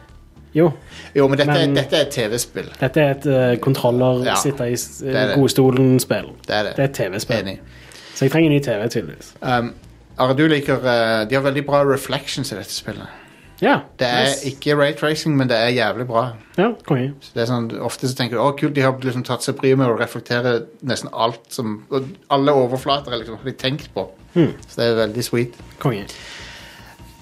[0.57, 0.71] Jo,
[1.15, 2.71] Jo, men dette, Men- dette er et TV-spill.
[2.79, 5.35] dette er et uh, kontroller, Ja, sitte i det.
[5.37, 6.31] godstolen-spill.
[6.47, 6.75] Det er det.
[6.77, 7.51] Det er et TV-spill.
[8.15, 9.33] Så jeg trenger en ny TV, tydeligvis.
[9.41, 9.73] Um,
[10.17, 13.07] Are, du liker uh, De har veldig bra reflections i dette spillet.
[13.61, 14.45] Ja, Det er nice.
[14.45, 16.27] ikke raytracing, men det er jævlig bra.
[16.57, 17.13] Ja, konge.
[17.21, 19.77] Så det sånn, ofte så tenker du å kult, de har liksom tatt seg bryet
[19.77, 21.83] med å reflektere nesten alt som
[22.29, 24.07] Alle overflater er liksom, har de tenkt på.
[24.35, 24.53] Hmm.
[24.67, 25.53] Så det er veldig sweet.
[25.81, 26.05] Konge.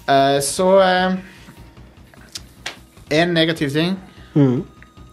[0.10, 1.16] Uh, så eh,
[3.22, 3.98] En negativ ting,
[4.36, 4.64] Mm.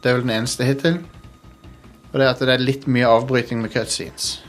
[0.02, 0.96] det er vel den eneste hittil,
[2.12, 4.40] og det er at det er litt mye avbryting med cutscenes.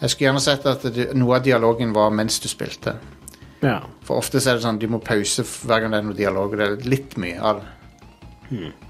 [0.00, 2.94] Jeg skulle gjerne sett at det, noe av dialogen var mens du spilte.
[3.62, 3.80] Ja.
[4.02, 6.58] For ofte er det sånn du må pause hver gang det er noe dialog, og
[6.58, 7.66] det er litt mye av det.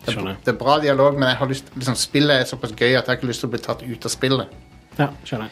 [0.06, 2.94] Det er, det er bra dialog, men jeg har lyst, liksom, spillet er såpass gøy
[2.96, 4.54] at jeg har ikke lyst til å bli tatt ut av spillet.
[4.98, 5.50] Ja, skjønner.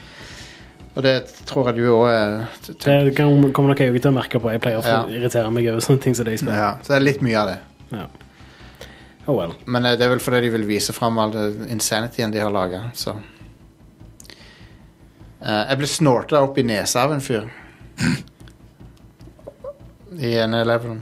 [0.97, 1.13] Og det
[1.47, 2.73] tror jeg du òg t-
[3.05, 4.51] Det kan- kommer nok jeg òg til å merke på.
[4.51, 5.05] Jeg pleier å Ja.
[5.07, 6.55] irritere meg over sånne ting som det i spillet.
[6.57, 7.59] ja, Så det er litt mye av det.
[7.93, 8.07] Ja.
[9.29, 9.53] Oh well.
[9.69, 11.35] Men eh, det er vel fordi de vil vise fram all
[11.69, 13.19] insanityen de har laga, så
[15.39, 17.45] Eh, Jeg ble snorta opp i nesa av en fyr.
[20.19, 20.97] I en eleven.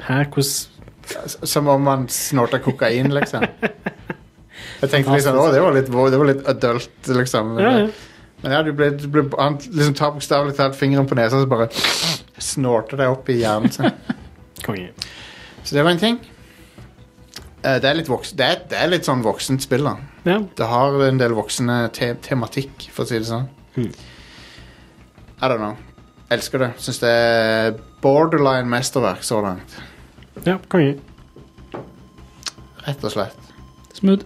[0.00, 3.44] Hæ, hvordan Som om han snorta kokain, liksom.
[4.80, 7.52] Jeg tenkte liksom, å, det var litt, det var litt adult, liksom.
[7.54, 7.88] Men, Ja, ja.
[8.42, 11.48] men ja, du ble, du ble, han liksom tar bokstavelig talt fingeren på nesa, så
[11.48, 11.68] bare
[12.42, 13.92] snorter det opp i hjernen sin.
[15.66, 16.16] Så det var en ting.
[17.66, 19.96] Eh, Det er litt, voksen, det er, det er litt sånn voksent spill, da.
[20.28, 20.38] Ja.
[20.58, 23.48] Det har en del voksende te tematikk, for å si det sånn.
[23.74, 23.90] Hmm.
[25.42, 25.74] I don't know.
[26.30, 26.70] Elsker det.
[26.82, 29.76] Syns det er borderline mesterverk så langt.
[30.46, 30.96] ja, konge.
[32.86, 33.50] Rett og slett.
[33.98, 34.24] Smooth.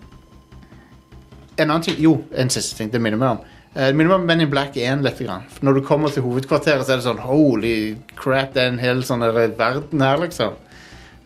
[1.60, 2.90] En annen ting Jo, en siste ting.
[2.92, 3.40] Det minner meg om.
[3.74, 5.18] Eh, Det minner meg om Men in Black 1 litt.
[5.18, 5.44] Grann.
[5.62, 9.02] Når du kommer til hovedkvarteret, så er det sånn Holy crap, det er en hel
[9.02, 10.54] sånn verden her, liksom.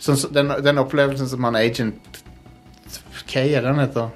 [0.04, 2.20] Sånn, den, den opplevelsen som han agent
[3.30, 4.10] K er den heter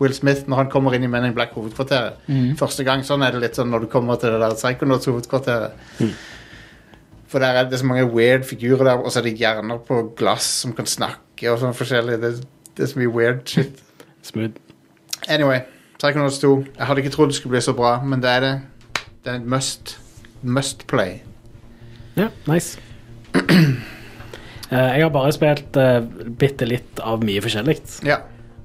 [0.00, 2.22] Will Smith når han kommer inn i Men in Black hovedkvarteret.
[2.26, 2.54] Mm.
[2.58, 5.76] Første gang sånn er det litt sånn når du kommer til det der Psychonauts hovedkvarteret.
[7.30, 10.00] For der er det så mange weird figurer der, og så er det hjerner på
[10.18, 12.16] glass som kan snakke og sånn forskjellig.
[12.24, 12.32] Det,
[12.74, 13.84] det er så mye weird shit.
[14.30, 14.56] Smooth.
[15.28, 15.60] Anyway,
[16.00, 16.56] Psychonauts 2.
[16.78, 18.54] Jeg hadde ikke trodd det skulle bli så bra, men det er det.
[19.20, 19.98] Det er et must.
[20.42, 21.20] Must play.
[22.16, 22.80] Ja, nice.
[24.70, 25.98] Eh, jeg har bare spilt uh,
[26.38, 27.80] bitte litt av mye forskjellig.
[28.06, 28.20] Ja.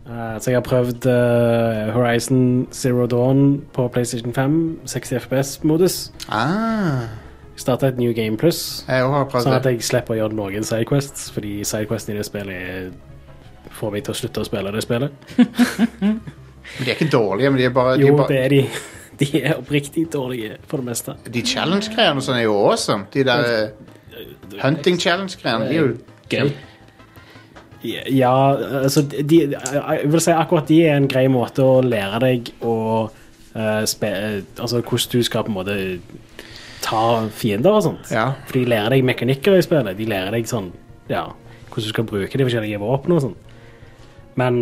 [0.06, 5.98] Uh, så jeg har prøvd uh, Horizon Zero Dawn på PlayStation 5, 60 FPS-modus.
[6.30, 7.08] Ah,
[7.58, 11.62] Starta et New Game Plus, jeg sånn at jeg slipper å gjøre noen sidequests, fordi
[11.66, 15.16] sidequests i det spillet får meg til å slutte å spille det spillet.
[15.40, 16.20] Men
[16.84, 18.62] de er ikke dårlige, men de er bare, de Jo, er bare det er de.
[19.16, 21.14] De er oppriktig dårlige, for det meste.
[21.32, 23.06] De challenge-greiene sånn er jo awesome.
[23.14, 23.46] De der
[24.62, 25.96] hunting challenge-greiene, er jo
[26.30, 26.50] Gøy.
[28.10, 32.50] Ja, altså de, Jeg vil si akkurat de er en grei måte å lære deg
[32.66, 34.10] å uh, spe,
[34.58, 35.78] Altså hvordan du skal på en måte
[36.86, 38.10] ta fiender og sånt.
[38.14, 38.32] Ja.
[38.46, 39.98] For de lærer deg mekanikker i spillet.
[39.98, 40.72] De lærer deg sånn
[41.12, 41.28] Ja,
[41.70, 43.40] hvordan du skal bruke de forskjellige våpnene og sånn.
[44.40, 44.60] Men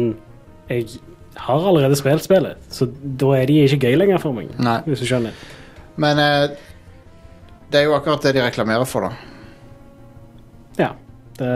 [0.70, 1.00] jeg
[1.40, 4.52] har allerede spilt spillet, så da er de ikke gøy lenger for meg.
[4.62, 4.82] Nei.
[4.86, 5.36] Hvis du skjønner.
[6.00, 6.74] Men uh,
[7.72, 9.33] det er jo akkurat det de reklamerer for, da.
[11.38, 11.50] Det,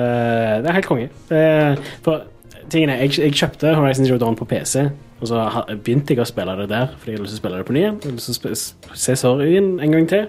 [0.63, 1.09] det er helt konge.
[1.29, 1.41] Det,
[2.05, 2.23] for
[2.69, 4.87] tingen er, jeg, jeg kjøpte Horizon Zero Dawn på PC,
[5.21, 7.59] og så begynte jeg å spille det der fordi jeg ville lyst til å spille
[7.61, 7.99] det på ny igjen.
[8.03, 8.51] Jeg har lyst til
[8.93, 10.27] å se Sorryen en gang til.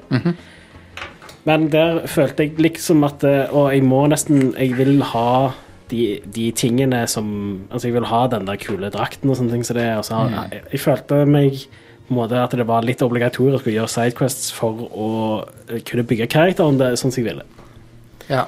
[1.49, 5.53] Men der følte jeg liksom at eh, Og jeg må nesten Jeg vil ha
[5.89, 7.29] de, de tingene som
[7.71, 9.87] Altså, jeg vil ha den der kule drakten og sånne ting som det.
[9.97, 11.63] Og så, har- jeg, jeg følte meg
[12.09, 15.09] på en måte at det var litt obligatorisk å gjøre sidequests for å
[15.71, 17.45] eh, kunne bygge karakteren det, sånn som jeg ville.
[18.29, 18.47] Ja.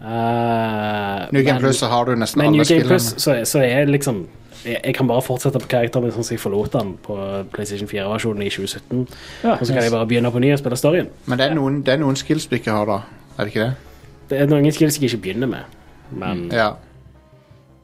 [0.00, 3.60] Uh, New Game Plus så har du nesten men New alle Game Plus så, så
[3.60, 4.22] er liksom
[4.64, 7.16] jeg, jeg kan bare fortsette på karakteren min sånn som jeg forlot den på
[7.52, 9.06] PlayStation 4-versjonen i 2017.
[9.44, 11.08] Ja, og så kan jeg bare begynne på ny og spille storyen.
[11.28, 12.98] Men det er, noen, det er noen skills du ikke har, da.
[13.38, 13.96] Er det ikke det?
[14.30, 15.78] Det er noen skills jeg ikke begynner med,
[16.12, 16.70] men Ja.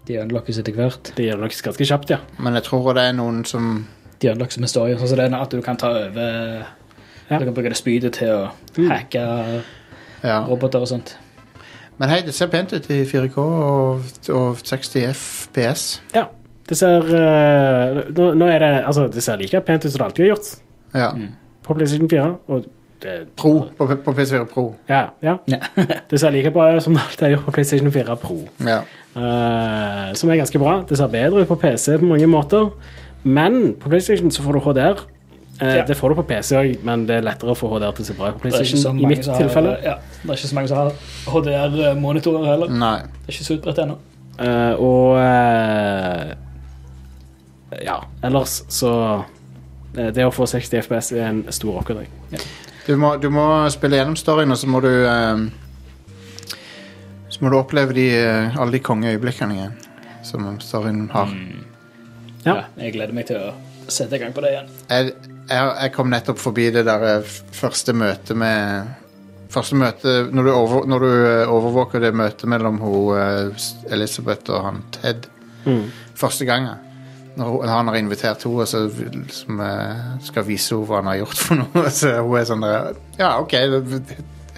[0.06, 1.10] De unlockes etter hvert.
[1.16, 2.20] De nok ganske kjapt, ja.
[2.38, 3.86] Men jeg tror det er noen som
[4.22, 4.94] De unlockes med story.
[5.00, 6.66] Sånn som det er at du kan ta over
[7.26, 7.38] Ja.
[7.40, 8.50] Du kan bruke det spydet til å
[8.86, 9.24] hacke
[10.22, 10.44] Ja.
[10.46, 11.16] roboter og sånt.
[11.98, 14.00] Men hei, det ser pent ut i 4K og,
[14.34, 15.86] og 60 FPS.
[16.14, 16.26] ja.
[16.66, 20.04] Det ser uh, nå, nå er det Altså, det ser like pent ut som det
[20.08, 20.48] alltid har gjort
[20.98, 21.10] Ja.
[21.62, 22.24] på PlayStation 4.
[22.48, 22.64] Og
[23.02, 23.52] det, Pro.
[23.78, 24.64] På, på PS4 Pro.
[24.88, 25.36] ja, ja.
[26.10, 28.40] det ser like bra ut som det alltid har gjort på PlayStation 4 Pro.
[28.66, 28.80] Ja.
[29.14, 30.80] Uh, som er ganske bra.
[30.88, 32.70] Det ser bedre ut på PC på mange måter.
[33.22, 35.06] Men på PlayStation så får du HDR.
[35.60, 35.84] Eh, Ja.
[35.84, 38.06] Det får du på PC òg, men det er lettere å få HDR til å
[38.06, 38.98] se bra ut på Det er ikke så PlayStation.
[38.98, 39.70] I mange mitt som har- tilfelle.
[39.82, 40.92] Ja, det er ikke så mange som har
[41.32, 42.68] HDR-monitorer heller.
[42.68, 42.98] Nei.
[42.98, 43.96] Det er ikke så utbredt ennå.
[44.38, 46.34] Uh, og uh,
[47.84, 48.90] Ja, ellers så
[49.96, 52.10] uh, Det å få 60 FPS er en stor oppgradering.
[52.86, 54.90] Du må, du må spille gjennom storyen, og så må du
[57.30, 58.10] Så må du oppleve de,
[58.58, 59.72] alle de kongeøyeblikkene igjen
[60.22, 61.32] som storyen har.
[62.44, 62.54] Ja.
[62.54, 63.54] Ja, jeg gleder meg til å
[63.88, 64.68] sette i gang på det igjen.
[64.90, 68.94] Jeg, jeg, jeg kom nettopp forbi det der eh, første møtet med
[69.56, 73.54] Første møte Når du, over, når du eh, overvåker det møtet mellom hun,
[73.94, 75.28] Elisabeth og han Ted
[75.66, 75.88] Mm.
[76.14, 76.76] første gangen.
[77.36, 78.84] Når han har invitert henne og så
[79.34, 81.90] som, eh, skal vise henne hva han har gjort for noe.
[81.98, 83.56] Så hun er sånn der Ja, OK,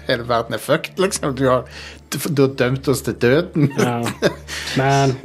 [0.05, 1.33] hele verden er fucked, liksom.
[1.35, 1.65] Du har,
[2.13, 3.71] du, du har dømt oss til døden.
[3.73, 4.03] Ja.
[4.79, 5.17] Men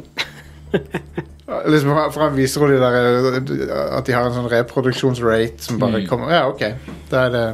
[1.47, 5.81] liksom, for han viser henne de der, eh, at de har en sånn reproduksjonsrate som
[5.83, 6.65] bare kommer Ja, OK.
[7.11, 7.45] Da er det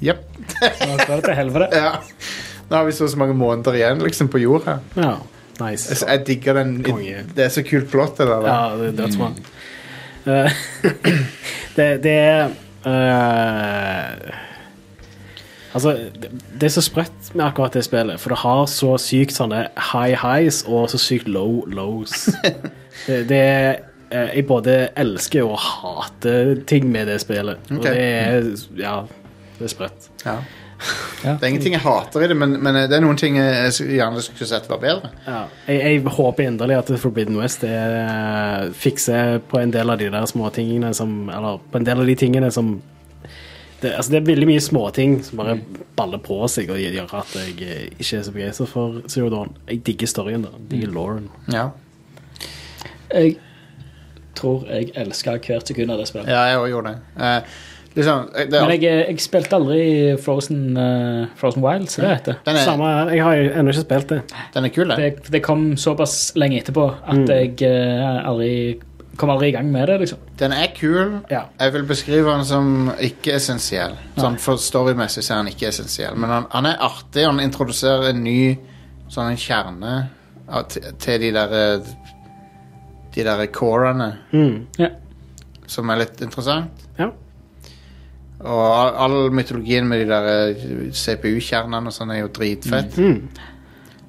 [0.00, 0.22] Jepp.
[0.62, 1.68] Nå går det til helvete.
[1.84, 1.98] Ja.
[2.70, 4.76] Nå har vi så, så mange måneder igjen liksom, på jorda.
[4.94, 5.16] ja,
[5.58, 5.90] nice.
[5.90, 6.76] Jeg, jeg digger den.
[6.86, 7.24] Konge.
[7.34, 8.46] Det er så kult plott, det der.
[8.46, 9.32] Ja, det er dødsbra.
[10.30, 10.60] Eh,
[11.76, 12.54] det, det er
[12.86, 14.38] eh,
[15.72, 15.92] Altså,
[16.22, 16.30] det,
[16.60, 20.16] det er så sprøtt med akkurat det spillet, for det har så sykt sånne high
[20.18, 22.26] highs og så sykt low lows.
[23.06, 23.68] det, det er
[24.10, 27.70] eh, Jeg både elsker og hater ting med det spillet.
[27.70, 28.96] Og det er Ja,
[29.58, 30.10] det er sprøtt.
[30.26, 30.40] Ja.
[31.20, 31.34] Ja.
[31.36, 34.22] Det er ingenting jeg hater i det, men, men det er noen ting jeg gjerne
[34.24, 35.10] skulle sett var bedre.
[35.26, 35.42] Ja.
[35.66, 40.24] Jeg, jeg håper inderlig at Forbidden West er, fikser på en del av de der
[40.30, 42.78] små tingene som Eller på en del av de tingene som
[43.82, 45.56] det, altså det er veldig mye småting som bare
[45.96, 49.54] baller på seg og gjør at jeg eh, ikke er så begeistra for Zero Dawn.
[49.68, 50.52] Jeg digger storyen, da.
[50.58, 51.30] Jeg digger Lauren.
[51.52, 51.68] Ja,
[53.10, 53.36] Jeg
[54.38, 56.28] tror jeg elsker hvert sekund av det spillet.
[56.30, 57.26] ja jeg også gjorde det.
[57.26, 57.58] Eh,
[57.94, 62.12] Liksom, eh, det er, Men jeg, jeg spilte aldri Frozen, uh, Frozen Wild, så det
[62.12, 62.36] heter.
[62.46, 63.10] er, Samme her.
[63.16, 64.20] Jeg har ennå ikke spilt det.
[64.54, 64.98] den er kul, det.
[65.00, 68.52] Det, det kom såpass lenge etterpå at jeg uh, aldri
[69.20, 70.18] kom aldri i gang med det, liksom.
[70.40, 71.18] Den er kul.
[71.30, 71.42] Ja.
[71.60, 72.70] Jeg vil beskrive den som
[73.04, 73.94] ikke essensiell.
[74.18, 76.16] Sånn for storymessig så er han ikke essensiell.
[76.16, 77.26] Men han, han er artig.
[77.28, 78.56] Han introduserer en ny
[79.10, 79.94] sånn en kjerne
[80.48, 81.92] av- til, til de der eh,
[83.14, 84.66] De derre corene, Mm.
[84.78, 84.88] Ja.
[85.66, 86.84] som er litt interessant.
[86.98, 87.08] Ja.
[88.40, 92.96] Og all, all mytologien med de der eh, CPU-kjernene og sånn er jo dritfett.
[92.96, 93.28] Mm.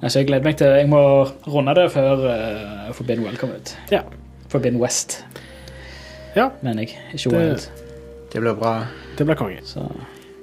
[0.02, 1.00] Altså, jeg gleder meg til Jeg må
[1.46, 3.74] runde det før uh, Forbidden Well kommer ut.
[3.92, 4.00] Ja.
[4.52, 5.22] Forbidden West,
[6.36, 6.50] ja.
[6.62, 6.98] mener jeg.
[7.14, 7.68] Ikke Det- Wild.
[8.32, 8.74] Det blir bra.
[9.18, 9.60] Det blir konge.
[9.64, 9.88] Så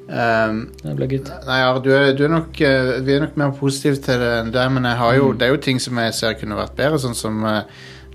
[0.09, 1.27] Um, det blir good.
[1.45, 4.51] Nei, du er, du er nok, eh, vi er nok mer positive til det enn
[4.55, 6.97] deg, men jeg har jo, det er jo ting som jeg ser kunne vært bedre,
[6.97, 7.59] sånn som eh,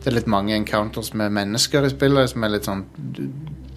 [0.00, 2.82] det er litt mange encounters med mennesker i spillet, som er litt sånn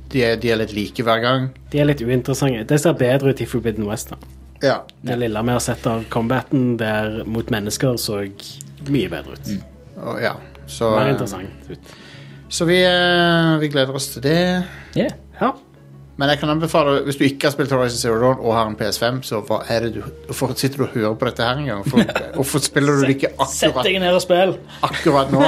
[0.10, 1.45] de er, de er litt like hver gang.
[1.69, 2.65] De er litt uinteressante.
[2.65, 4.10] Det ser bedre ut i Forbidden West.
[4.10, 4.18] da.
[4.64, 4.77] Ja.
[5.03, 8.23] Det lille vi har sett av combaten der mot mennesker, så
[8.88, 9.52] mye bedre ut.
[10.02, 10.34] Og, ja.
[10.65, 11.94] Så, Mer interessant ut.
[12.49, 14.64] Så vi, eh, vi gleder oss til det.
[14.98, 15.11] Yeah.
[15.41, 15.52] Ja.
[16.18, 18.78] Men jeg kan anbefale, hvis du ikke har spilt Horizon Zero Dawn og har en
[18.80, 21.84] PS5, så hva er det du, hvorfor sitter du og hører på dette her engang?
[21.86, 24.56] Hvorfor, hvorfor spiller du det ikke Sett akkurat, deg ned og spill.
[24.88, 25.44] akkurat nå?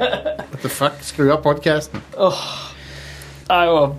[0.52, 1.00] What the fuck?
[1.02, 2.04] Skru av podcasten.
[3.48, 3.96] Nei, og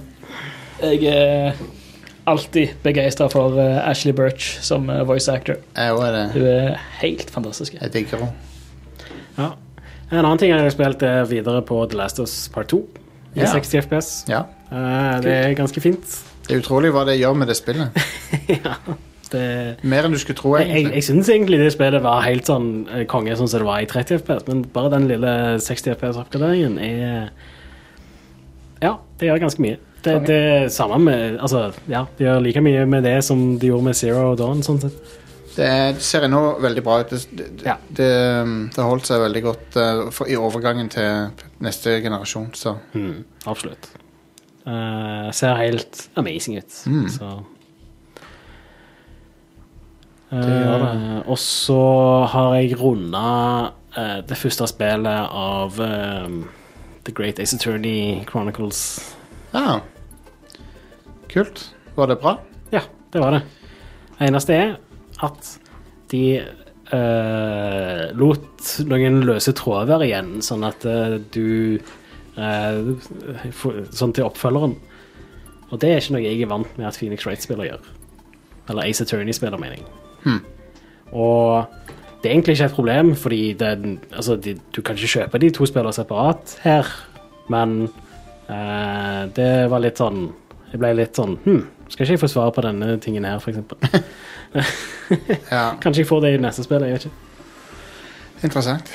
[0.84, 1.60] jeg er
[2.32, 5.60] alltid begeistra for eh, Ashley Birch som eh, voice actor.
[5.76, 6.24] Jeg òg er det.
[6.38, 7.76] Hun er helt fantastisk.
[7.82, 8.32] Jeg digger henne.
[9.42, 9.52] ja.
[10.14, 12.82] En annen ting jeg har spilt, er videre på The Last of Us Part 2
[13.34, 13.48] i Ja.
[13.50, 14.10] 60 FPS.
[14.30, 14.44] Ja.
[14.70, 16.20] Eh, det er ganske fint.
[16.46, 17.96] Det er utrolig hva det gjør med det spillet.
[18.52, 18.76] ja.
[19.34, 19.44] Det
[19.90, 20.94] Mer enn du skulle tro, Jeg, jeg, egentlig.
[21.00, 23.88] jeg syns egentlig det spillet var helt sånn eh, konge sånn som det var i
[23.90, 25.32] 30 FPS, men bare den lille
[25.64, 27.32] 60 FPS-oppgraderingen er
[28.84, 29.80] Ja, det gjør ganske mye.
[30.04, 33.88] Det, det samme med Altså, ja, det gjør like mye med det som de gjorde
[33.88, 35.18] med Zero Dawn, sånn sett.
[35.56, 37.10] Det, er- det ser ennå veldig bra ut.
[37.14, 37.76] Det, det, Ja.
[37.90, 38.08] det,
[38.76, 41.30] det holdt seg veldig godt uh, for, i overgangen til
[41.62, 43.90] neste generasjon, så Mm, absolutt.
[44.66, 46.78] Uh, ser helt amazing ut.
[46.88, 47.10] Mm.
[47.10, 47.32] Så.
[50.34, 51.80] Eh, Og så
[52.32, 53.72] har jeg runda
[54.28, 56.38] det første spillet av eh,
[57.06, 58.80] The Great Ace Attorney Chronicles.
[59.54, 59.76] Ja.
[61.30, 61.68] Kult.
[61.96, 62.40] Var det bra?
[62.74, 62.82] Ja,
[63.14, 63.44] det var det.
[64.26, 64.74] Eneste er
[65.22, 65.52] at
[66.14, 66.24] de
[66.94, 71.80] uh, lot noen løse tråder være igjen, sånn at uh, du
[72.38, 72.94] uh,
[73.52, 74.78] for, Sånn til oppfølgeren.
[75.74, 77.92] Og det er ikke noe jeg er vant med at Phoenix Wright-spiller gjør.
[78.70, 79.88] Eller Ace Attorney-spiller, mener jeg.
[80.24, 80.42] Hmm.
[81.14, 81.66] Og
[82.24, 85.50] det er egentlig ikke et problem, fordi det, altså, de, du kan ikke kjøpe de
[85.52, 86.88] to spillene separat her,
[87.52, 87.90] men
[88.48, 90.30] eh, det var litt sånn
[90.72, 93.78] Jeg ble litt sånn Hm, skal ikke jeg få svar på denne tingen her, eksempel?
[95.52, 95.74] Ja.
[95.84, 97.20] Kanskje jeg får det i neste spill, jeg vet ikke.
[98.44, 98.90] Interessant.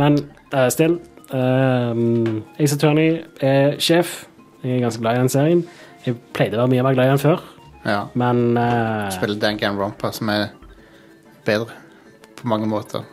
[0.00, 0.18] Men
[0.54, 0.98] uh, still
[1.32, 4.24] um, Ace Attorney er sjef.
[4.62, 5.62] Jeg er ganske glad i den serien.
[6.06, 7.40] Jeg pleide å være mye mer glad i den før,
[7.84, 8.02] Ja.
[8.14, 10.50] men eh, Spiller Danganronpa, som er
[11.46, 11.76] bedre
[12.36, 13.04] på mange måter.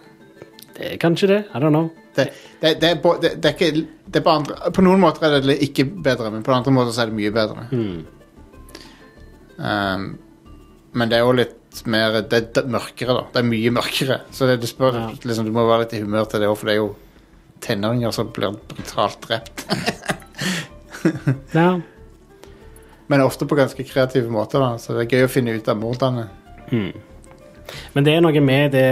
[0.77, 1.39] det er kanskje det.
[1.55, 1.89] I don't know.
[2.15, 2.29] Det,
[2.61, 5.85] det, det, er, det, er ikke er på, andre, på noen måter er det ikke
[5.85, 7.67] bedre, men på andre måter så er det mye bedre.
[7.71, 8.05] Mm.
[9.57, 10.07] Um,
[10.93, 11.53] men det er jo litt
[11.89, 13.23] mer Det er mørkere, da.
[13.33, 14.19] Det er mye mørkere.
[14.33, 15.09] Så det, du, spør, Ja.
[15.23, 16.95] liksom, du må være litt i humør til det òg, for det er jo
[17.61, 19.65] tenåringer som blir brutalt drept.
[21.53, 21.79] Ja.
[23.07, 24.77] Men ofte på ganske kreative måter, da.
[24.81, 26.25] Så det er gøy å finne ut av mordene.
[26.73, 28.83] Men det er noe med det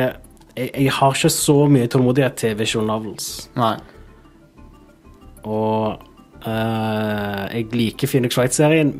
[0.56, 3.50] jeg, jeg har ikke så mye tålmodighet til visual novels.
[3.60, 3.74] Nei.
[5.44, 6.00] Og
[6.48, 8.94] eh, jeg liker Phoenix Wright-serien,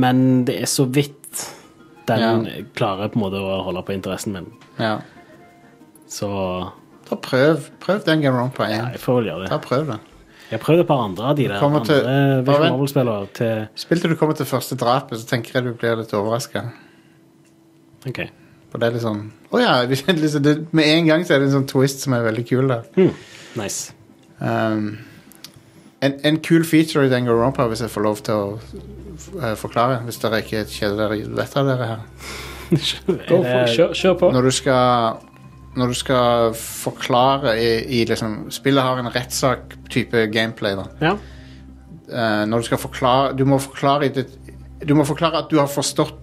[0.00, 1.16] men det er så vidt
[2.10, 4.48] den klarer på en måte å holde på interessen min.
[4.80, 4.96] Ja.
[6.10, 6.28] Så
[7.10, 7.68] Da prøv.
[7.82, 8.90] Prøv Game ja, igjen.
[8.94, 9.50] jeg får vel gjøre det.
[9.50, 10.00] Da prøv den.
[10.50, 12.04] Jeg har prøvd et par andre av de der Andre til-
[12.46, 12.72] vent.
[12.72, 16.10] novel-spillere til Spill til du kommer til første drapet, så tenker jeg du blir litt
[16.14, 16.64] overraska.
[18.08, 18.20] OK.
[18.70, 19.74] For det er litt sånn Å ja.
[19.86, 22.66] Liksom, det, med en gang så er det en sånn twist som er veldig kul
[22.70, 22.82] der.
[22.96, 23.14] Mm.
[23.56, 23.92] Nice.
[24.40, 24.98] Um,
[26.02, 28.44] en, en kul feature i Danganronpa, hvis jeg får lov til å
[29.42, 32.06] eh, forklare, hvis dere ikke kjeder dere vettet av dere her.
[33.28, 34.30] Go for, kjør, kjør på.
[34.36, 35.26] Når du skal
[35.78, 40.74] når du skal forklare i, i liksom Spillet har en rettssak-type gameplay.
[40.74, 41.12] da Ja.
[42.10, 44.26] uh, Når du skal forklare Du må forklare det,
[44.82, 46.16] Du må forklare at du har forstått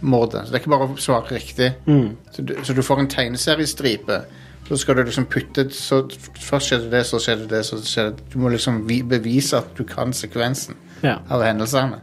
[0.00, 0.46] mordet.
[0.46, 1.72] Så det er ikke bare å svare riktig.
[1.86, 2.16] Mm.
[2.30, 4.20] Så, du, så du får en tegneseriestripe.
[4.66, 6.00] Så skal du liksom putte så,
[6.42, 8.26] Først skjedde det, så skjedde det, så skjedde det.
[8.32, 10.74] Du må liksom bevise at du kan sekvensen
[11.04, 11.20] ja.
[11.30, 12.00] av hendelsene.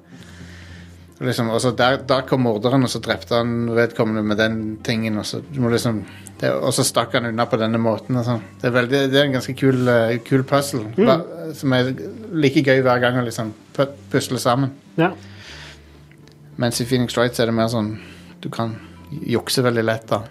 [1.23, 5.18] Liksom, så der, der kom morderen, og så drepte han vedkommende med den tingen.
[5.22, 6.02] Og så, liksom,
[6.41, 8.18] det, og så stakk han unna på denne måten.
[8.26, 8.41] Sånn.
[8.60, 10.88] det, er veldig, det er en ganske kul, uh, kul puzzle.
[10.98, 11.22] Hva-
[11.56, 11.94] Som er
[12.34, 13.53] like gøy hver gang å liksom
[14.11, 14.73] pusle sammen.
[14.98, 15.14] Ja.
[16.60, 17.95] Mens i Phoenix Wright er det mer sånn
[18.44, 18.76] Du kan
[19.10, 20.23] jukse veldig lett, da.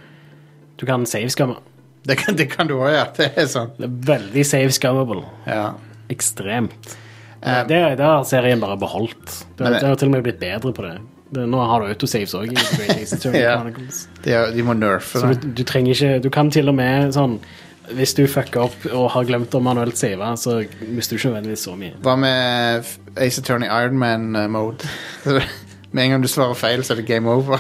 [0.77, 1.57] Du kan save-skamme.
[2.03, 3.09] Det kan, det kan du òg gjøre.
[3.16, 3.70] Det er sånn.
[3.79, 5.23] Det er veldig save-skammable.
[5.47, 5.69] Ja.
[6.11, 6.97] Ekstremt.
[7.43, 9.23] Um, det, det har serien bare beholdt.
[9.59, 10.97] Det, det- har til og med blitt bedre på det.
[11.35, 12.53] det nå har du autosaves òg
[13.39, 13.57] Ja.
[14.23, 15.41] De, de må nerfe det.
[15.43, 17.39] du, du trenger ikke Du kan til og med sånn
[17.99, 21.65] Hvis du fucker opp og har glemt å manuelt save, så mister du ikke nødvendigvis
[21.66, 21.97] så mye.
[22.05, 24.87] Hva med Ace Attorney Ironman-mode?
[25.93, 27.59] med en gang du svarer feil, så er det game over.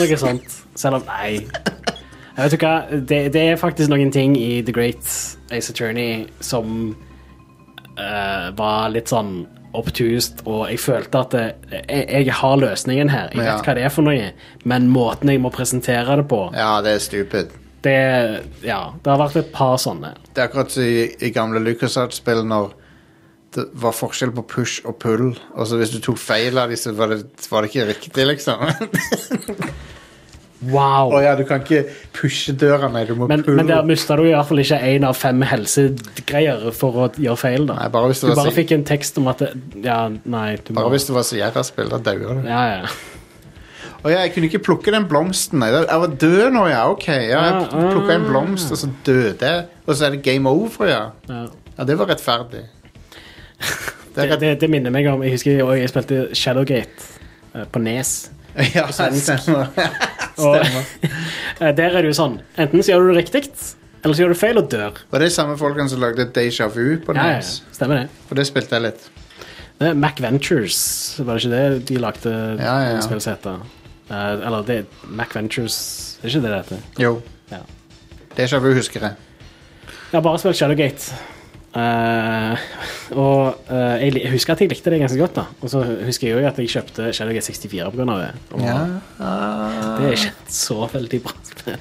[0.00, 0.58] Noe sånt.
[0.74, 1.46] Selv om Nei.
[2.36, 2.74] Jeg vet du hva,
[3.10, 5.04] det, det er faktisk noen ting i The Great
[5.52, 6.94] Ace Attorney som
[7.98, 9.42] uh, var litt sånn
[9.76, 11.44] obtust, og jeg følte at det,
[11.88, 13.30] jeg, jeg har løsningen her.
[13.32, 13.54] Jeg Ja.
[13.56, 14.30] vet hva det er for noe,
[14.68, 17.52] men måten jeg må presentere det på ja, det er stupid.
[17.84, 17.94] det,
[18.64, 20.12] ja, det har vært et par sånne.
[20.32, 22.72] Det er akkurat som i, i gamle LucasArts-spill når
[23.52, 25.32] det var forskjell på push og pull.
[25.56, 27.22] Og så hvis du tok feil av disse, var det,
[27.52, 28.62] var det ikke riktig, liksom.
[30.70, 31.10] Wow.
[31.16, 31.84] Å ja, du kan ikke
[32.14, 33.56] pushe døra, nei, du må Men, pulle.
[33.56, 37.38] men der mista du i hvert fall ikke én av fem helsegreier for å gjøre
[37.40, 37.66] feil.
[37.66, 39.50] da Nei, bare hvis det Du var bare så- fikk en tekst om at det,
[39.82, 42.48] Ja, nei du må, Bare hvis det var Sierra-spill, da dauer du.
[42.48, 42.86] Ja, ja.
[44.04, 45.58] Å ja, jeg kunne ikke plukke den blomsten.
[45.60, 45.68] nei.
[45.70, 46.88] Jeg var død nå, ja.
[46.90, 49.66] Ok, ja, jeg Ah, plukka en blomst, og så døde jeg.
[49.86, 51.10] Og så er det game over, ja.
[51.28, 51.46] ja.
[51.78, 52.64] Ja, det var rettferdig.
[54.14, 54.40] Det er Det, rett...
[54.40, 57.06] det, det minner meg om Jeg husker jeg, jeg spilte Shadowgate
[57.54, 58.30] eh, på Nes.
[58.74, 59.70] Ja, stemmer.
[60.42, 63.42] Og eh, der er det jo sånn Enten så gjør du det riktig,
[64.02, 65.00] eller så gjør du feil og dør.
[65.12, 67.42] Var det samme folkene som lagde Deja Vu på Ja, ja,
[67.72, 68.06] stemmer det.
[68.28, 69.04] For det spilte jeg litt.
[69.80, 70.80] det er Mac Ventures,
[71.20, 73.18] var det ikke det de lagde Ja, ja, ja.
[73.18, 73.60] heter?
[74.12, 76.82] Eh, eller det er Mac Ventures Er ikke det det heter?
[77.02, 77.12] Jo.
[77.52, 77.62] Ja.
[78.36, 79.16] Deja Vu husker jeg.
[80.12, 81.14] Jeg har bare spilt Shadowgate.
[81.72, 82.64] Eh,
[83.16, 85.38] og uh, jeg, jeg husker at jeg likte det ganske godt.
[85.38, 88.04] da Og så husker jeg jo at jeg kjøpte Shadowgate 64 pga.
[88.20, 88.30] det.
[88.52, 88.78] Og Ja.
[89.98, 91.78] det er ikke så veldig bra spill.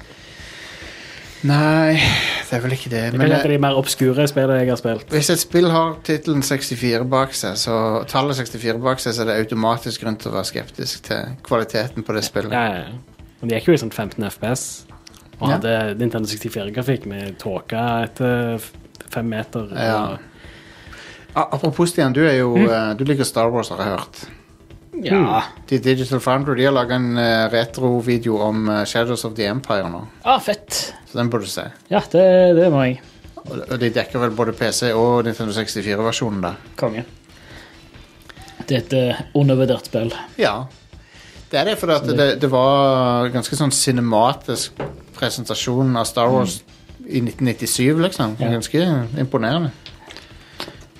[1.43, 2.99] Nei, det er vel ikke det.
[3.11, 5.07] Det Men kan hete de mer obskure spillene jeg har spilt.
[5.09, 7.77] hvis et spill har tittelen 64 bak seg, så
[8.07, 12.05] tallet 64 bak seg, så er det automatisk grunn til å være skeptisk til kvaliteten
[12.05, 12.53] på det spillet.
[12.53, 13.25] Ja, ja, ja.
[13.41, 14.85] Og gikk jo i sånn 15 FPS.
[15.41, 15.57] Og Ja.
[15.97, 18.61] Nintendo 64-grafikk med tåke etter
[19.13, 19.69] fem meter.
[19.69, 20.03] Og, Ja.
[21.33, 24.23] Ah, Apropos Stian, du er jo eh, Du liker Star Wars, har jeg hørt.
[25.03, 25.43] Ja.
[25.69, 29.87] De Digital Foundry de har laga en uh, retrovideo om uh, Shadows of the Empire
[29.89, 30.01] nå.
[30.27, 30.93] Ah, fett.
[31.07, 31.69] Så den burde du se.
[31.87, 32.25] Ja, det,
[32.59, 32.99] det må jeg.
[33.41, 36.59] Og og de dekker vel både PC og Nintendo 64-versjonen der.
[36.77, 37.05] Konge.
[38.67, 40.11] Det er et uh, undervurdert spill.
[40.37, 40.65] Ja.
[41.51, 44.77] Det er det, for det, det, det var ganske sånn cinematisk
[45.17, 46.59] presentasjon av Star Wars
[47.11, 48.35] i 1997, liksom.
[48.39, 48.87] Ganske
[49.19, 49.71] imponerende.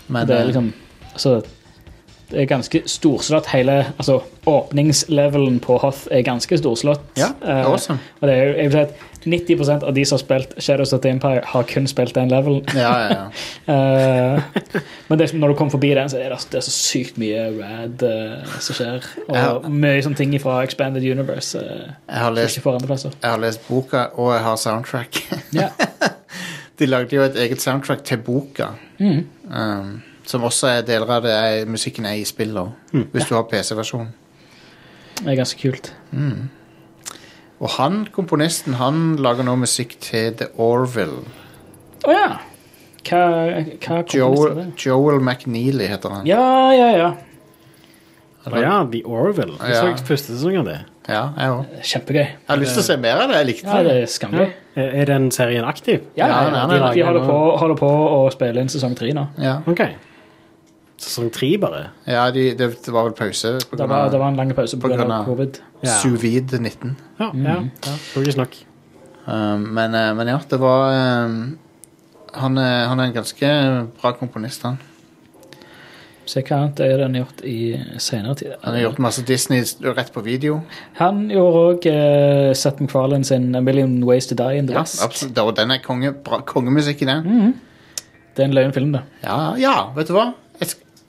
[0.08, 0.74] Men det er eh, liksom
[1.14, 1.42] altså,
[2.34, 3.46] er ganske storslått.
[3.54, 7.02] Hele altså, åpningslevelen på Hoth er ganske storslått.
[7.18, 8.00] Ja, Eh, awesome.
[8.22, 10.94] og det er, jo- jeg vil si at 90% av de som har spilt Shadows
[10.94, 12.64] of the Empire, har kun spilt den levelen.
[12.76, 13.10] Ja, ja,
[13.68, 14.36] ja.
[14.36, 14.42] uh,
[15.10, 17.18] men det, er når du kommer forbi den, så er det, det er så sykt
[17.22, 19.06] mye rad uh, som skjer.
[19.28, 21.60] Og har, mye sånne ting fra Expanded Universe.
[21.60, 25.22] Uh, Jeg har lest, jeg har lest boka, og jeg har soundtrack.
[25.54, 25.70] Ja.
[26.80, 28.72] De lagde jo et eget soundtrack til boka.
[28.98, 29.28] Mm.
[29.54, 30.02] Um,
[30.32, 33.06] som også er deler av det er, musikken er i spill også, Mm.
[33.14, 34.14] hvis du har PC-versjonen.
[35.22, 35.92] Det er ganske kult.
[37.62, 41.22] Og han, komponisten, han lager nå musikk til The Orville.
[42.08, 42.30] Å ja.
[43.06, 43.20] Hva,
[43.82, 44.66] hva er Joel, det?
[44.86, 46.26] Joel McNeely heter han.
[46.30, 46.42] Ja,
[46.74, 47.12] ja, ja.
[48.50, 49.58] Å ja, The Orville.
[49.62, 49.82] Jeg Ja.
[49.94, 50.80] så første sesong av det.
[51.10, 51.82] Ja, jeg også.
[51.92, 52.26] Kjempegøy.
[52.26, 53.38] Jeg har lyst til å se mer av det.
[53.38, 54.52] Jeg likte Ja, det er skamgøy.
[54.76, 56.02] Er er den serien aktiv?
[56.18, 59.12] Ja, ja, Ja, ja, de, de holder, på, holder på å spille inn sesong tre
[59.14, 59.28] nå.
[59.38, 59.82] Ja, Ok.
[61.02, 61.88] Sesong tre, bare?
[62.06, 64.52] ja de, det, det var vel pause på Det grunn var, det var en lang
[64.58, 65.16] pause På grunn pga.
[65.22, 65.58] av- covid.
[65.82, 65.96] Ja.
[66.04, 66.94] Sous-vide-19.
[67.20, 67.56] Ja, ja.
[67.88, 67.96] ja.
[68.16, 68.54] Logisk nok.
[69.26, 70.94] Um, men, eh, men ja, det var
[71.26, 71.36] um,
[72.38, 73.50] han, er, han er en ganske
[74.02, 74.78] bra komponist, han.
[76.32, 77.56] Se hva annet er det han har gjort i
[78.00, 78.52] senere tid.
[78.62, 79.66] Han har gjort masse Disney
[79.98, 80.60] rett på video.
[81.02, 84.86] Han gjorde òg uh, Seth MacFarlane sin A Million Ways to Die in the Ja,
[84.86, 85.02] West.
[85.04, 85.42] absolutt.
[85.42, 87.56] Og den er konge, bra, kongemusikk i den.
[88.38, 89.02] Det er en løyen film, det.
[89.26, 90.30] Ja, ja, vet du hva?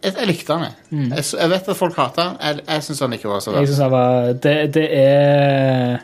[0.02, 1.10] Jeg, jeg, likte han, jeg.
[1.12, 2.40] Jeg, jeg vet at folk hater han.
[2.42, 4.42] Jeg, jeg syns han ikke var så Jeg verst.
[4.42, 6.02] Det, det er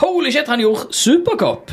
[0.00, 1.72] Holy shit, han gjorde Supercop!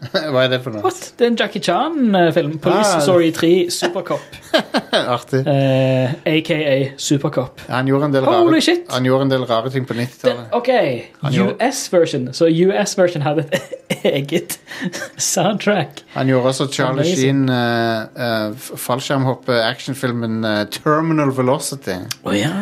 [0.32, 0.80] Hva er det for noe?
[0.84, 0.98] What?
[1.18, 2.54] Det er en Jackie Chan-film.
[2.64, 3.00] Police Ah.
[3.04, 4.22] Story 3 Supercop.
[5.16, 5.42] Artig.
[5.46, 7.60] Eh, AKA Supercop.
[7.68, 8.86] Han gjorde, en del Holy rare, shit.
[8.90, 10.48] han gjorde en del rare ting på 90-tallet.
[10.56, 10.70] OK,
[11.44, 12.30] US-version.
[12.34, 13.76] Så US-version hadde et
[14.14, 14.56] eget
[15.20, 16.02] soundtrack.
[16.16, 17.18] Han gjorde også Charlie Amazing.
[17.20, 21.98] Sheen, uh, uh, fallskjermhoppe-actionfilmen uh, Terminal Velocity.
[22.24, 22.56] Å ja.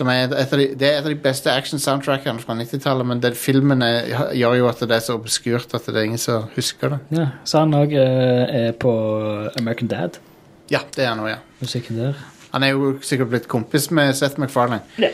[0.00, 3.20] Som er et av de, det er et av de beste action-soundtrackene fra 90-tallet, men
[3.20, 6.46] den filmen er, gjør jo at det er så obskurt at det er ingen som
[6.56, 7.00] husker det.
[7.18, 7.26] ja.
[7.44, 8.92] Så han òg er på
[9.60, 10.16] American Dad.
[10.72, 11.40] Ja, det er han også, ja.
[11.60, 12.22] Musikken der.
[12.54, 14.80] Han er jo sikkert blitt kompis med Seth MacFarlane.
[14.98, 15.12] Ja.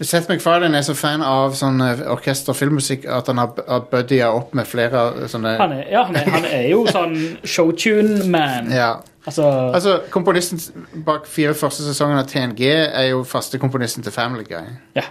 [0.00, 3.52] Seth MacFarlane er så fan av sånn eh, orkester- og filmmusikk at han har,
[3.92, 7.14] buddya opp med flere sånne Han er, ja, han er, han er jo sånn
[7.44, 8.72] showtune-man.
[8.74, 8.94] ja.
[9.26, 9.44] Altså,
[9.74, 14.72] Altså, Komponisten bak fire første sesongene av TNG er jo faste komponisten til Family Guy.
[14.98, 15.04] Ja.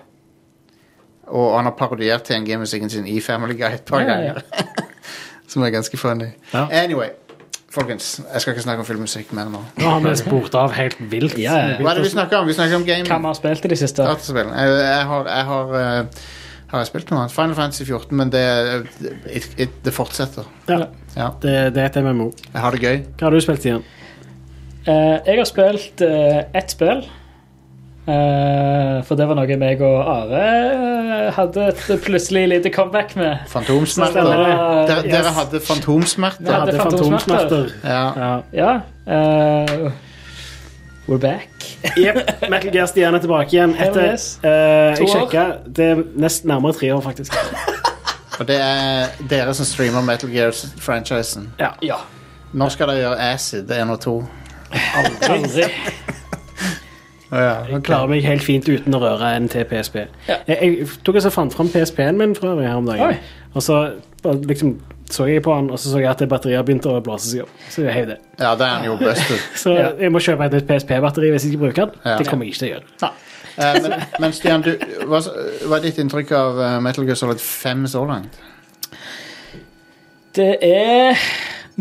[1.32, 4.42] Og han har parodiert TNG-musikken sin i Family Guy et par Ja, ja, ganger.
[5.52, 6.28] Som er ganske funny.
[6.54, 6.66] Ja.
[6.84, 7.10] Anyway,
[7.72, 9.62] folkens, jeg skal ikke snakke om filmmusikk mer nå.
[9.80, 11.38] Nå har vi spurt av helt vilt.
[11.40, 11.80] Ja, ja.
[11.80, 12.48] Hva er det vi snakker om?
[12.52, 13.08] Vi snakker om game.
[13.08, 14.04] hva vi har spilt i det siste?
[14.04, 16.28] Jeg, jeg har, jeg har, uh,
[16.72, 17.36] har jeg spilt noe annet?
[17.36, 18.44] Final Fantasy 14, men det,
[19.32, 20.48] it, it, det fortsetter.
[20.68, 20.82] Ja,
[21.16, 21.32] Ja.
[21.44, 22.30] det, det er et MMO.
[22.54, 23.02] Jeg har det gøy.
[23.20, 23.84] Hva har du spilt igjen?
[24.88, 27.04] Eh, jeg har spilt uh, ett spill.
[28.08, 33.44] Eh, for det var noe meg og Are eh, hadde et plutselig lite comeback med.
[33.52, 34.26] Fantomsmerter.
[34.90, 36.48] Dere, dere hadde fantomsmerter.
[36.48, 37.70] Dere hadde er fantomsmerter.
[37.86, 38.02] Ja.
[38.18, 38.32] Ja.
[38.58, 38.72] Ja.
[39.06, 39.92] eh,
[41.06, 41.48] we're back.
[41.98, 42.50] Yep.
[42.50, 45.46] Metal Gear Stian er tilbake igjen etter eh, Jeg sjekka.
[45.70, 47.38] Det er nesten nærmere tre år, faktisk.
[48.42, 51.52] Og det er dere som streamer Metal Gear-franchisen.
[51.62, 51.76] Ja.
[51.86, 52.02] Ja.
[52.58, 54.22] Når skal dere gjøre Acid 1 og 2?
[55.30, 55.68] Aldri.
[57.32, 60.02] Jeg klarer meg helt fint uten å røre en til PSP.
[60.28, 60.42] Ja.
[60.50, 63.14] Jeg, jeg tok og så fant fram PSP-en min for øvrig her om dagen.
[63.14, 63.46] Oi.
[63.56, 63.78] Og så
[64.48, 64.76] liksom
[65.12, 67.56] så jeg på den, og så så jeg at batteriet begynte å blåse seg opp.
[67.72, 68.18] Så jeg heiv det.
[68.40, 69.32] Ja, det er han jo best
[69.64, 69.90] Så Ja.
[70.00, 72.00] jeg må kjøpe et nytt PSP-batteri hvis jeg ikke bruker den.
[72.06, 72.18] Ja.
[72.20, 73.12] Det kommer jeg ikke til å gjøre.
[73.58, 74.72] Eh, men, men Stian, du,
[75.12, 75.20] hva,
[75.68, 78.40] hva er ditt inntrykk av eh, Metal Gear Solid 5 så langt?
[80.36, 81.20] Det er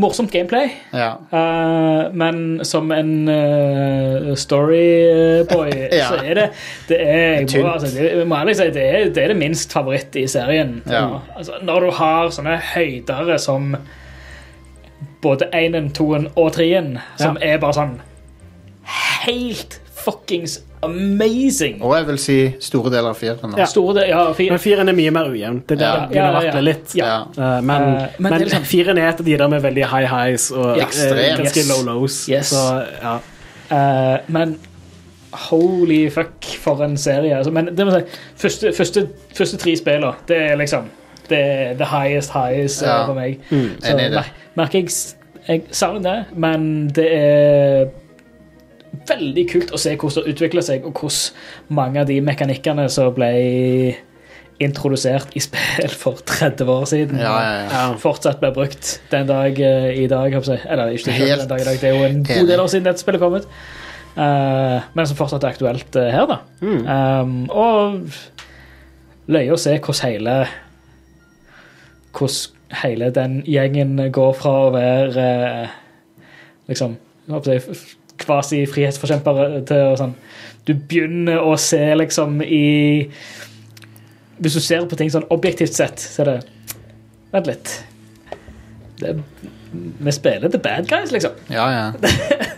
[0.01, 1.11] morsomt gameplay, Ja.
[1.33, 5.71] uh, men som en uh, storyboy
[6.01, 6.09] Ja.
[6.09, 6.49] så er det
[6.89, 9.73] Det er, jeg må, altså, det, må ærlig si, det er, det er det minst
[9.73, 10.81] favoritt i serien.
[10.91, 11.07] Ja.
[11.37, 13.75] Altså, når du har sånne høydere som
[15.23, 16.07] både 1, 2
[16.37, 16.71] og 3,
[17.21, 17.99] som er bare sånn
[19.27, 21.83] helt fuckings amazing.
[21.85, 23.53] Og jeg vil si store deler av fireren.
[23.59, 23.67] Ja.
[23.69, 25.61] Store del, ja, fire, Men firen er mye mer ujevn.
[25.69, 26.01] Det er der Ja.
[26.01, 26.95] det begynner å Ja, ja, vakle litt.
[26.97, 30.07] Eh, men, uh, men men, liksom- firen er et av de der med veldig high
[30.07, 31.69] highs og Ja, eh, ganske Yes.
[31.69, 32.29] low lows.
[32.29, 32.53] Yes.
[32.53, 33.19] Så ja.
[33.71, 34.59] Eh, men
[35.33, 37.37] holy fuck, for en serie.
[37.37, 38.19] Altså, men det må jeg si,
[38.49, 40.85] første, første, første tre spillene, det er liksom
[41.31, 43.07] Det er the highest highs Ja.
[43.07, 43.39] for meg.
[43.53, 44.11] Enig i det.
[44.11, 44.25] mer-
[44.57, 44.91] merker jeg
[45.49, 47.87] Jeg savner det, men det er
[49.11, 53.12] veldig kult å se hvordan det utvikler seg, og hvordan mange av de mekanikkene som
[53.15, 53.33] ble
[54.61, 57.85] introdusert i spill for 30 år siden, Ja, ja, ja.
[58.01, 60.33] fortsatt ble brukt den dag eh, i dag.
[60.33, 60.61] jeg.
[60.69, 62.85] Eller ikke Helt den dag i dag, det er jo en god del år siden
[62.85, 63.49] dette spillet kom ut.
[64.11, 66.41] Uh, men som fortsatt er aktuelt uh, her, da.
[66.61, 68.03] Um, og
[69.31, 70.35] løye å se hvordan hele
[72.11, 75.29] Hvordan hele den gjengen går fra å være
[75.62, 75.79] uh,
[76.71, 76.99] liksom
[78.25, 80.17] kvasi-frihetsforkjempere til og sånn
[80.69, 83.11] Du begynner å se liksom i
[84.41, 86.39] Hvis du ser på ting sånn objektivt sett, så er det
[87.31, 87.73] Vent litt.
[88.99, 89.13] Det,
[89.71, 91.37] vi spiller the bad guys, liksom.
[91.47, 91.85] ja, ja.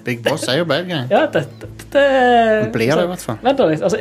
[0.06, 1.02] Big Boss er jo bad guy.
[1.10, 3.36] Ja, det, det, det blir det i hvert fall.
[3.44, 3.84] Vent litt.
[3.84, 4.00] Altså,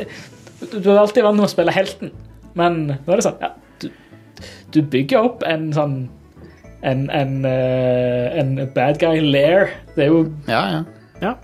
[0.62, 2.14] du, du er alltid vant til å spille helten,
[2.58, 3.52] men nå er det sånn ja,
[3.82, 3.90] du,
[4.72, 5.96] du bygger opp en sånn
[6.82, 9.70] en, en, eh, en bad guy lair.
[9.94, 10.82] Det er jo Ja, ja.
[11.22, 11.34] ja.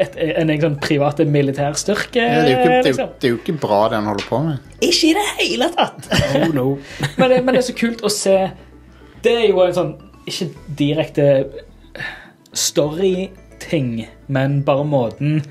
[0.00, 2.22] Et, en egen sånn private militærstyrke.
[2.22, 3.12] ja det, er jo ikke, det, er liksom.
[3.14, 4.72] det er jo ikke bra, det han holder på med.
[4.80, 6.08] Ikke i det hele tatt!
[6.38, 6.66] Oh no.
[7.18, 8.36] men, det, men det er så kult å se
[9.24, 9.94] Det er jo en sånn
[10.30, 10.48] Ikke
[10.78, 11.26] direkte
[12.58, 15.42] story-ting, men bare måten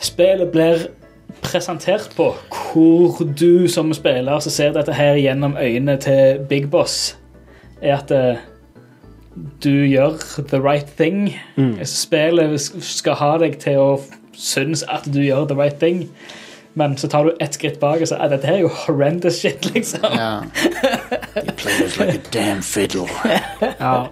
[0.00, 0.86] spillet blir
[1.44, 2.30] presentert på,
[2.72, 7.18] hvor du som spiller som ser dette her gjennom øynene til Big Boss,
[7.82, 8.40] er at eh,
[9.62, 10.16] du gjør
[10.50, 11.30] the right thing.
[11.86, 13.90] Spillet skal ha deg til å
[14.34, 16.08] synes at du gjør the right thing.
[16.78, 19.40] Men så tar du ett skritt bak og så er dette her er jo horrendous
[19.42, 20.04] shit, liksom.
[20.06, 20.44] Yeah.
[21.44, 23.08] You play us like a damn fiddle.
[23.80, 24.08] Ja.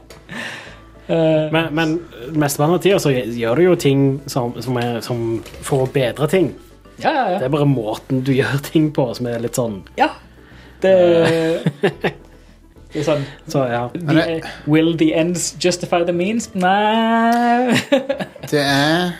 [1.09, 1.93] Eh, Men, men
[2.37, 6.29] mesteparten av tida så gjør du jo ting som, som, er, som for å bedre
[6.29, 6.51] ting.
[7.01, 7.39] ja, ja, ja.
[7.39, 10.11] Det er bare måten du gjør ting på som er litt sånn Ja.
[10.83, 10.93] Det
[12.93, 13.83] Det er sånn Så ja.
[13.93, 16.49] the, Will the ends justify the means?
[16.55, 17.77] Nei
[18.53, 19.13] Det er,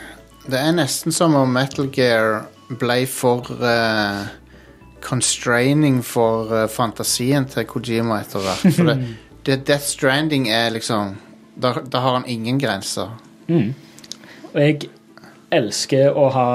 [0.49, 2.47] det er nesten som om Metal Gear
[2.81, 4.29] ble for uh,
[5.05, 8.75] constraining for uh, fantasien til Kojima etter hvert.
[8.77, 8.97] For det,
[9.47, 11.17] det Death Stranding er liksom
[11.59, 13.17] Da, da har han ingen grenser.
[13.49, 13.75] Mm.
[14.53, 14.91] Og jeg
[15.51, 16.51] elsker å ha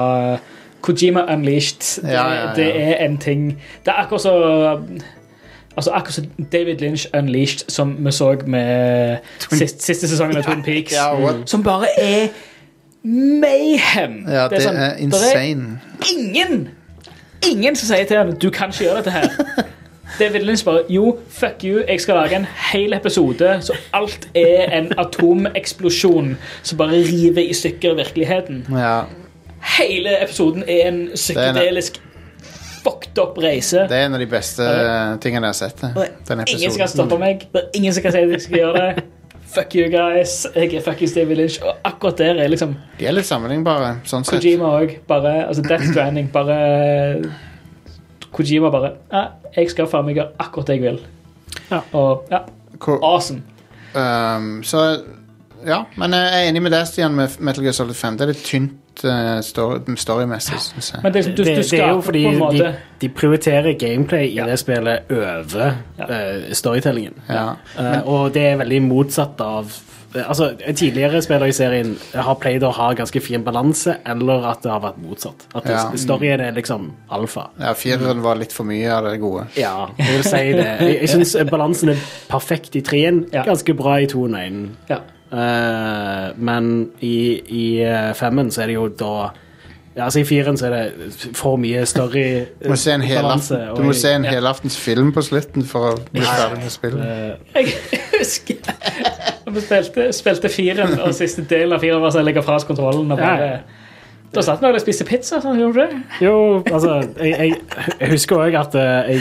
[0.84, 1.82] Kojima Unleashed.
[2.02, 2.54] Det, Ja, ja, ja.
[2.56, 3.50] det er en ting
[3.84, 4.34] Det er akkurat så
[5.76, 10.62] Altså Akkurat som David Lynch Unleashed, som vi så med siste, siste sesongen av Twin
[10.62, 10.92] Peaks.
[10.92, 11.50] Ja, what?
[11.50, 12.28] som bare er
[13.04, 14.24] mayhem.
[14.28, 15.80] Ja, det, sånn, er insane.
[16.14, 16.68] ingen
[17.44, 19.28] Ingen som sier til ham du kan ikke gjøre dette her.
[20.18, 24.70] David Lynch bare jo, fuck you, jeg skal lage en hel episode så alt er
[24.78, 28.62] en atomeksplosjon som bare river i stykker virkeligheten.
[28.70, 29.02] Ja,
[29.78, 32.02] Hele episoden er en psykedelisk
[32.84, 33.86] fucked up reise.
[33.88, 35.82] det er en av de beste uh, tingene jeg har sett.
[35.82, 36.08] det.
[36.34, 37.46] er Ingen skal kan stoppe meg.
[37.52, 39.04] Det er ingen som kan si at jeg skal gjøre det.
[39.54, 40.46] Fuck you guys.
[40.54, 41.60] Jeg er fuckings David Lynch.
[41.62, 44.40] Og akkurat der er liksom De er litt sammenlignbare, sånn sett.
[44.42, 44.96] Kojima òg.
[45.06, 46.30] Bare altså Death Stranding.
[46.34, 46.56] Bare
[48.34, 51.02] Kojima bare ja, Jeg skal faen meg gjøre akkurat det jeg vil.
[51.70, 51.84] Ja.
[51.94, 52.42] Og ja,
[52.96, 53.44] awesome.
[53.94, 54.80] Um, så
[55.64, 58.18] ja, men jeg er enig med deg, Stian, med Metal Gear Solid 5.
[58.18, 61.00] Det er litt tynt uh, story, storymessig, syns jeg.
[61.02, 62.22] Men det, du, du det er jo fordi
[62.58, 62.68] de,
[63.02, 67.14] de prioriterer gameplay i det spillet over eh, storytellingen.
[67.28, 67.48] Ja.
[67.78, 69.74] Eh, og det er veldig motsatt av
[70.14, 74.70] Altså, Tidligere spillere i serien har pleid å ha ganske fin balanse, eller at det
[74.70, 75.42] har vært motsatt.
[75.58, 75.80] At Ja.
[75.98, 77.48] storyen er liksom alfa.
[77.58, 79.48] Ja, fireren var litt for mye av det gode.
[79.58, 80.68] Ja, jeg vil si det.
[80.86, 83.42] Jeg, jeg syns balansen er perfekt i treen, Ja.
[83.42, 84.62] ganske bra i toen og én.
[84.88, 85.00] ja.
[85.32, 86.68] Eh, men
[87.00, 87.16] i,
[87.48, 89.14] i eh, femmen så er det jo da
[89.94, 92.24] ja, altså I firen så er det for mye story
[92.62, 95.92] Du må se en, balanse, du må i- se en helaftens film på slutten for
[95.92, 97.06] å bli ferdig med spillet.
[97.54, 98.74] Eh, Jeg husker da
[99.54, 102.64] vi spilte, spilte firen, og siste del av firen var så jeg legger fra oss
[102.68, 103.10] kontrollen.
[103.14, 103.50] Og bare,
[104.34, 105.38] Da satt vi og spiste pizza.
[105.44, 106.00] Sånn, gjorde du det?
[106.26, 106.36] Jo,
[106.72, 107.58] altså Jeg, jeg,
[108.00, 109.20] jeg husker òg at jeg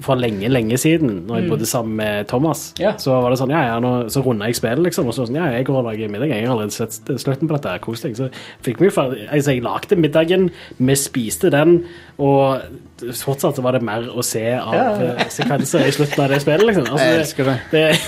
[0.00, 2.92] For lenge, lenge siden, når jeg bodde sammen med Thomas, Ja.
[2.96, 5.06] så var det sånn, ja, ja, nå, så runda jeg spillet, liksom.
[5.06, 6.28] Og så sånn, ja, jeg går og lager middag.
[6.32, 6.90] Jeg har allerede sett
[7.20, 7.74] slutten på dette.
[7.84, 8.16] Kos deg.
[8.16, 8.30] Så
[8.64, 11.84] fikk vi ferdig Altså, jeg lagde middagen, vi spiste den,
[12.18, 12.62] og
[13.00, 14.88] fortsatt så var det mer å se av Ja.
[14.94, 16.86] eh, sekvenser i slutten av det spillet, liksom.
[16.88, 17.60] Altså, Jeg elsker det.
[17.70, 18.00] det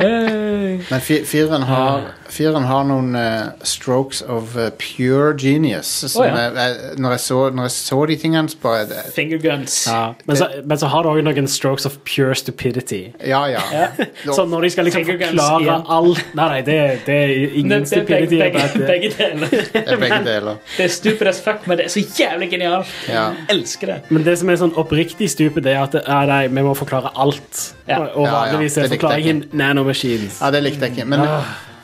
[0.90, 5.88] Men fi- fireren har, fireren har noen eh, strokes of eh, pure genius.
[6.12, 6.36] Som Å, ja.
[6.44, 9.76] jeg, jeg, når, jeg så, når jeg så de tingene, så bare det- Finger guns.
[9.90, 10.14] ja.
[10.26, 13.00] men, så, men så har det òg noen strokes of pure stupidity.
[13.26, 13.60] Ja, ja.
[14.36, 15.84] Så når de skal liksom forklare igjen.
[15.88, 16.76] alt Nei, nei, det,
[17.06, 18.38] det er ingen Det, det er begge, stupidity.
[18.40, 18.86] begge, about det.
[18.86, 19.48] begge deler.
[19.72, 20.60] Det er begge deler.
[20.76, 22.92] Det er stupid as fuck, men det er så jævlig genialt.
[23.08, 23.24] Ja.
[23.52, 23.98] Elsker det.
[24.14, 27.10] Men det som er sånn oppriktig stupid, det er at ja, nei, vi må forklare
[27.20, 27.64] alt.
[27.88, 27.98] Ja.
[28.04, 30.38] Og, og Ja, ja, vanligvis det er likte jeg forklaringen nanomachines.
[30.40, 31.08] Ja, det likte jeg ikke.
[31.10, 31.26] Men,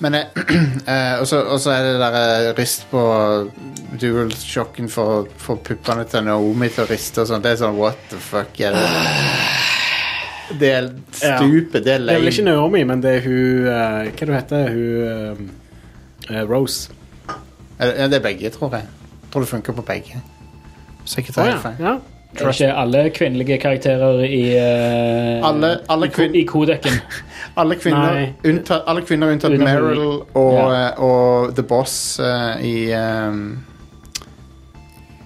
[0.00, 0.26] men eh,
[0.92, 1.26] eh, Og
[1.60, 3.00] så er det der eh, rist på
[4.00, 7.42] dual-sjokken for, for puppene til Naomi til å riste og sånn.
[7.44, 8.86] Det er sånn what the fuck er det?
[10.60, 12.44] Det er stupet, Det er Det er vel ikke.
[12.46, 15.56] Naomi, men det er hun eh, Hva du heter hun?
[16.30, 16.92] eh, eh, Rose.
[17.80, 18.86] Ja, det er begge, tror jeg.
[19.32, 20.20] Tror det funker på begge.
[21.04, 21.80] Sikkert jeg ikke tar helt feil.
[21.82, 21.96] ja.
[21.96, 27.00] Det er ikke alle kvinnelige karakterer i, uh, Alle- alle i, kvin- i kodekken.
[27.56, 29.98] Alle kvinner, unntatt, alle kvinner unntatt Unntatt Meryl
[30.34, 30.88] og, Ja.
[30.88, 33.64] eh, og The Boss uh, i um,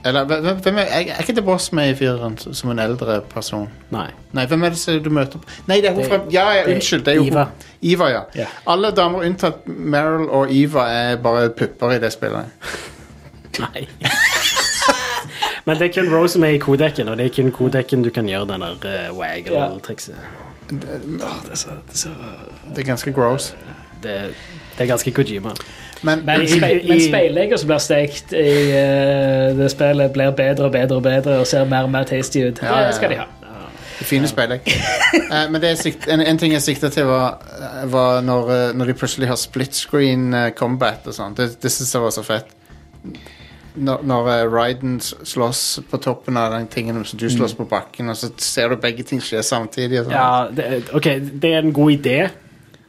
[0.05, 3.67] Eller hvem- hvem er, er ikke The Boss med i fireren som en eldre person?
[3.91, 4.07] Nei.
[4.33, 5.49] Nei, hvem er det som du møter på?
[5.67, 7.05] Nei, det er hun fra Ja, ja, unnskyld.
[7.05, 7.47] Det er jo Iva.
[7.83, 8.21] Iva ja.
[8.39, 8.47] Ja.
[8.67, 12.47] Alle damer unntatt Meryl og Iva er bare pupper i det spillet.
[13.61, 13.89] Nei.
[15.65, 18.11] Men det er kun Rose som er i kodekken, og det er kun kodekken du
[18.11, 20.15] kan gjøre den der uh, waggle-trikset.
[20.71, 20.89] Det
[22.79, 23.55] er ganske gross.
[24.03, 24.11] Det,
[24.79, 25.51] det er ganske Kojima.
[26.03, 30.65] Men, Men, I- spe, men speillegger som blir stekt i uh, det spillet, blir bedre
[30.71, 32.63] og bedre og bedre og ser mer og mer tasty ut.
[32.63, 32.87] Ja.
[32.87, 33.27] Det skal de ha.
[34.01, 34.61] Fine speilegg.
[35.29, 37.37] uh, men det er sikt, en, en ting jeg sikta til, var,
[37.93, 41.35] var når, når de plutselig har split screen combat og sånn.
[41.37, 42.49] Det, det syns jeg var så fett.
[43.75, 48.11] Når, når uh, Ryden slåss på toppen av den tingen som du slåss på bakken,
[48.11, 50.05] og så ser du begge ting skje samtidig.
[50.07, 50.15] Sånn.
[50.15, 51.11] Ja, det, ok,
[51.43, 52.19] det er en god idé,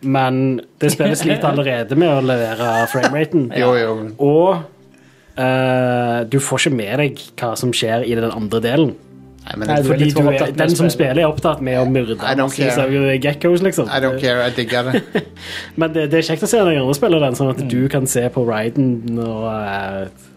[0.02, 0.42] men
[0.82, 3.52] det spilles litt allerede med å levere frameraten.
[3.62, 3.94] Jo, jo.
[4.18, 4.50] Og
[5.38, 8.94] uh, du får ikke med deg hva som skjer i den andre delen.
[9.42, 10.90] Nei, men Nei, du er Fordi litt du for er, opptatt med den å som
[10.94, 13.88] spiller, er opptatt med å myrde I geckos, liksom.
[13.90, 15.24] I don't care, jeg digger det.
[15.82, 17.70] Men det, det er kjekt å se den andre spiller den, sånn at Mm.
[17.70, 20.30] du kan se på Ryden og eh, eh,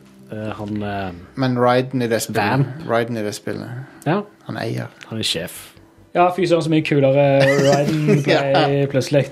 [0.59, 4.89] han eh, Men Ryden i det spillet, Ryden i det spillet Ja, Han eier.
[5.09, 5.71] han er sjef.
[6.15, 8.87] Ja, fy søren så mye kulere Ryden ble Ja.
[8.91, 9.25] plutselig.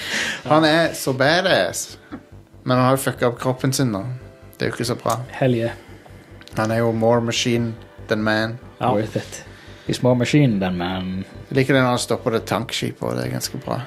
[0.50, 1.98] Han er så badass.
[2.64, 4.00] Men han har jo fucka opp kroppen sin nå.
[4.56, 5.18] Det er jo ikke så bra.
[5.36, 5.72] Hell yeah.
[6.56, 7.74] Han er jo more machine
[8.08, 8.58] than man.
[8.80, 8.92] Ja.
[8.94, 9.42] Worth it.
[9.86, 11.24] He's more machine than man.
[11.50, 13.80] Jeg liker det når han stopper det tankskipet, og det er ganske bra.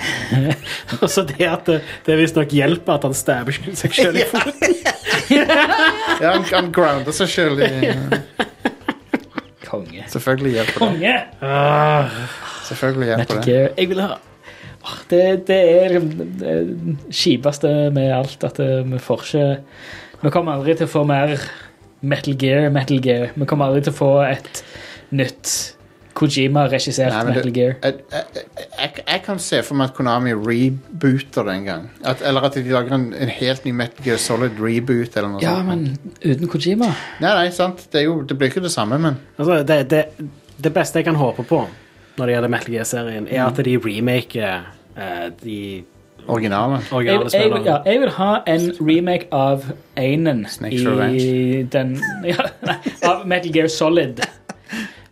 [1.00, 4.78] Og så det at det, det visstnok hjelper at han stabber seg sjøl i foten.
[5.30, 7.92] Ja, han, han grounder seg sjøl i
[9.62, 10.02] Konge.
[10.10, 10.80] Selvfølgelig hjelper det.
[10.80, 11.12] Konge!
[12.66, 13.44] Selvfølgelig hjelper det.
[13.46, 13.70] Gear.
[13.78, 14.16] Jeg vil ha
[14.80, 15.96] Åh, det, det er
[16.40, 16.54] det
[17.12, 19.48] kjipeste med alt at eh, vi får ikke
[20.22, 21.36] Vi kommer aldri til å få mer
[22.00, 23.34] Metal Gear, Metal Gear.
[23.36, 24.62] Vi kommer aldri til å få et
[25.12, 25.52] nytt
[27.12, 27.74] Nei, men det- Metal Gear.
[27.82, 28.46] Jeg, jeg,
[28.78, 31.90] jeg, jeg kan se for meg at Konami rebooter det en gang.
[32.04, 35.16] At, eller at de lager en, en helt ny Metal Gear Solid reboot.
[35.16, 35.66] Eller noe Ja, sånt.
[35.66, 37.86] men uten Kojima Nei, nei, sant.
[37.92, 40.04] Det, er jo, det blir ikke det samme, men Altså, det, det,
[40.64, 41.62] det beste jeg kan håpe på
[42.18, 44.66] når det gjelder Metal Gear-serien, er at de remaker
[44.98, 45.84] uh, de
[46.28, 46.80] originale.
[46.82, 49.64] jeg, originale jeg, vil- ja, jeg vil ha en remake av
[49.96, 51.62] Einen i Revenge.
[51.72, 51.94] den
[52.28, 52.76] ja, nei,
[53.08, 54.20] Av Metal Gear Solid.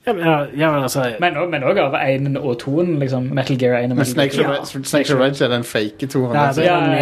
[0.09, 0.25] Ja, men,
[0.59, 2.99] ja, men altså Men òg- men av 1 og Toen.
[2.99, 4.65] Liksom, Metal Gear 1 og Men Metal Snakes Gear ja.
[4.83, 6.35] Snakes Revenge er den fake toren.
[6.35, 6.61] Ja, altså.
[6.61, 6.99] det er Ja, den ja,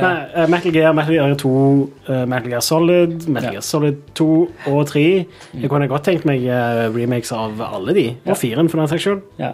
[0.00, 0.08] ja.
[0.34, 0.42] Ja.
[0.42, 3.50] Eh, Metal Gear, Metal Gear 2, eh, Metal Gear Solid, Metal Ja.
[3.50, 5.26] Gear Solid 2 og 3.
[5.60, 9.02] Jeg kunne godt tenkt meg eh, remakes av alle de, og firen for den saks
[9.02, 9.20] skyld.
[9.38, 9.48] Ja.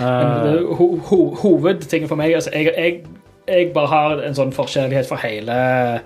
[0.00, 3.00] Eh, ho, ho, hovedtingen for meg altså, jeg, jeg,
[3.48, 6.00] jeg bare har en sånn forskjellighet for hele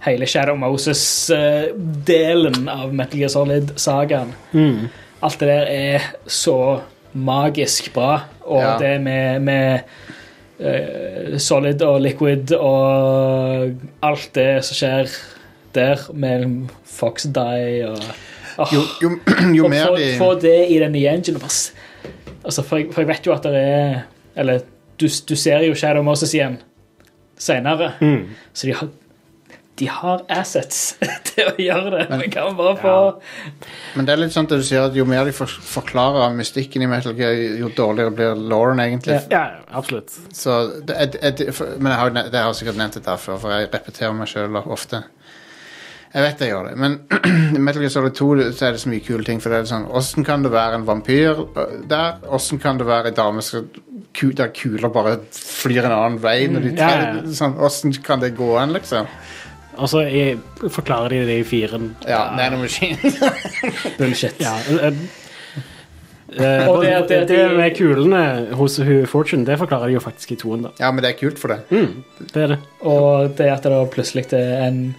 [0.00, 4.30] Hele Shadow Moses-delen av Metal Gear Solid-sagaen.
[4.52, 4.88] mm.
[5.22, 6.80] Alt det der er så
[7.12, 8.22] magisk bra.
[8.40, 8.76] Og Ja.
[8.78, 9.80] det med, med
[10.60, 15.10] uh, Solid og Liquid og alt det som skjer
[15.74, 17.98] der, med Fox Die og
[18.58, 18.72] oh.
[18.74, 19.10] Jo, jo,
[19.58, 21.36] jo og mer få, de få det i den nye engine.
[21.36, 21.74] og bare s-
[22.44, 23.98] Altså, for, jeg, for jeg vet jo at det er
[24.36, 24.58] Eller
[25.00, 26.58] du, du ser jo Shadow Moses igjen
[27.38, 27.92] senere.
[28.00, 28.26] Mm.
[28.52, 28.88] Så de har,
[29.80, 30.80] de har assets
[31.30, 32.06] til å gjøre det.
[32.10, 32.94] Men kan bare få
[33.96, 36.84] Men det er litt sånn at du sier at jo mer de for, forklarer mystikken
[36.84, 39.16] i Metal Gear, jo dårligere blir Lauren egentlig.
[39.30, 39.40] Ja.
[39.40, 39.44] Ja,
[39.80, 40.12] absolutt.
[40.36, 43.00] Så det, er- er- for, men jeg har, jo ne- det har jeg sikkert nevnt
[43.00, 45.02] det der før, for jeg repeterer meg sjøl ofte.
[46.10, 46.94] Jeg vet jeg gjør det, men
[47.56, 48.28] i Metal Gear Solid 2
[48.58, 49.38] så er det så mye kule ting.
[49.40, 52.16] For det er sånn, Åssen kan det være en vampyr øh, der?
[52.34, 53.68] Åssen kan det være ei dame som
[54.18, 56.48] ku, der kuler bare flyr en annen vei?
[56.50, 57.34] Når de Ja, tar, ja.
[57.38, 59.06] sånn, Åssen kan det gå an, liksom?
[59.80, 61.94] Og så er- forklarer de det i firen.
[62.06, 62.98] Ja, Nanomachine.
[63.98, 64.36] bullshit.
[64.40, 64.92] Ja, uh,
[66.36, 68.80] uh, Og det det, det- med kulene hos
[69.10, 70.68] Fortune, det forklarer de jo faktisk i toen, da.
[70.80, 71.60] ja, men det er kult for det.
[72.34, 72.58] Det er det.
[72.80, 74.94] Og det at det da plutselig er en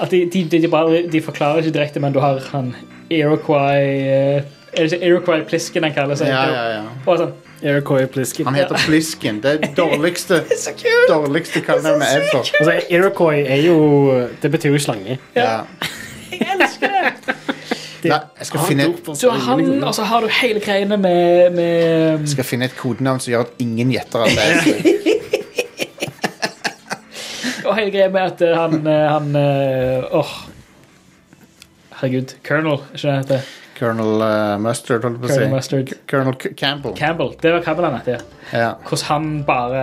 [0.00, 2.74] At de, de, de, bare, de forklarer ikke direkte, men du har han
[3.10, 4.42] Iroquois eh,
[4.72, 6.28] Er det ikke Iroquois Plisken han kaller seg?
[6.32, 6.82] Ja, ja, ja.
[7.06, 8.46] Og sånn, Iroquois Pliskin.
[8.46, 9.42] Han heter Plisken.
[9.42, 10.74] Det er det dårligste, så
[11.08, 12.38] dårligste kallenavnet ever.
[12.60, 15.18] Altså, Iroquois er jo Det betyr jo slange.
[15.36, 15.60] Ja.
[16.32, 17.34] Jeg elsker det!
[18.02, 22.24] Nei, jeg skal finne et Så han, og så har du hele greiene med, med
[22.24, 24.56] Jeg skal finne et kodenavn som gjør at ingen gjetter at det er
[27.68, 30.32] Og hele greia med at eh, han, eh, han eh, Åh
[32.00, 32.34] Herregud.
[32.42, 33.50] Colonel, ikke det han heter?
[33.82, 35.98] Colonel uh, Mustard, holdt jeg på å si.
[36.10, 36.94] Colonel K Campbell.
[36.98, 37.32] Campbell.
[37.42, 38.24] Det var Campbell han het.
[38.54, 38.72] Ja.
[38.86, 39.82] Hvordan han bare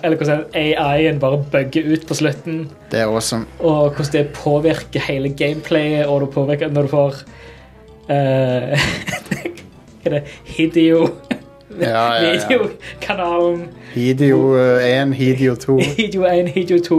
[0.00, 2.64] Eller hvordan AI-en bare bugger ut på slutten.
[2.90, 3.44] Det er awesome.
[3.60, 7.20] Og hvordan det påvirker hele gameplayet, og det påvirker når du får
[8.08, 8.88] uh,
[10.04, 10.22] Hva er det?
[10.56, 11.06] Hideo.
[11.80, 12.32] Ja, ja, ja.
[12.32, 13.68] Videokanalen.
[13.94, 15.78] Hideo 1, Hideo 2.
[15.98, 16.98] Hideo 1, Hideo 2.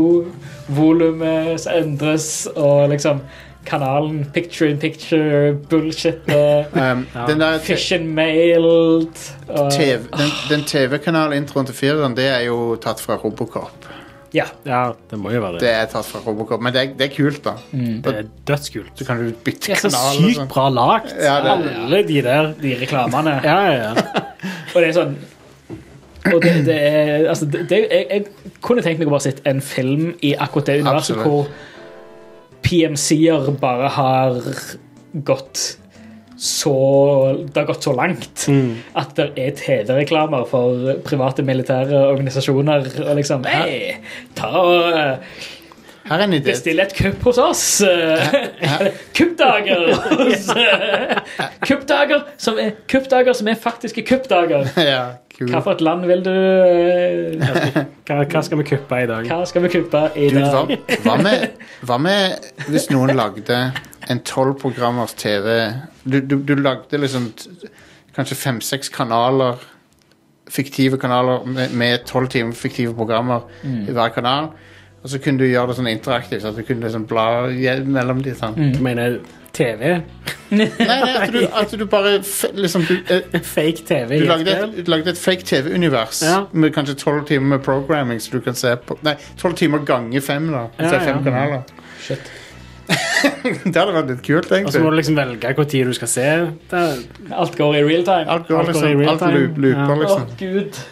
[0.77, 3.21] Volumet endres, og liksom
[3.65, 6.21] kanalen picture in picture, bullshit.
[6.29, 7.57] Um, ja.
[7.63, 9.17] Fish and mailed.
[9.49, 13.89] Og, TV, den, den TV-kanalintroen til fireren, det er jo tatt fra Robocop.
[14.35, 14.43] Ja.
[14.67, 15.73] Ja, det må jo være Det det.
[15.79, 17.53] er tatt fra Robocop, men det er, det er kult, da.
[17.71, 18.91] Det er dødskult.
[18.99, 20.17] Så kan du bytte Det er så kanal.
[20.19, 20.49] sykt sånn.
[20.51, 21.13] bra lagt.
[21.23, 22.51] Ja, det- Alle de der.
[22.61, 23.37] De reklamene.
[23.43, 23.93] Ja, ja, ja.
[24.75, 25.15] Og det er sånn
[26.25, 29.43] og det, det er altså, det, det, jeg, jeg kunne tenkt meg å bare sett
[29.45, 31.27] en film i akkurat det universet Absolutt.
[31.27, 31.45] hvor
[32.65, 34.39] PMC-er bare har
[35.25, 35.77] gått
[36.35, 36.71] så
[37.47, 38.41] Det har gått så langt
[38.99, 42.89] at det er TV-reklamer for private militære organisasjoner.
[43.05, 43.95] Og liksom Hei,
[44.35, 45.37] ta og eh,
[46.05, 46.51] Her er en idé.
[46.51, 47.63] Bestill et kupp hos oss.
[49.17, 49.85] Kuppdager
[51.67, 54.67] Kuppdager som er, kuppdager som er faktiske kuppdager.
[54.85, 54.99] Ja,
[55.37, 55.49] cool.
[55.51, 59.27] Hva for et land vil du eh, Hva, hva skal vi kuppe i dag?
[59.31, 60.75] Hva skal vi kuppe i Dude, dag?
[61.05, 61.47] hva, med,
[61.89, 63.57] hva med hvis noen lagde
[64.13, 65.49] en tolv programmers TV
[66.05, 67.31] du, du, du lagde liksom
[68.15, 69.57] kanskje fem-seks kanaler,
[70.53, 73.81] fiktive kanaler med- med tolv timer fiktive programmer Mm.
[73.89, 74.51] i hver kanal.
[75.05, 77.25] Og så kunne du gjøre det sånn interaktivt, så at du kunne liksom bla
[77.85, 78.55] mellom de sånn.
[78.57, 78.71] Mm.
[78.73, 79.19] Du mener
[79.53, 79.99] TV?
[80.55, 84.51] Nei, nei, at du, at du bare f liksom du, eh, Fake TV du lagde
[84.53, 86.43] et, du lagde et fake TV-univers Ja.
[86.53, 90.21] med kanskje tolv timer med programming så du kan se på Nei, tolv timer ganger
[90.21, 90.67] fem, da.
[90.77, 91.23] Ja, se fem ja.
[91.25, 91.63] kanaler.
[92.05, 92.29] Shit.
[93.65, 94.69] det hadde vært litt kult, egentlig.
[94.69, 96.27] Og så må du liksom velge hvor tid du skal se.
[96.73, 96.83] Det,
[97.33, 98.27] Alt går i real time.
[98.35, 99.39] Alt går alt går i liksom, real alt time.
[99.39, 99.95] loop- looper, Ja.
[99.95, 100.27] Å, liksom.
[100.41, 100.83] gud.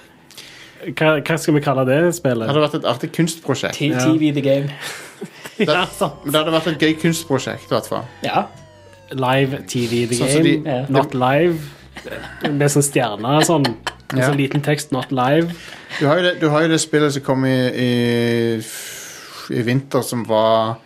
[0.92, 2.48] Hva, hva skal vi kalle det Det spillet?
[2.50, 3.76] hadde vært et artig kunstprosjekt.
[3.78, 4.00] T- Ja.
[4.06, 4.70] TV the game.
[5.60, 6.24] Ja, sant.
[6.26, 8.06] Men det hadde vært et gøy kunstprosjekt, i hvert fall.
[8.26, 8.46] Ja.
[9.14, 10.44] Live TV The Sånn Game.
[10.44, 10.86] de- Ja.
[10.90, 11.60] Not live.
[12.50, 13.64] Med sånn stjerne sånn.
[14.14, 14.30] Med Ja.
[14.30, 14.92] sånn liten tekst.
[14.92, 15.54] Not live.
[16.00, 18.64] Du har jo det, du har jo det spillet som kom i, i,
[19.54, 20.78] i vinter, som var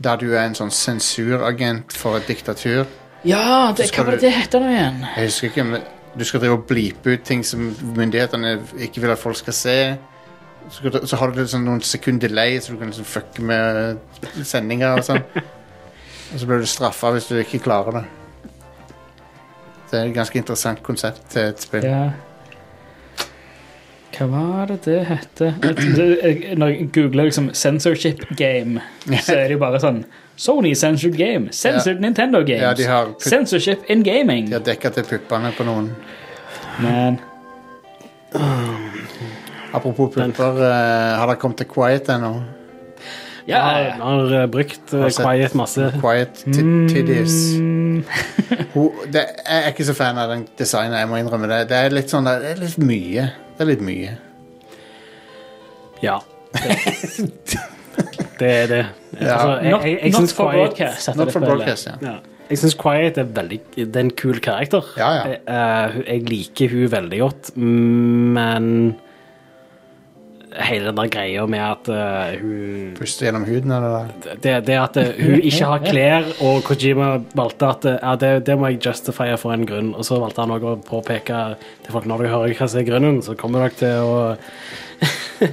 [0.00, 2.86] der du er en sånn sensuragent for et diktatur.
[3.24, 5.00] Ja, det, hva var det det heter nå igjen?
[5.16, 5.82] Jeg husker ikke, men
[6.18, 8.56] du skal drive og blipe ut ting som myndighetene
[8.86, 9.76] ikke vil at folk skal se.
[10.70, 14.00] Så, så har du sånn noen sekunder delay, så du kan liksom fucke med
[14.46, 15.22] sendinger og sånn.
[16.30, 18.04] Og så blir du straffa hvis du ikke klarer det.
[19.90, 21.86] Det er et ganske interessant konsept til et spill.
[21.86, 22.10] Ja.
[24.14, 25.54] Hva var det det hette?
[25.62, 28.82] Når jeg googler liksom 'censorship game',
[29.24, 30.04] så er det jo bare sånn
[30.40, 31.50] Sony censored game.
[31.52, 32.62] Censored Nintendo games.
[32.62, 34.46] Ja, de har Censorship in gaming.
[34.48, 35.90] De har dekka til puppene på noen.
[36.80, 37.18] Men
[39.74, 42.32] Apropos pupper, uh, har dere kommet til Quiet ennå?
[43.46, 43.92] ja, Har, ja.
[44.02, 45.90] har eh, brukt uh, Har Quiet masse.
[46.00, 46.92] Quiet titties.
[46.92, 47.36] Tiddies.
[47.60, 48.04] Mm,
[49.12, 51.60] jeg er ikke så fan av den designen, jeg må innrømme det.
[51.70, 53.26] Det er litt sånn, det er litt mye.
[53.58, 54.16] Det er litt mye.
[56.00, 56.20] Ja.
[58.00, 58.82] Det, det er det.
[59.20, 59.34] Ja.
[59.34, 61.10] Altså, jeg, not, jeg, jeg not synes for broadcast.
[61.16, 61.96] Not for broadcast, ja.
[62.08, 62.16] ja.
[62.50, 64.86] Jeg syns Quiet er veldig Det er en kul karakter.
[64.98, 65.28] Ja, ja.
[65.30, 68.66] Jeg, eh, jeg liker hun veldig godt, men
[70.58, 74.08] hele den der greia med at uh, hun Puster gjennom huden, eller?
[74.42, 78.58] det, det at uh, hun ikke har klær, og Kojima valgte at uh, det, det
[78.58, 79.92] må jeg justifiere for en grunn.
[79.94, 81.44] Og så valgte han også å påpeke
[81.84, 84.18] til folk når de hører hva som er grunnen, så kommer dere til å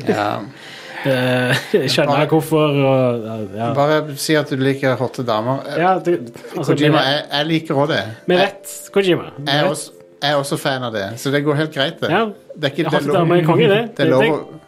[0.10, 0.32] Ja.
[1.12, 2.78] eh, skjønne hvorfor.
[2.92, 3.28] Og,
[3.58, 3.70] ja.
[3.78, 5.64] Bare si at du liker hotte damer.
[5.72, 6.12] Eh, Ja, du,
[6.58, 8.02] altså, Kojima, jeg, jeg liker òg det.
[8.28, 9.30] vi rett, Kojima.
[9.38, 12.00] Med jeg, er også, jeg er også fan av det, så det går helt greit,
[12.02, 12.12] det.
[12.14, 12.26] Ja,
[12.56, 13.82] Det er ikke hotte damer er konge, det.
[13.98, 14.62] det er Det- lov, å-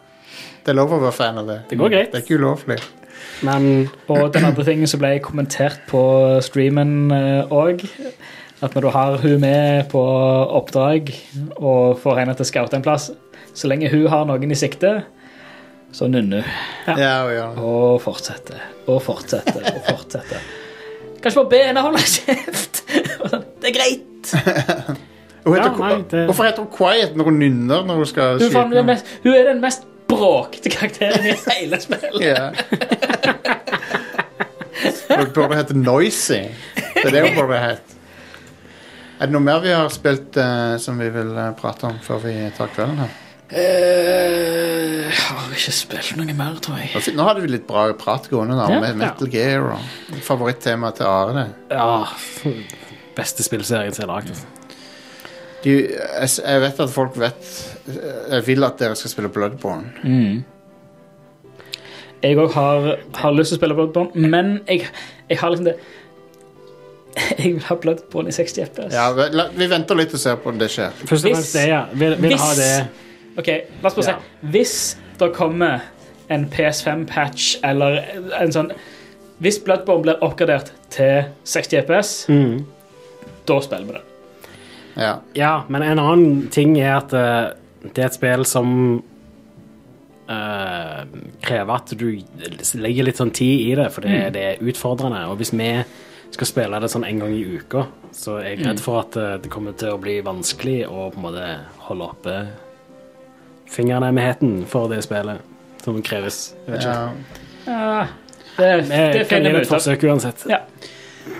[0.64, 1.58] det er lov å være fan av det.
[1.70, 2.10] Det går greit.
[2.12, 2.80] Det er ikke ulovlig.
[3.42, 6.00] Men Og den andre tingen som ble kommentert på
[6.44, 7.08] streamen
[7.50, 7.82] òg,
[8.62, 10.02] at når du har hun med på
[10.60, 11.08] oppdrag
[11.56, 13.08] og får henne til å scoute en plass,
[13.56, 14.90] så lenge hun har noen i sikte,
[15.92, 16.44] så nynner.
[16.86, 16.98] hun.
[16.98, 17.46] Ja, og ja.
[17.60, 20.42] Og fortsetter og fortsetter og fortsetter.
[21.22, 22.82] Kanskje bare be henne holde kjeft.
[23.60, 24.34] Det er greit.
[25.44, 28.34] Hun heter, Ja, nei, det- Hvorfor heter hun Quiet når hun nynner når hun skal
[28.34, 28.76] Hun, er skyte?
[28.76, 32.20] den mest, hun er den mest bråkete karakteren i hele spillet.
[32.20, 32.50] Ja.
[35.16, 36.42] Hun burde hete Noisy.
[36.94, 37.96] Det er det hun burde hete.
[39.20, 42.20] Er det noe mer vi har spilt uh, som vi vil uh, prate om før
[42.24, 43.16] vi tar kvelden her?
[43.50, 47.14] Eh, Jeg har ikke spilt noe mer, tror jeg.
[47.18, 48.80] Nå hadde vi litt bra prat gående da, Ja.
[48.84, 51.46] med Metal Gear og favorittemaet til Are.
[51.70, 52.06] ja
[53.16, 54.30] Beste spillserien som er lagd.
[55.64, 57.42] Jeg, vet at folk vet
[58.30, 59.90] Jeg vil at dere skal spille Bloodborne.
[60.04, 60.44] Mm.
[62.22, 64.86] Jeg òg har, har lyst til å spille Bloodborne, men jeg,
[65.28, 65.76] jeg har liksom det
[67.40, 68.92] Jeg vil ha Bloodborne i 60 FPS.
[68.94, 69.22] Ja, vi,
[69.58, 70.92] vi venter litt og ser på om det skjer.
[71.04, 71.84] Først og fremst det, ja.
[71.92, 72.88] Vil, vil hvis- ha det
[73.40, 73.48] Ok,
[73.80, 74.18] la oss bare Ja.
[74.20, 74.76] si Hvis
[75.20, 75.80] det kommer
[76.30, 78.04] en PS5-patch eller
[78.38, 78.72] en sånn
[79.40, 82.66] Hvis Bloodborne blir oppgradert til 60 FPS, mm.
[83.48, 84.02] da spiller vi det.
[85.00, 85.14] Ja.
[85.34, 87.54] Ja, men en annen ting er at eh,
[87.94, 88.74] det er et spill som
[90.28, 91.02] uh,
[91.40, 92.06] krever at du
[92.82, 95.24] legger litt sånn tid i det, for det, det er utfordrende.
[95.30, 95.70] Og hvis vi
[96.30, 99.38] skal spille det sånn en gang i uka, så er jeg redd for at eh,
[99.42, 101.46] det kommer til å bli vanskelig å på en måte
[101.88, 102.34] holde oppe
[103.70, 105.40] fingrene med heten for det spillet
[105.84, 106.40] som kreves.
[106.66, 106.96] Jeg vet ikke.
[106.96, 107.10] ja.
[107.70, 108.06] Ja,
[108.56, 109.74] det, det, det kan finner vi ut av.
[109.78, 110.42] forsøk uansett.
[110.50, 110.58] Ja.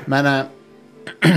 [0.09, 0.45] Men uh,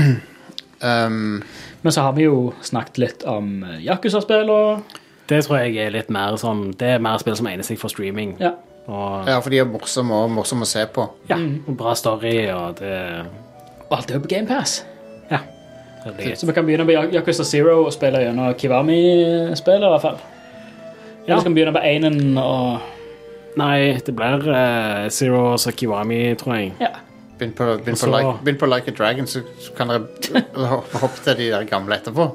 [1.07, 1.43] um,
[1.81, 4.83] Men så har vi jo snakket litt om eh, Yakuza-spill og
[5.27, 7.91] Det tror jeg er litt mer sånn Det er mer spill som egner seg for
[7.91, 8.35] streaming.
[8.43, 8.53] Ja.
[8.87, 11.07] Og Ja, for de er morsomme og morsomme å se på.
[11.31, 12.95] ja, og bra story, og det
[13.89, 14.81] Og alt er jo på GamePass.
[15.31, 15.39] Ja.
[16.35, 20.17] Så vi kan begynne med Yakuza Zero og spille gjennom Kiwami-spillet, i hvert fall.
[21.23, 21.33] Ja.
[21.33, 22.89] Eller skal vi begynne på einen og
[23.53, 26.71] Nei, det blir uh, Zero og Sakiwami, tror jeg.
[26.81, 26.89] Ja.
[27.37, 29.91] Begynn på, begynn Og på, så- like, begynn på like a Dragon, så, så kan
[29.93, 30.41] dere
[31.03, 32.31] hoppe til de der gamle etterpå.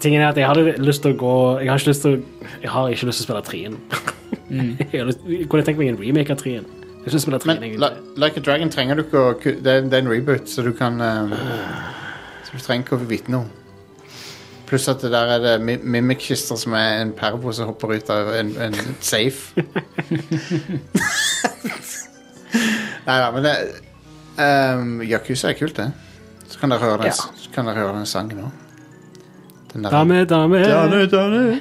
[0.00, 2.46] Tingen er at jeg hadde lyst til å gå Jeg har ikke lyst til å,
[2.62, 3.78] jeg har ikke lyst til å spille trien.
[4.94, 6.66] jeg lyst, jeg kunne tenkt meg en remake av trien.
[7.04, 7.90] Jeg spille trien, Men egentlig.
[8.16, 10.72] Like a Dragon trenger du ikke å Det er, det er en reboot, så du
[10.76, 11.36] kan eh,
[12.48, 13.46] Så du trenger ikke å vite noe.
[14.68, 18.10] Pluss at det der er det mi- mimic-kister som er en pervo som hopper ut
[18.12, 19.54] av en, en safe.
[23.08, 23.54] Nei da, men det
[24.38, 25.88] um, Yakuza er kult, det.
[26.48, 27.12] Så kan dere høre den, Ja.
[27.36, 28.50] så kan dere høre den sangen òg.
[29.72, 30.62] Den der- Dame, dame.
[30.64, 31.60] Dame, dame.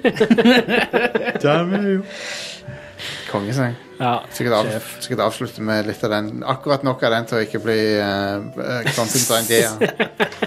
[1.43, 2.01] Dame, jo.
[3.31, 3.75] Kongesang.
[3.99, 4.65] Ja, Sikkert, av,
[5.01, 6.43] sikkert avslutte med litt av den.
[6.47, 9.71] Akkurat nok av den til å ikke bli uh, Quantum Drandia.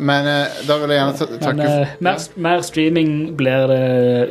[0.00, 3.80] Men eh, da vil jeg gjerne ta- Men takke eh, mer, mer streaming blir det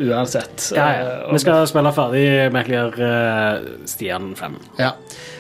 [0.09, 0.71] uansett.
[0.75, 1.03] Ja, ja.
[1.03, 2.23] Eh, og- Vi skal spille ferdig
[2.55, 4.55] Metal Gear uh, Stian 5.
[4.79, 4.91] Ja.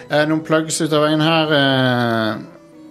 [0.09, 1.53] Eh, noen plugs ut av veien her.
[1.57, 2.29] eh,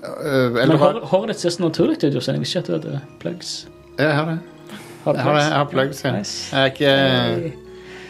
[0.03, 2.37] eh, Men eller, hår- håret ditt ser så naturlig ut, Jostein.
[2.41, 3.55] Jeg visste ikke at du hadde plugs.
[3.99, 4.39] Ja, jeg har det.
[5.05, 5.41] Har du Jeg har, det.
[5.41, 5.49] plugs?
[5.49, 6.05] Jeg har plugs.
[6.05, 6.13] ja.
[6.19, 6.57] Nice.
[6.57, 7.53] Jeg er ikke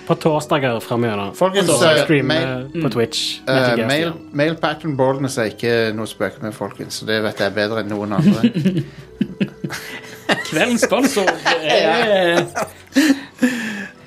[0.09, 1.35] På torsdager framover.
[1.37, 3.41] Folkens, eh, stream mail- eh, på Twitch.
[3.47, 6.95] Eh, Metal Gear mail, mail pattern baldness er ikke noe spøke med, folkens.
[7.03, 8.49] Så det vet jeg bedre enn noen andre.
[10.49, 11.29] Kveldens sponsor
[11.65, 12.45] er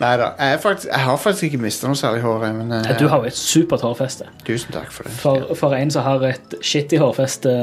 [0.01, 2.45] Neida, Jeg, er faktisk, jeg har faktisk ikke mista noe særlig hår.
[2.45, 4.25] jeg, Men, eh, Du har jo et supert hårfeste.
[4.47, 5.11] Tusen takk for det.
[5.21, 7.53] For, for en som har et shitty hårfeste,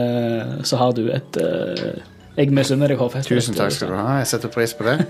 [0.64, 1.98] så har du et eh,
[2.38, 3.34] Jeg misunner deg hårfestet.
[3.34, 4.20] Tusen takk skal du ha.
[4.22, 5.00] Jeg setter pris på det.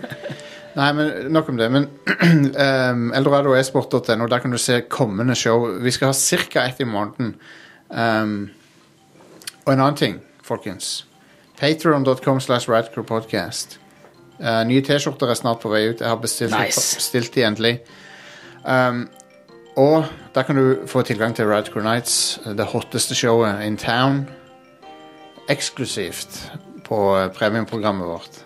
[0.79, 1.69] Nei, men Nok om det.
[1.75, 1.89] Men
[2.93, 5.67] um, eldoradoesport.no, der kan du se kommende show.
[5.83, 6.65] Vi skal ha ca.
[6.69, 7.35] ett i måneden.
[7.91, 8.51] Um,
[9.65, 11.07] og en annen ting, folkens.
[11.61, 13.81] Patreon.com slash radcrewpodcast.
[14.39, 16.01] Uh, nye T-skjorter er snart på vei ut.
[16.01, 16.97] Jeg har bestilt, Nice.
[16.97, 17.79] bestilt de endelig.
[18.63, 19.09] Um,
[19.79, 24.29] og der kan du få tilgang til Radcrew Nights, det hotteste showet in town.
[25.49, 26.53] Eksklusivt
[26.85, 28.45] på eh, premiumprogrammet vårt.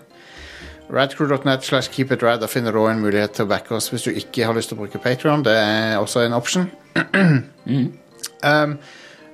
[0.93, 2.41] Radcrew.net slash keepitrad.
[2.41, 4.69] Der finner du også en mulighet til å backe oss hvis du ikke har lyst
[4.73, 5.45] til å bruke Patreon.
[5.47, 6.67] Det er også en option.
[8.45, 8.75] um,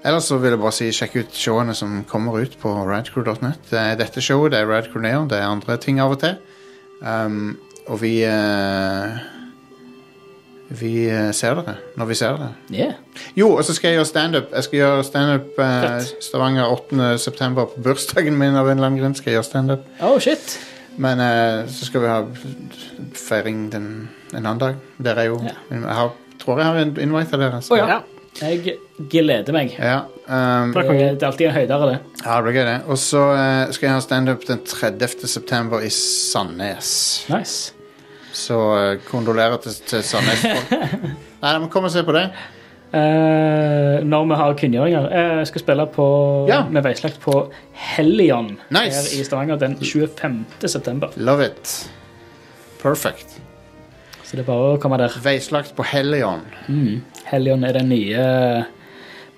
[0.05, 3.67] ellers så vil jeg bare si sjekk ut showene som kommer ut på radcrew.net.
[3.73, 6.39] Det er dette showet, det er Radcrew Neon, det er andre ting av og til.
[7.03, 7.59] Um,
[7.89, 9.19] og vi uh,
[10.69, 12.49] Vi eh, ser dere når vi ser dere.
[12.69, 12.97] Yeah.
[13.35, 14.51] Jo, og så skal jeg gjøre standup.
[14.53, 15.87] Jeg skal gjøre standup uh,
[16.21, 17.15] Stavanger 8.
[17.19, 19.17] september på bursdagen min av en eller annen grunn.
[19.17, 19.89] skal jeg gjøre stand-up.
[20.05, 20.59] Oh, shit.
[20.99, 22.21] Men eh, så skal vi ha
[23.15, 23.89] feiring den,
[24.35, 24.79] en annen dag.
[24.99, 25.55] Dere er jo Ja.
[25.71, 26.13] Jeg har,
[26.43, 27.61] tror jeg har en invite til dere.
[27.63, 28.01] så- Å ja.
[28.41, 28.77] Jeg
[29.11, 29.73] gleder meg.
[29.79, 31.99] Ja, um, Det er det er alltid en høydere, det.
[32.25, 32.77] ja, det blir gøy, det.
[32.87, 35.27] Og så eh, skal jeg ha standup den 30.
[35.27, 37.27] september i Sandnes.
[37.31, 37.73] Nice.
[38.33, 40.45] Så eh, kondolerer til, til Sandnes.
[41.43, 42.29] Nei, men kom og se på det.
[42.89, 45.09] Eh, når vi har kunngjøringer.
[45.13, 46.07] Eh, Jeg skal spille på,
[46.49, 46.63] Ja.
[46.71, 49.13] med veislagt på Hellion Nice.
[49.15, 50.47] her i Stavanger den 25.
[50.67, 51.09] september.
[51.17, 51.89] Love it.
[52.83, 53.41] Perfect.
[54.25, 55.09] Så det er bare å komme der.
[55.09, 56.41] Veislagt på Hellion.
[56.69, 57.03] Mm.
[57.25, 58.65] Hellion er den nye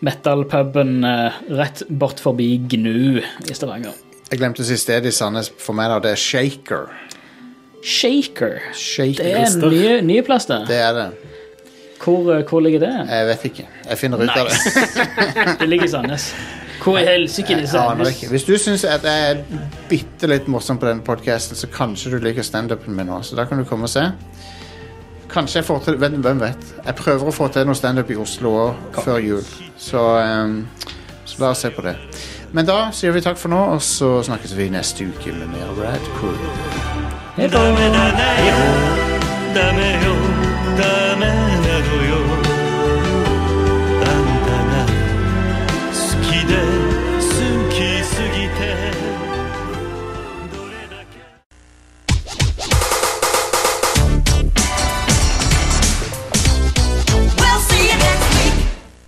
[0.03, 3.93] metal-puben eh, rett bort forbi Gnu i Stavanger.
[4.31, 5.89] Jeg glemte å si stedet i Sandnes for meg.
[5.91, 6.89] da, Det er Shaker.
[7.83, 8.61] Shaker.
[8.75, 9.23] Shaker.
[9.25, 10.67] Det er en ny, ny plass, det.
[10.69, 11.09] Det er det.
[12.05, 13.07] Hvor, hvor ligger det?
[13.11, 13.69] Jeg vet ikke.
[13.89, 14.41] Jeg finner ut nice.
[14.41, 14.55] av det.
[15.61, 16.35] det ligger i Sandnes.
[16.83, 18.21] Hvor i helsike er Sandnes?
[18.31, 19.37] Hvis du syns at jeg er
[19.89, 23.45] bitte litt morsom på denne podkasten, så kanskje du liker standupen min òg, så da
[23.45, 24.07] kan du komme og se.
[25.31, 26.75] Kanskje jeg får til Hvem vet?
[26.87, 28.75] Jeg prøver å få til noe standup i Oslo òg
[29.05, 29.45] før jul,
[29.79, 30.69] så, um,
[31.25, 31.95] så la oss se på det.
[32.53, 35.69] Men da sier vi takk for nå, og så snakkes vi neste uke med mer
[35.79, 36.35] Rad Crew.
[37.37, 37.61] Hei da!